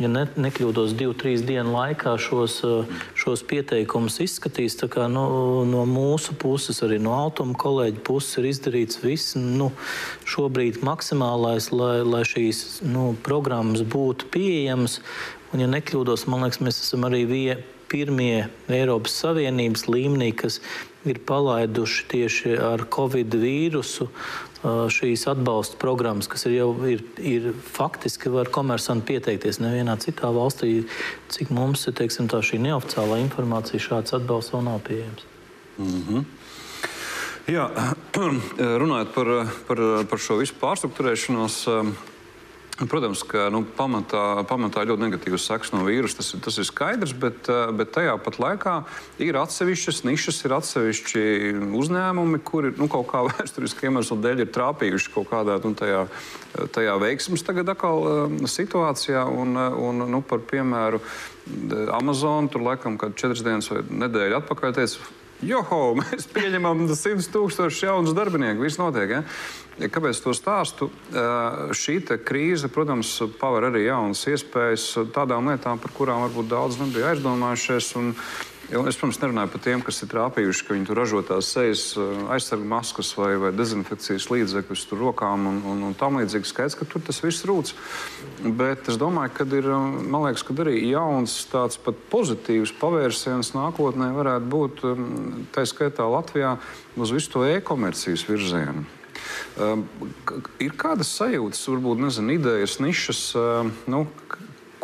ja 0.00 0.08
ne, 0.10 0.24
nekļūdos, 0.40 0.94
divu, 0.98 1.14
trīs 1.18 1.42
dienu 1.46 1.74
laikā 1.74 2.14
šos, 2.20 2.60
eh, 2.66 2.92
šos 3.18 3.42
pieteikumus 3.46 4.20
izskatīs. 4.24 4.78
Kā, 4.90 5.06
nu, 5.12 5.24
no 5.68 5.84
mūsu 5.88 6.36
puses, 6.40 6.80
arī 6.86 7.00
no 7.02 7.14
automa 7.16 7.56
kolēģa 7.60 8.04
puses, 8.06 8.38
ir 8.40 8.50
izdarīts 8.50 9.02
viss 9.04 9.36
nu, 9.36 9.70
šobrīd 10.28 10.80
maksimālais, 10.86 11.70
lai, 11.74 12.00
lai 12.06 12.24
šīs 12.28 12.80
nu, 12.86 13.12
programmas 13.26 13.84
būtu 13.84 14.30
pieejamas. 14.32 15.00
Un, 15.52 15.64
ja 15.64 15.68
nekļūdos, 15.70 16.28
man 16.30 16.46
liekas, 16.46 16.62
mēs 16.64 16.80
esam 16.84 17.04
arī 17.08 17.24
vie, 17.28 17.58
pirmie 17.90 18.46
Eiropas 18.70 19.16
Savienības 19.18 19.88
līmenī, 19.90 20.30
kas 20.38 20.60
ir 21.08 21.20
palaiduši 21.26 22.06
tieši 22.10 22.54
ar 22.60 22.84
Covid 22.92 23.34
vīrusu 23.40 24.08
šīs 24.92 25.24
atbalsta 25.30 25.78
programmas, 25.80 26.28
kas 26.28 26.44
ir 26.44 26.58
jau 26.58 26.68
ir, 26.84 27.00
ir 27.16 27.46
faktiski 27.72 28.28
var 28.32 28.50
komersanti 28.52 29.06
pieteikties. 29.14 29.60
Nevienā 29.62 29.96
citā 30.02 30.28
valstī, 30.36 30.82
cik 31.32 31.52
mums 31.56 31.86
ir 31.88 31.96
teiksim, 31.96 32.28
tā, 32.28 32.42
šī 32.44 32.60
neoficiālā 32.66 33.22
informācija, 33.24 33.80
šāds 33.80 34.18
atbalsts 34.18 34.52
vēl 34.52 34.66
nav 34.68 34.82
pieejams. 34.84 35.24
Mm 35.78 36.02
-hmm. 36.08 36.24
Jā, 37.48 37.70
runājot 38.82 39.14
par, 39.14 39.28
par, 39.66 39.78
par 40.10 40.18
šo 40.18 40.36
visu 40.36 40.54
pārstruktūrēšanos. 40.60 41.56
Protams, 42.88 43.20
ka 43.28 43.50
nu, 43.52 43.60
pamatā, 43.76 44.40
pamatā 44.48 44.86
ļoti 44.88 45.04
negatīvs 45.04 45.44
seks 45.50 45.72
no 45.74 45.82
vīrusa. 45.84 46.16
Tas, 46.20 46.30
tas 46.46 46.56
ir 46.62 46.64
skaidrs, 46.64 47.12
bet, 47.12 47.50
bet 47.76 47.92
tajā 47.92 48.14
pat 48.24 48.38
laikā 48.40 48.74
ir 49.20 49.36
atsevišķas 49.36 50.00
nišas, 50.08 50.38
ir 50.46 50.54
atsevišķi 50.56 51.24
uzņēmumi, 51.76 52.40
kuri 52.46 52.72
nu, 52.78 52.88
kaut 52.92 53.10
kā 53.12 53.22
vēsturiski 53.28 53.90
iemeslu 53.90 54.16
dēļ 54.24 54.44
ir 54.46 54.52
trāpījuši 54.56 55.12
kaut 55.12 55.28
kādā 55.32 55.58
nu, 55.60 55.74
tajā, 55.76 56.06
tajā 56.72 56.96
veiksmes 57.04 57.44
tagad 57.44 57.74
atkal 57.74 58.32
situācijā. 58.48 59.26
Un, 59.28 59.60
un, 59.60 60.06
nu, 60.14 60.24
par 60.24 60.40
piemēru 60.48 61.02
Amazon 61.92 62.48
tur 62.48 62.64
laikam 62.64 62.96
četras 63.12 63.44
dienas 63.44 63.68
vai 63.72 63.84
nedēļu 63.84 64.40
atpakaļ 64.40 64.76
teica, 64.80 65.10
Joho, 65.40 65.94
mēs 65.96 66.28
pieņemam 66.34 66.84
100 66.90 67.30
tūkstošus 67.32 67.84
jaunus 67.86 68.16
darbinieku. 68.16 68.66
Viss 68.66 68.80
notiek. 68.80 69.16
Ja? 69.16 69.22
Kāpēc 69.88 70.20
to 70.20 70.34
stāstu? 70.36 70.90
Šī 71.76 72.00
krīze, 72.26 72.68
protams, 72.68 73.14
paver 73.40 73.70
arī 73.70 73.86
jaunas 73.86 74.26
iespējas 74.28 74.86
tādām 75.14 75.48
lietām, 75.48 75.80
par 75.80 75.94
kurām 75.96 76.26
varbūt 76.26 76.50
daudz 76.50 76.80
nebija 76.82 77.14
aizdomājušies. 77.14 77.94
Un, 77.96 78.12
Es, 78.70 78.94
protams, 78.94 79.16
nerunāju 79.18 79.50
par 79.50 79.62
tiem, 79.64 79.80
kas 79.82 79.96
ir 80.04 80.08
trāpījuši, 80.12 80.62
ka 80.62 80.74
viņi 80.76 80.86
tur 80.86 80.98
ražo 81.00 81.20
tās 81.26 81.48
sejas 81.50 81.80
aizsargu 82.30 82.68
maskas 82.70 83.08
vai, 83.18 83.32
vai 83.42 83.50
dezinfekcijas 83.50 84.28
līdzekļus 84.30 84.84
tur 84.86 85.00
rokām 85.02 85.48
un, 85.50 85.56
un, 85.72 85.80
un 85.88 85.96
tam 85.98 86.20
līdzīgi. 86.20 86.46
Skaidrs, 86.46 86.76
ka 86.78 86.86
tur 86.86 87.02
tas 87.02 87.18
viss 87.24 87.42
rūc. 87.50 87.72
Bet 88.60 88.86
es 88.92 89.00
domāju, 89.00 89.34
ka 89.40 89.48
ir 89.58 89.66
liekas, 89.66 90.46
ka 90.46 90.54
arī 90.62 90.76
jauns 90.86 91.34
tāds 91.50 91.82
pat 91.82 91.98
pozitīvs 92.14 92.76
pavērsiens 92.78 93.50
nākotnē 93.56 94.12
varētu 94.14 94.54
būt 94.54 94.86
tā 95.50 95.66
skaitā 95.66 96.06
Latvijā 96.06 96.54
uz 96.94 97.16
visu 97.16 97.34
to 97.34 97.44
e-komercijas 97.50 98.22
virzienu. 98.30 98.86
Um, 99.58 99.82
ir 100.62 100.72
kādas 100.78 101.10
sajūtas, 101.18 101.66
varbūt 101.68 102.00
nezinu, 102.06 102.36
idejas, 102.38 102.78
nišas, 102.80 103.20
uh, 103.36 103.66
nu, 103.90 104.04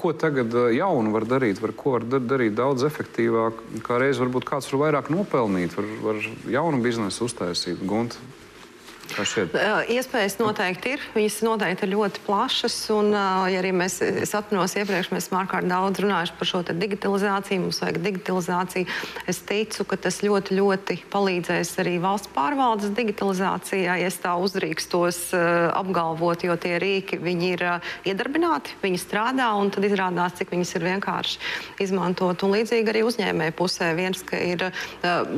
ko 0.07 0.15
tagad 0.15 0.55
jaunu 0.71 1.11
var 1.15 1.27
darīt, 1.27 1.59
var, 1.63 1.73
ko 1.75 1.97
var 1.97 2.05
darīt 2.07 2.55
daudz 2.55 2.85
efektīvāk. 2.87 3.59
Kā 3.87 3.99
reiz 3.99 4.21
varbūt 4.23 4.47
kāds 4.47 4.71
var 4.71 4.85
vairāk 4.85 5.11
nopelnīt, 5.11 5.75
var, 5.75 5.89
var 6.05 6.21
jaunu 6.53 6.79
biznesu 6.85 7.27
uztaisīt. 7.27 7.83
Gunta, 7.83 8.21
Iespējas 9.93 10.39
noteikti 10.41 10.97
ir. 10.97 11.05
Viņas 11.15 11.39
noteikti 11.47 11.87
ir 11.87 11.93
ļoti 11.95 12.23
plašas. 12.27 12.77
Un, 12.95 13.13
ja 13.15 13.61
arī 13.61 13.73
mēs, 13.77 14.01
es 14.03 14.35
atminos 14.37 14.75
iepriekš, 14.79 15.13
mēs 15.15 15.31
ārkārtīgi 15.31 15.71
daudz 15.71 16.03
runājuši 16.03 16.37
par 16.39 16.51
šo 16.51 16.63
digitalizāciju. 16.67 17.63
Mums 17.65 17.81
vajag 17.85 18.01
digitalizāciju. 18.05 18.91
Es 19.31 19.41
ticu, 19.47 19.87
ka 19.89 19.99
tas 20.07 20.21
ļoti, 20.25 20.59
ļoti 20.59 20.99
palīdzēs 21.13 21.75
arī 21.83 21.97
valsts 22.03 22.33
pārvaldes 22.35 22.93
digitalizācijā, 22.97 23.97
ja 24.03 24.11
tā 24.23 24.35
uzdrīkstos 24.41 25.21
apgalvot, 25.77 26.45
jo 26.47 26.57
tie 26.61 26.77
rīki 26.83 27.21
ir 27.47 27.65
iedarbināti, 28.09 28.77
viņi 28.83 29.01
strādā 29.01 29.49
un 29.59 29.71
tad 29.75 29.85
izrādās, 29.87 30.37
cik 30.39 30.53
viņas 30.55 30.75
ir 30.79 30.87
vienkārši 30.87 31.41
izmantot. 31.85 32.43
Un 32.47 32.55
līdzīgi 32.57 32.93
arī 32.93 33.05
uzņēmēju 33.07 33.57
pusē 33.59 33.93
viens, 33.99 34.23
ka 34.27 34.41
ir 34.41 34.69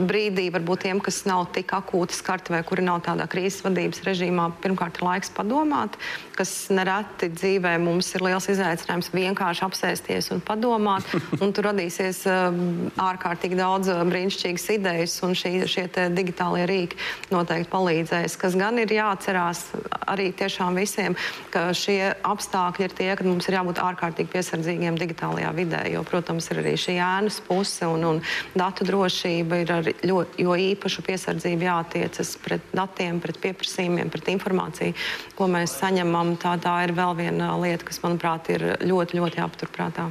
brīdī 0.09 0.49
varbūt 0.55 0.87
tiem, 0.87 1.03
kas 1.05 1.25
nav 1.29 1.49
tik 1.57 1.75
akūti 1.77 2.17
skarti 2.17 2.55
vai 2.55 2.63
kuri 2.67 2.87
nav 2.87 3.03
tādā 3.07 3.29
krīzes 3.31 3.58
vadības 3.65 4.03
režīmā 4.07 4.49
pirmkārt 4.63 5.01
ir 5.01 5.07
laiks 5.07 5.33
padomāt, 5.35 5.97
kas 6.37 6.53
nereti 6.75 7.31
dzīvē 7.33 7.75
mums 7.83 8.11
ir 8.15 8.25
liels 8.27 8.49
izaicinājums 8.53 9.11
vienkārši 9.15 9.65
apsēsties 9.67 10.31
un 10.35 10.43
padomāt. 10.45 11.09
Un 11.43 11.53
tur 11.55 11.69
radīsies 11.71 12.25
um, 12.31 12.89
ārkārtīgi 13.01 13.59
daudz 13.59 13.91
uh, 13.93 14.03
brīnišķīgas 14.09 14.67
idejas, 14.75 15.17
un 15.27 15.37
šī, 15.39 15.53
šie 15.71 15.87
digitālie 16.15 16.67
rīki 16.69 16.99
noteikti 17.33 17.71
palīdzēs. 17.73 18.37
Kas 18.41 18.57
gan 18.59 18.81
ir 18.83 18.93
jāatcerās 18.93 19.67
arī 20.09 20.31
tiešām 20.37 20.79
visiem, 20.79 21.17
ka 21.53 21.69
šie 21.77 22.15
apstākļi 22.27 22.87
ir 22.87 22.95
tie, 22.99 23.11
ka 23.19 23.27
mums 23.27 23.49
ir 23.49 23.59
jābūt 23.59 23.81
ārkārtīgi 23.83 24.33
piesardzīgiem 24.33 24.99
digitālajā 25.01 25.53
vidē, 25.57 25.83
jo, 25.93 26.05
protams, 26.09 26.51
ir 26.53 26.63
arī 26.63 26.75
šī 26.81 26.99
ēnas 27.05 27.41
puse 27.47 27.89
un, 27.89 28.07
un 28.13 28.23
datu 28.59 28.87
drošība 28.89 29.63
ir 29.63 29.75
ar 29.79 29.91
ļoti, 29.91 30.45
jo 30.45 30.57
īpašu 30.69 31.05
piesardzību 31.09 31.69
jātiecas 31.69 32.37
pret 32.45 32.73
datiem, 32.77 33.21
pret 33.25 33.41
pieprasījumiem, 33.43 34.13
pret 34.13 34.33
informāciju, 34.35 34.97
ko 35.39 35.51
mēs 35.51 35.79
saņemam. 35.81 36.37
Tā, 36.43 36.57
tā 36.63 36.79
ir 36.87 36.95
vēl 36.97 37.19
viena 37.19 37.55
lieta, 37.61 37.87
kas, 37.89 38.03
manuprāt, 38.05 38.51
ir 38.55 38.71
ļoti, 38.85 39.21
ļoti 39.21 39.43
jāpaturprātā. 39.43 40.11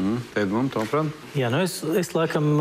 Mm, 0.00 0.18
Edmund, 0.40 0.76
Jā, 1.36 1.50
nu 1.52 1.60
es, 1.62 1.76
es 2.00 2.14
laikam 2.16 2.54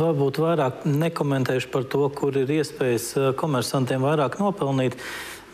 varbūt 0.00 0.40
vairāk 0.40 0.86
nekomentēšu 0.88 1.70
par 1.74 1.84
to, 1.92 2.06
kur 2.16 2.36
ir 2.40 2.50
iespējas 2.56 3.36
komersantiem 3.38 4.04
vairāk 4.06 4.38
nopelnīt. 4.40 4.96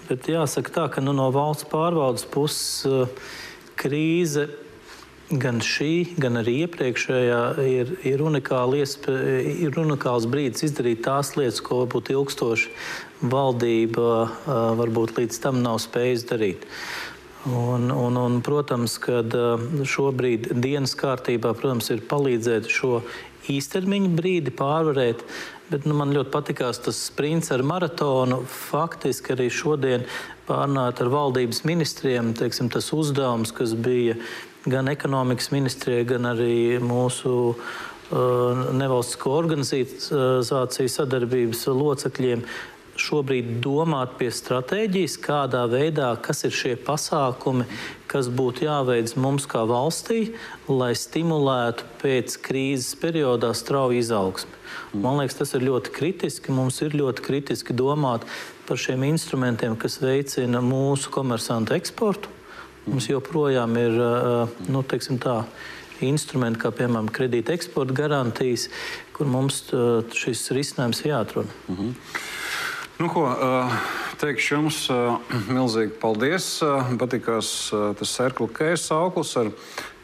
Bet 0.09 0.29
jāsaka 0.31 0.75
tā, 0.75 0.89
ka 0.95 1.03
nu, 1.03 1.15
no 1.17 1.29
valsts 1.35 1.67
pārvaldes 1.71 2.27
puses 2.31 3.11
krīze 3.79 4.49
gan 5.41 5.61
šī, 5.65 6.19
gan 6.21 6.37
arī 6.41 6.59
iepriekšējā 6.67 7.41
ir, 7.65 7.93
ir, 8.05 8.25
ir 9.67 9.79
unikāls 9.81 10.27
brīdis 10.31 10.67
izdarīt 10.69 11.05
tās 11.07 11.33
lietas, 11.39 11.63
ko 11.65 11.83
varbūt 11.83 12.13
ilgstoši 12.13 12.73
valdība 13.33 14.11
varbūt 14.79 15.17
līdz 15.19 15.41
tam 15.45 15.63
nav 15.65 15.81
spējusi 15.83 16.29
darīt. 16.29 16.67
Un, 17.43 17.91
un, 17.91 18.17
un, 18.17 18.39
protams, 18.45 19.01
ka 19.03 19.19
šobrīd 19.83 20.53
dienas 20.63 20.95
kārtībā 20.95 21.51
protams, 21.59 21.91
ir 21.91 22.05
palīdzēt 22.07 22.69
šo 22.71 23.01
īstermiņa 23.51 24.11
brīdi 24.15 24.55
pārvarēt. 24.55 25.25
Bet, 25.73 25.89
nu, 25.89 25.97
man 25.99 26.13
ļoti 26.15 26.31
patīkās 26.31 26.83
tas 26.85 27.01
sprints 27.09 27.51
ar 27.55 27.65
maratonu. 27.67 28.43
Faktiski 28.47 29.35
arī 29.35 29.49
šodien 29.51 30.07
pārnāt 30.47 31.03
ar 31.03 31.11
valdības 31.11 31.65
ministriem 31.67 32.31
teiksim, 32.39 32.71
tas 32.71 32.93
uzdevums, 32.95 33.55
kas 33.57 33.75
bija 33.75 34.19
gan 34.69 34.91
ekonomikas 34.93 35.51
ministrijai, 35.51 36.05
gan 36.07 36.29
arī 36.31 36.79
mūsu 36.79 37.33
uh, 37.51 38.67
nevalstisko 38.77 39.33
organizāciju 39.41 40.93
sadarbības 40.95 41.67
locekļiem 41.73 42.45
šobrīd 43.01 43.59
domāt 43.65 44.17
pie 44.21 44.29
stratēģijas, 44.33 45.17
kādā 45.23 45.65
veidā, 45.71 46.13
kas 46.23 46.45
ir 46.45 46.55
šie 46.55 46.75
pasākumi, 46.77 47.67
kas 48.11 48.29
būtu 48.29 48.67
jāveic 48.67 49.15
mums 49.17 49.47
kā 49.49 49.65
valstī, 49.69 50.35
lai 50.69 50.93
stimulētu 50.99 51.89
pēc 52.03 52.37
krīzes 52.45 52.95
periodā 53.01 53.55
strauju 53.57 54.03
izaugsmi. 54.03 54.59
Man 54.93 55.21
liekas, 55.21 55.39
tas 55.41 55.55
ir 55.57 55.65
ļoti 55.65 55.93
kritiski. 55.95 56.53
Mums 56.53 56.83
ir 56.85 56.97
ļoti 56.97 57.25
kritiski 57.25 57.77
domāt 57.77 58.27
par 58.69 58.81
šiem 58.81 59.07
instrumentiem, 59.09 59.77
kas 59.81 60.01
veicina 60.03 60.61
mūsu 60.65 61.13
komersantu 61.13 61.77
eksportu. 61.79 62.29
Mums 62.85 63.07
joprojām 63.09 63.77
ir 63.79 63.97
nu, 64.69 64.83
tā, 64.85 65.39
instrumenti, 66.03 66.61
kā 66.65 66.73
piemēram 66.75 67.09
kredīta 67.15 67.55
eksporta 67.55 67.95
garantijas, 67.95 68.69
kur 69.15 69.31
mums 69.31 69.65
šis 70.19 70.49
risinājums 70.57 71.05
jāatrod. 71.07 71.47
Mm 71.69 71.77
-hmm. 71.77 71.95
Nu, 73.01 73.09
ko, 73.09 73.25
teikšu 74.21 74.59
jums 74.59 74.83
milzīgi 75.57 75.97
paldies. 76.03 76.49
Patīkās 77.01 77.55
tas 77.99 78.13
Serkla 78.19 78.51
Kēs 78.53 78.91
auklis 78.95 79.33
ar 79.41 79.53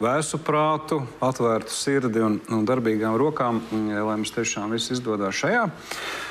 vēsu 0.01 0.41
prātu, 0.43 1.03
atvērtu 1.25 1.75
sirdi 1.75 2.25
un, 2.25 2.41
un 2.55 2.65
darbīgām 2.69 3.19
rokām, 3.21 3.61
lai 3.71 4.17
mums 4.17 4.33
tiešām 4.35 4.73
viss 4.75 4.95
izdodas 4.95 5.37
šajā. 5.43 5.69
Uh, 5.69 6.29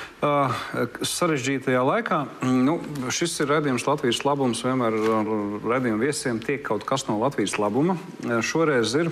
sarežģītajā 1.05 1.81
laikā. 1.85 2.23
Nu, 2.41 2.79
šis 3.13 3.35
ir 3.43 3.51
redzējums 3.51 3.85
Latvijas 3.85 4.23
labums. 4.25 4.63
Vienmēr 4.65 4.95
ar 4.97 5.29
redzējumu 5.61 6.01
viesiem 6.01 6.39
tiek 6.41 6.63
kaut 6.65 6.85
kas 6.89 7.05
no 7.07 7.19
Latvijas 7.21 7.57
labuma. 7.61 7.97
Šoreiz 8.41 8.95
ir 8.97 9.11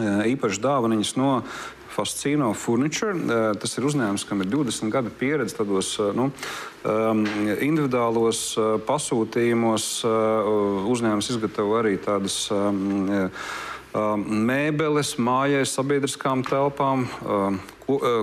īpaši 0.00 0.62
dāvaniņas 0.64 1.16
no 1.20 1.42
Fascino 1.90 2.52
Furniture. 2.54 3.14
Tas 3.60 3.76
ir 3.78 3.86
uzņēmums, 3.88 4.26
kam 4.28 4.44
ir 4.44 4.50
20 4.52 4.92
gadu 4.92 5.10
pieredze 5.14 5.58
tādos 5.58 5.96
nu, 6.16 6.30
individuālos 7.60 8.44
pasūtījumos. 8.88 9.88
Uzņēmums 10.90 11.32
izgatavo 11.34 11.80
arī 11.80 11.96
tādas 12.02 12.46
mēbeles 13.90 15.16
mājai, 15.18 15.64
sabiedriskām 15.66 16.44
telpām, 16.46 17.08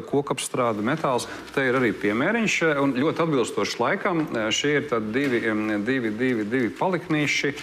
kokapstrāde, 0.08 0.84
metāls. 0.86 1.28
Te 1.56 1.66
ir 1.68 1.76
arī 1.76 1.92
piemēriņš 1.92 2.56
un 2.80 2.96
ļoti 2.96 3.26
atbilstošs 3.26 3.76
laikam. 3.82 4.24
Šie 4.56 4.78
ir 4.80 4.88
divi, 5.12 5.44
divi, 5.84 6.14
divi, 6.16 6.48
divi 6.48 6.72
paliknīši. 6.72 7.54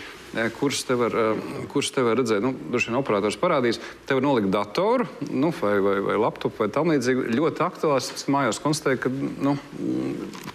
Kurus 0.59 0.83
te 0.87 0.97
var, 0.99 1.15
kurus 1.73 1.91
te 1.95 2.03
var 2.05 2.19
redzēt. 2.19 2.43
Nu, 2.43 2.53
Droši 2.71 2.91
vien 2.91 2.99
operators 2.99 3.39
parādīs, 3.41 3.81
te 4.07 4.17
var 4.17 4.25
nolikt 4.25 4.51
datoru 4.55 5.07
nu, 5.31 5.53
vai, 5.61 5.77
vai, 5.85 5.97
vai 6.05 6.17
laptopu 6.21 6.65
vai 6.65 6.71
tam 6.75 6.91
līdzīgi. 6.93 7.29
Ļoti 7.35 7.65
aktuāls. 7.67 8.11
Es 8.17 8.27
mājās 8.33 8.61
konstatēju, 8.63 9.03
ka 9.05 9.13
nu, 9.47 9.57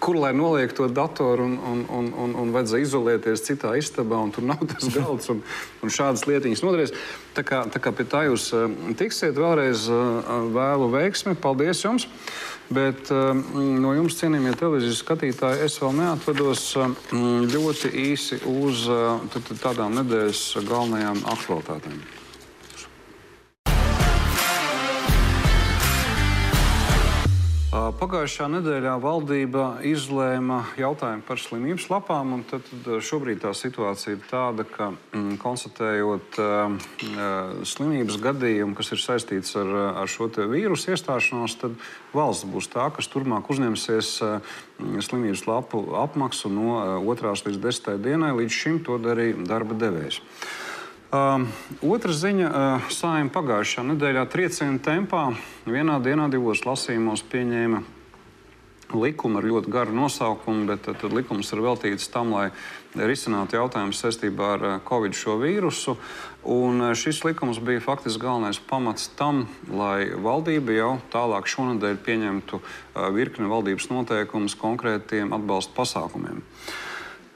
kur 0.04 0.20
lai 0.20 0.34
noliek 0.38 0.74
to 0.76 0.90
datoru 0.92 1.48
un, 1.48 1.58
un, 1.72 1.86
un, 2.00 2.12
un, 2.26 2.36
un 2.44 2.54
vajadzēja 2.56 2.88
izolēties 2.88 3.46
citā 3.48 3.74
istabā, 3.80 4.20
un 4.20 4.36
tur 4.36 4.48
nav 4.50 4.64
tas 4.74 4.92
galds 4.94 5.32
un, 5.34 5.44
un 5.84 5.94
šādas 5.94 6.28
lietiņas 6.30 6.64
nodarīs. 6.66 6.96
Tā 7.38 7.46
kā, 7.48 7.64
tā 7.72 7.82
kā 7.84 7.94
pie 7.96 8.08
tā 8.10 8.26
jūs 8.28 8.52
tiksiet, 9.00 9.38
vēlreiz 9.40 9.88
vēlu 10.56 10.92
veiksmi. 10.96 11.38
Paldies 11.40 11.86
jums! 11.86 12.10
Bet 12.70 13.10
no 13.10 13.96
jums, 13.98 14.20
cienījamie 14.20 14.54
televīzijas 14.54 15.02
skatītāji, 15.02 15.64
es 15.66 15.80
vēl 15.82 15.96
neatvados 15.98 16.68
ļoti 17.56 17.90
īsi 18.12 18.38
uz 18.46 18.86
tādām 19.64 19.98
nedēļas 19.98 20.44
galvenajām 20.70 21.24
aktualitātēm. 21.34 22.19
Pagājušā 27.90 28.46
nedēļā 28.52 28.92
valdība 29.02 29.64
izlēma 29.88 30.60
jautājumu 30.78 31.24
par 31.26 31.40
slimības 31.42 31.88
lapām. 31.90 32.36
Tad, 32.50 32.68
tad 32.70 33.02
šobrīd 33.06 33.42
tā 33.42 33.54
situācija 33.58 34.14
ir 34.14 34.22
tāda, 34.30 34.66
ka 34.68 34.92
mm, 34.92 35.40
konstatējot 35.42 36.38
uh, 36.44 36.76
slimības 37.66 38.20
gadījumu, 38.22 38.78
kas 38.78 38.94
ir 38.94 39.02
saistīts 39.02 39.56
ar, 39.58 39.74
ar 40.04 40.12
šo 40.12 40.30
vīrusu 40.30 40.94
iestāšanos, 40.94 41.58
tad 41.64 41.78
valsts 42.14 42.50
būs 42.52 42.70
tā, 42.70 42.90
kas 42.94 43.10
turpmāk 43.10 43.50
uzņemsies 43.50 44.14
uh, 44.28 44.56
slimības 45.02 45.48
lapu 45.50 45.82
apmaksu 45.98 46.54
no 46.54 46.80
uh, 47.02 47.14
2. 47.16 47.36
līdz 47.50 47.62
10. 47.66 47.94
dienai. 48.06 48.36
Līdz 48.38 48.60
šim 48.62 48.84
to 48.86 49.02
darīja 49.02 49.40
darba 49.50 49.78
devējs. 49.78 50.22
Uh, 51.10 51.42
otra 51.82 52.14
ziņa 52.14 52.48
uh,- 52.54 52.84
Sājuma 52.94 53.32
pagājušā 53.34 53.82
nedēļā 53.82 54.28
trieciena 54.30 54.78
tempā 54.78 55.24
vienā 55.66 55.96
dienā 56.06 56.28
divos 56.30 56.62
lasījumos 56.68 57.24
pieņēma 57.32 57.80
likumu 58.94 59.40
ar 59.40 59.48
ļoti 59.50 59.72
garu 59.74 59.96
nosaukumu, 59.98 60.68
bet 60.70 60.84
tad, 60.86 61.00
tad 61.02 61.16
likums 61.18 61.50
ir 61.50 61.64
veltīts 61.66 62.12
tam, 62.14 62.36
lai 62.38 62.52
risinātu 62.94 63.58
jautājumus 63.58 64.02
saistībā 64.04 64.52
ar 64.54 64.66
uh, 64.68 64.76
Covid 64.86 65.18
šo 65.18 65.40
vīrusu. 65.42 65.96
Un 66.46 66.78
uh, 66.92 66.94
šis 66.94 67.24
likums 67.26 67.58
bija 67.58 67.82
faktiski 67.82 68.22
galvenais 68.28 68.62
pamats 68.70 69.10
tam, 69.18 69.48
lai 69.66 70.12
valdība 70.14 70.78
jau 70.78 70.92
tālāk 71.10 71.50
šonadēļ 71.50 71.98
pieņemtu 72.06 72.62
uh, 72.62 73.10
virkni 73.18 73.50
valdības 73.50 73.90
noteikumus 73.90 74.54
konkrētiem 74.62 75.34
atbalsta 75.34 75.74
pasākumiem. 75.74 76.46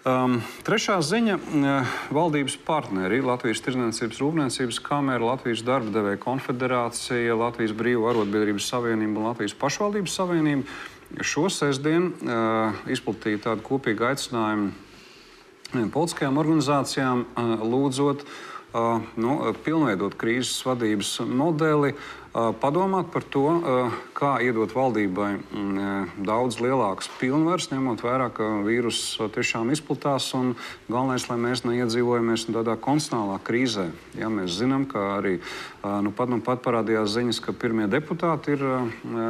Um, 0.04 0.42
trešā 0.68 0.98
ziņa 1.00 1.36
uh,- 1.40 1.92
valdības 2.18 2.58
partneri- 2.68 3.22
Latvijas 3.32 3.62
Tirzniecības 3.64 4.18
Rūpniecības 4.20 4.82
kamera, 4.84 5.24
Latvijas 5.24 5.64
darba 5.64 5.94
devēja 5.96 6.20
konfederācija, 6.20 7.38
Latvijas 7.40 7.72
Brīvā 7.72 8.12
arotbiedrības 8.12 8.68
savienība 8.68 9.22
un 9.22 9.30
Latvijas 9.30 9.56
pašvaldības 9.56 10.12
savienība. 10.20 10.68
Šo 11.24 11.48
sestdienu 11.48 12.12
uh, 12.20 12.76
izplatīja 12.92 13.46
tādu 13.48 13.64
kopīgu 13.64 14.04
aicinājumu 14.10 14.74
politiskajām 15.96 16.36
organizācijām, 16.36 17.24
uh, 17.24 17.64
lūdzot 17.64 18.28
uh, 18.28 18.53
nu, 18.74 19.38
pilnveidot 19.66 20.18
krīzes 20.18 20.64
vadības 20.66 21.20
modeli, 21.30 21.94
padomāt 22.34 23.12
par 23.14 23.22
to, 23.30 23.46
kā 24.18 24.32
iedot 24.42 24.72
valdībai 24.74 25.30
mm, 25.38 26.24
daudz 26.26 26.58
lielākas 26.64 27.12
pilnvaras, 27.20 27.70
ņemot 27.70 28.02
vērā, 28.02 28.32
ka 28.34 28.48
vīruss 28.66 29.20
tiešām 29.36 29.70
izplatās 29.76 30.32
galvenais, 30.90 31.28
lai 31.30 31.38
mēs 31.38 31.62
neiedzīvojamies 31.68 32.48
tādā 32.50 32.74
konstitucionālā 32.82 33.38
krīzē. 33.46 33.92
Ja, 34.18 34.32
mēs 34.34 34.58
zinām, 34.58 34.88
ka 34.90 35.20
arī 35.20 35.36
nu, 35.84 36.14
pat, 36.16 36.34
nu, 36.34 36.42
pat 36.42 36.66
parādījās 36.66 37.14
ziņas, 37.14 37.44
ka 37.46 37.54
pirmie 37.54 37.86
deputāti 37.92 38.58
ir 38.58 38.66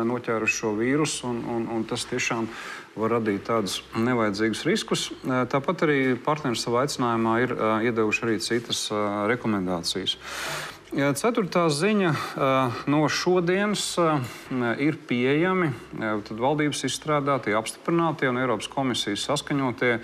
noķēruši 0.08 0.62
šo 0.62 0.72
vīrusu, 0.80 1.28
un, 1.28 1.44
un, 1.58 1.68
un 1.76 1.84
tas 1.90 2.08
tiešām 2.08 2.48
var 2.96 3.16
radīt 3.18 3.48
tādus 3.48 3.80
nevajadzīgus 3.98 4.66
riskus. 4.68 5.08
Tāpat 5.24 5.86
arī 5.88 5.98
partneri 6.22 6.60
savā 6.60 6.84
aicinājumā 6.86 7.34
ir 7.42 7.56
iedevuši 7.90 8.24
arī 8.28 8.38
citas 8.44 8.86
rekomendācijas. 9.32 10.20
Ceturtā 10.94 11.64
ziņa 11.74 12.12
no 12.86 13.00
šodienas 13.10 13.96
ir 14.78 15.00
pieejami 15.10 15.72
valdības 16.30 16.84
izstrādātie, 16.86 17.56
apstiprinātie 17.58 18.30
un 18.30 18.38
Eiropas 18.38 18.70
komisijas 18.70 19.26
saskaņotie 19.26 19.96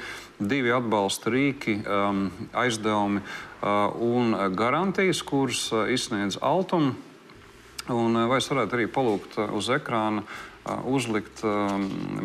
divi 0.41 0.73
atbalsta 0.73 1.29
rīki, 1.29 1.77
aizdevumi 2.57 3.21
un 4.01 4.33
garantijas, 4.57 5.21
kuras 5.21 5.67
izsniedz 5.93 6.41
Altuma. 6.41 6.95
Un 7.89 8.13
vai 8.29 8.37
es 8.37 8.49
varētu 8.49 8.75
arī 8.77 8.85
palūgt 8.89 9.37
uz 9.57 9.69
ekrāna 9.73 10.25
uzlikt 10.89 11.43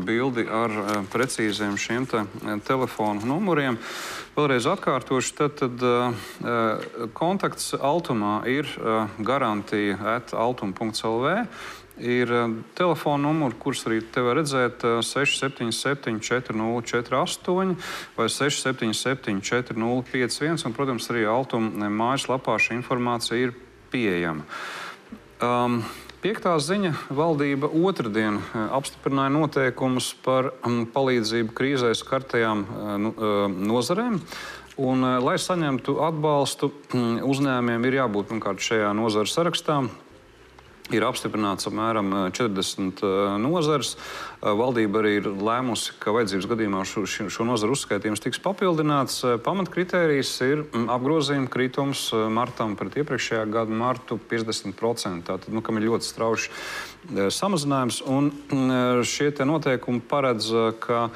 bildi 0.06 0.46
ar 0.50 0.74
precīziem 1.12 1.78
šiem 1.80 2.08
te 2.10 2.24
telefonu 2.66 3.26
numuriem. 3.28 3.78
Vēlreiz 4.34 4.66
atkārtošu, 4.66 5.36
tad, 5.38 5.62
tad 5.62 7.12
kontakts 7.14 7.72
Altumā 7.78 8.42
ir 8.50 8.68
garantija 9.18 9.98
at 10.16 10.34
altum.lv. 10.34 11.44
Ir 11.94 12.30
telefona 12.74 13.28
numurs, 13.28 13.54
kurus 13.62 13.84
arī 13.86 14.00
te 14.10 14.22
var 14.24 14.40
redzēt, 14.40 14.82
677, 14.82 16.18
4048 16.18 17.76
vai 18.16 18.26
677, 18.26 19.38
4051. 19.38 20.66
Un, 20.66 20.74
protams, 20.74 21.06
arī 21.14 21.22
Altuma 21.30 21.86
mājaslapā 21.94 22.58
šī 22.58 22.80
informācija 22.80 23.38
ir 23.46 23.54
pieejama. 23.94 24.42
Um, 25.38 25.84
Piektā 26.24 26.54
ziņa- 26.56 26.94
valdība 27.20 27.68
otrdien 27.68 28.38
eh, 28.40 28.60
apstiprināja 28.72 29.28
noteikumus 29.34 30.06
par 30.24 30.54
mm, 30.54 30.86
palīdzību 30.94 31.52
krīzē 31.52 31.90
skartajām 32.00 32.62
eh, 32.64 32.92
nu, 32.96 33.10
eh, 33.12 33.58
nozarēm. 33.68 34.16
Un, 34.80 35.04
lai 35.20 35.34
saņemtu 35.36 35.98
atbalstu, 36.00 36.70
mm, 36.96 37.18
uzņēmējiem 37.28 37.84
ir 37.84 37.98
jābūt 37.98 38.30
pirmkārt 38.32 38.64
šajā 38.64 38.94
nozara 38.96 39.28
sarakstā. 39.28 39.76
Ir 40.96 41.04
apstiprināts 41.04 41.68
apmēram 41.68 42.08
40 42.32 43.04
nozares. 43.40 43.94
Valdība 44.44 45.00
arī 45.00 45.14
ir 45.22 45.26
lēmusi, 45.40 45.94
ka 46.02 46.12
vajadzības 46.12 46.46
gadījumā 46.50 46.82
šo, 46.84 47.06
šo 47.08 47.46
nozaru 47.48 47.72
uzskaitījums 47.72 48.20
tiks 48.20 48.40
papildināts. 48.44 49.22
Pamatkritērijs 49.40 50.32
ir 50.44 50.64
mm, 50.66 50.90
apgrozījuma 50.92 51.48
kritums 51.48 52.10
martam 52.12 52.74
pret 52.76 52.98
iepriekšējā 53.00 53.46
gada 53.48 53.72
martu 53.72 54.18
50%. 54.20 55.24
Tātad, 55.24 55.48
nu, 55.48 55.62
kam 55.64 55.80
ir 55.80 55.86
ļoti 55.88 56.08
strauji 56.10 56.50
samazinājums. 57.32 58.02
Un 58.04 58.28
mm, 58.34 59.00
šie 59.08 59.30
noteikumi 59.48 60.04
paredz, 60.12 60.50
ka 60.84 61.06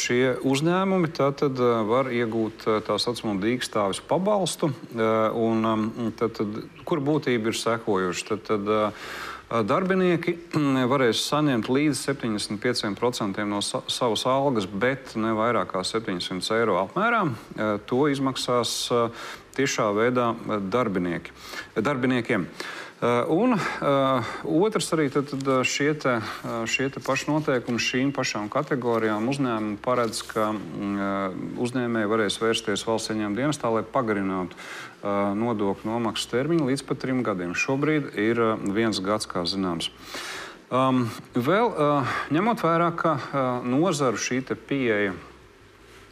šie 0.00 0.32
uzņēmumi 0.40 1.12
tātad 1.20 1.60
var 1.90 2.08
iegūt 2.16 2.64
tā 2.88 2.96
saucamo 2.96 3.36
dīkstāvis 3.44 4.00
pabalstu, 4.08 4.72
un, 4.96 5.68
mm, 5.68 6.16
tad, 6.16 6.40
tad, 6.40 6.58
kur 6.88 7.04
būtība 7.04 7.52
ir 7.52 7.60
sekojuša. 7.60 8.28
Tad, 8.32 8.48
tad, 8.48 8.74
Darbinieki 9.62 10.34
varēs 10.90 11.20
saņemt 11.28 11.68
līdz 11.70 12.00
75% 12.08 13.44
no 13.46 13.60
sa 13.62 13.84
savas 13.86 14.24
algas, 14.26 14.66
bet 14.66 15.14
ne 15.14 15.30
vairāk 15.36 15.70
kā 15.76 15.84
700 15.86 16.56
eiro 16.58 16.80
apmērā. 16.80 17.22
To 17.86 18.00
izmaksās 18.10 18.74
tiešā 19.54 19.92
veidā 19.94 20.32
darbinieki, 20.74 21.30
darbiniekiem. 21.78 22.48
Un 23.28 23.52
uh, 23.52 24.28
otrs 24.48 24.86
arī 24.94 25.10
tad, 25.12 25.28
tad 25.28 25.48
šie, 25.68 25.90
te, 26.00 26.14
šie 26.70 26.86
te 26.94 27.02
paši 27.04 27.26
noteikumi 27.28 27.82
šīm 27.82 28.12
pašām 28.16 28.46
kategorijām 28.48 29.26
uzņēmumu 29.28 29.76
paredz, 29.84 30.22
ka 30.30 30.46
uh, 30.54 31.34
uzņēmēji 31.66 32.10
varēs 32.14 32.40
vērsties 32.40 32.86
valsts 32.88 33.12
ieņēmuma 33.12 33.40
dienestā, 33.42 33.72
lai 33.74 33.84
pagarinātu 33.84 34.56
nodokļu 35.04 35.90
nomaksas 35.90 36.30
termiņu 36.32 36.70
līdz 36.70 36.86
pat 36.88 37.02
trim 37.04 37.20
gadiem. 37.26 37.52
Šobrīd 37.52 38.14
ir 38.20 38.40
viens 38.72 39.00
gads, 39.04 39.28
kā 39.28 39.44
zināms. 39.48 39.90
Um, 40.72 41.04
vēl 41.36 41.68
uh, 41.70 42.16
ņemot 42.34 42.64
vērā, 42.64 42.88
ka 42.96 43.18
uh, 43.20 43.66
nozaru 43.68 44.18
šī 44.18 44.40
pieeja 44.66 45.12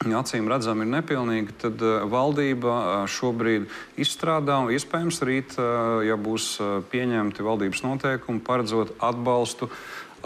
acīm 0.03 0.49
redzam 0.51 0.82
ir 0.82 0.90
nepilnīga, 0.90 1.55
tad 1.62 1.82
valdība 2.11 3.07
šobrīd 3.07 3.68
izstrādā 4.03 4.59
un 4.64 4.72
iespējams 4.74 5.20
rīt, 5.22 5.55
ja 6.03 6.16
būs 6.18 6.57
pieņemti 6.90 7.47
valdības 7.47 7.84
noteikumi, 7.86 8.43
paredzot 8.43 8.97
atbalstu 8.99 9.70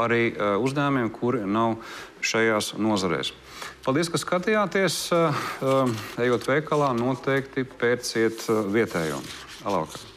arī 0.00 0.30
uzņēmumiem, 0.36 1.10
kuri 1.12 1.44
nav 1.44 1.76
šajās 2.24 2.72
nozarēs. 2.80 3.34
Paldies, 3.86 4.08
ka 4.10 4.18
skatījāties. 4.18 4.96
Eh, 5.14 5.44
eh, 5.62 5.92
ejot 6.26 6.48
veikalā, 6.50 6.90
noteikti 6.98 7.62
pērciet 7.78 8.42
eh, 8.50 8.66
vietējo. 8.74 9.22
Labvakar! 9.62 10.15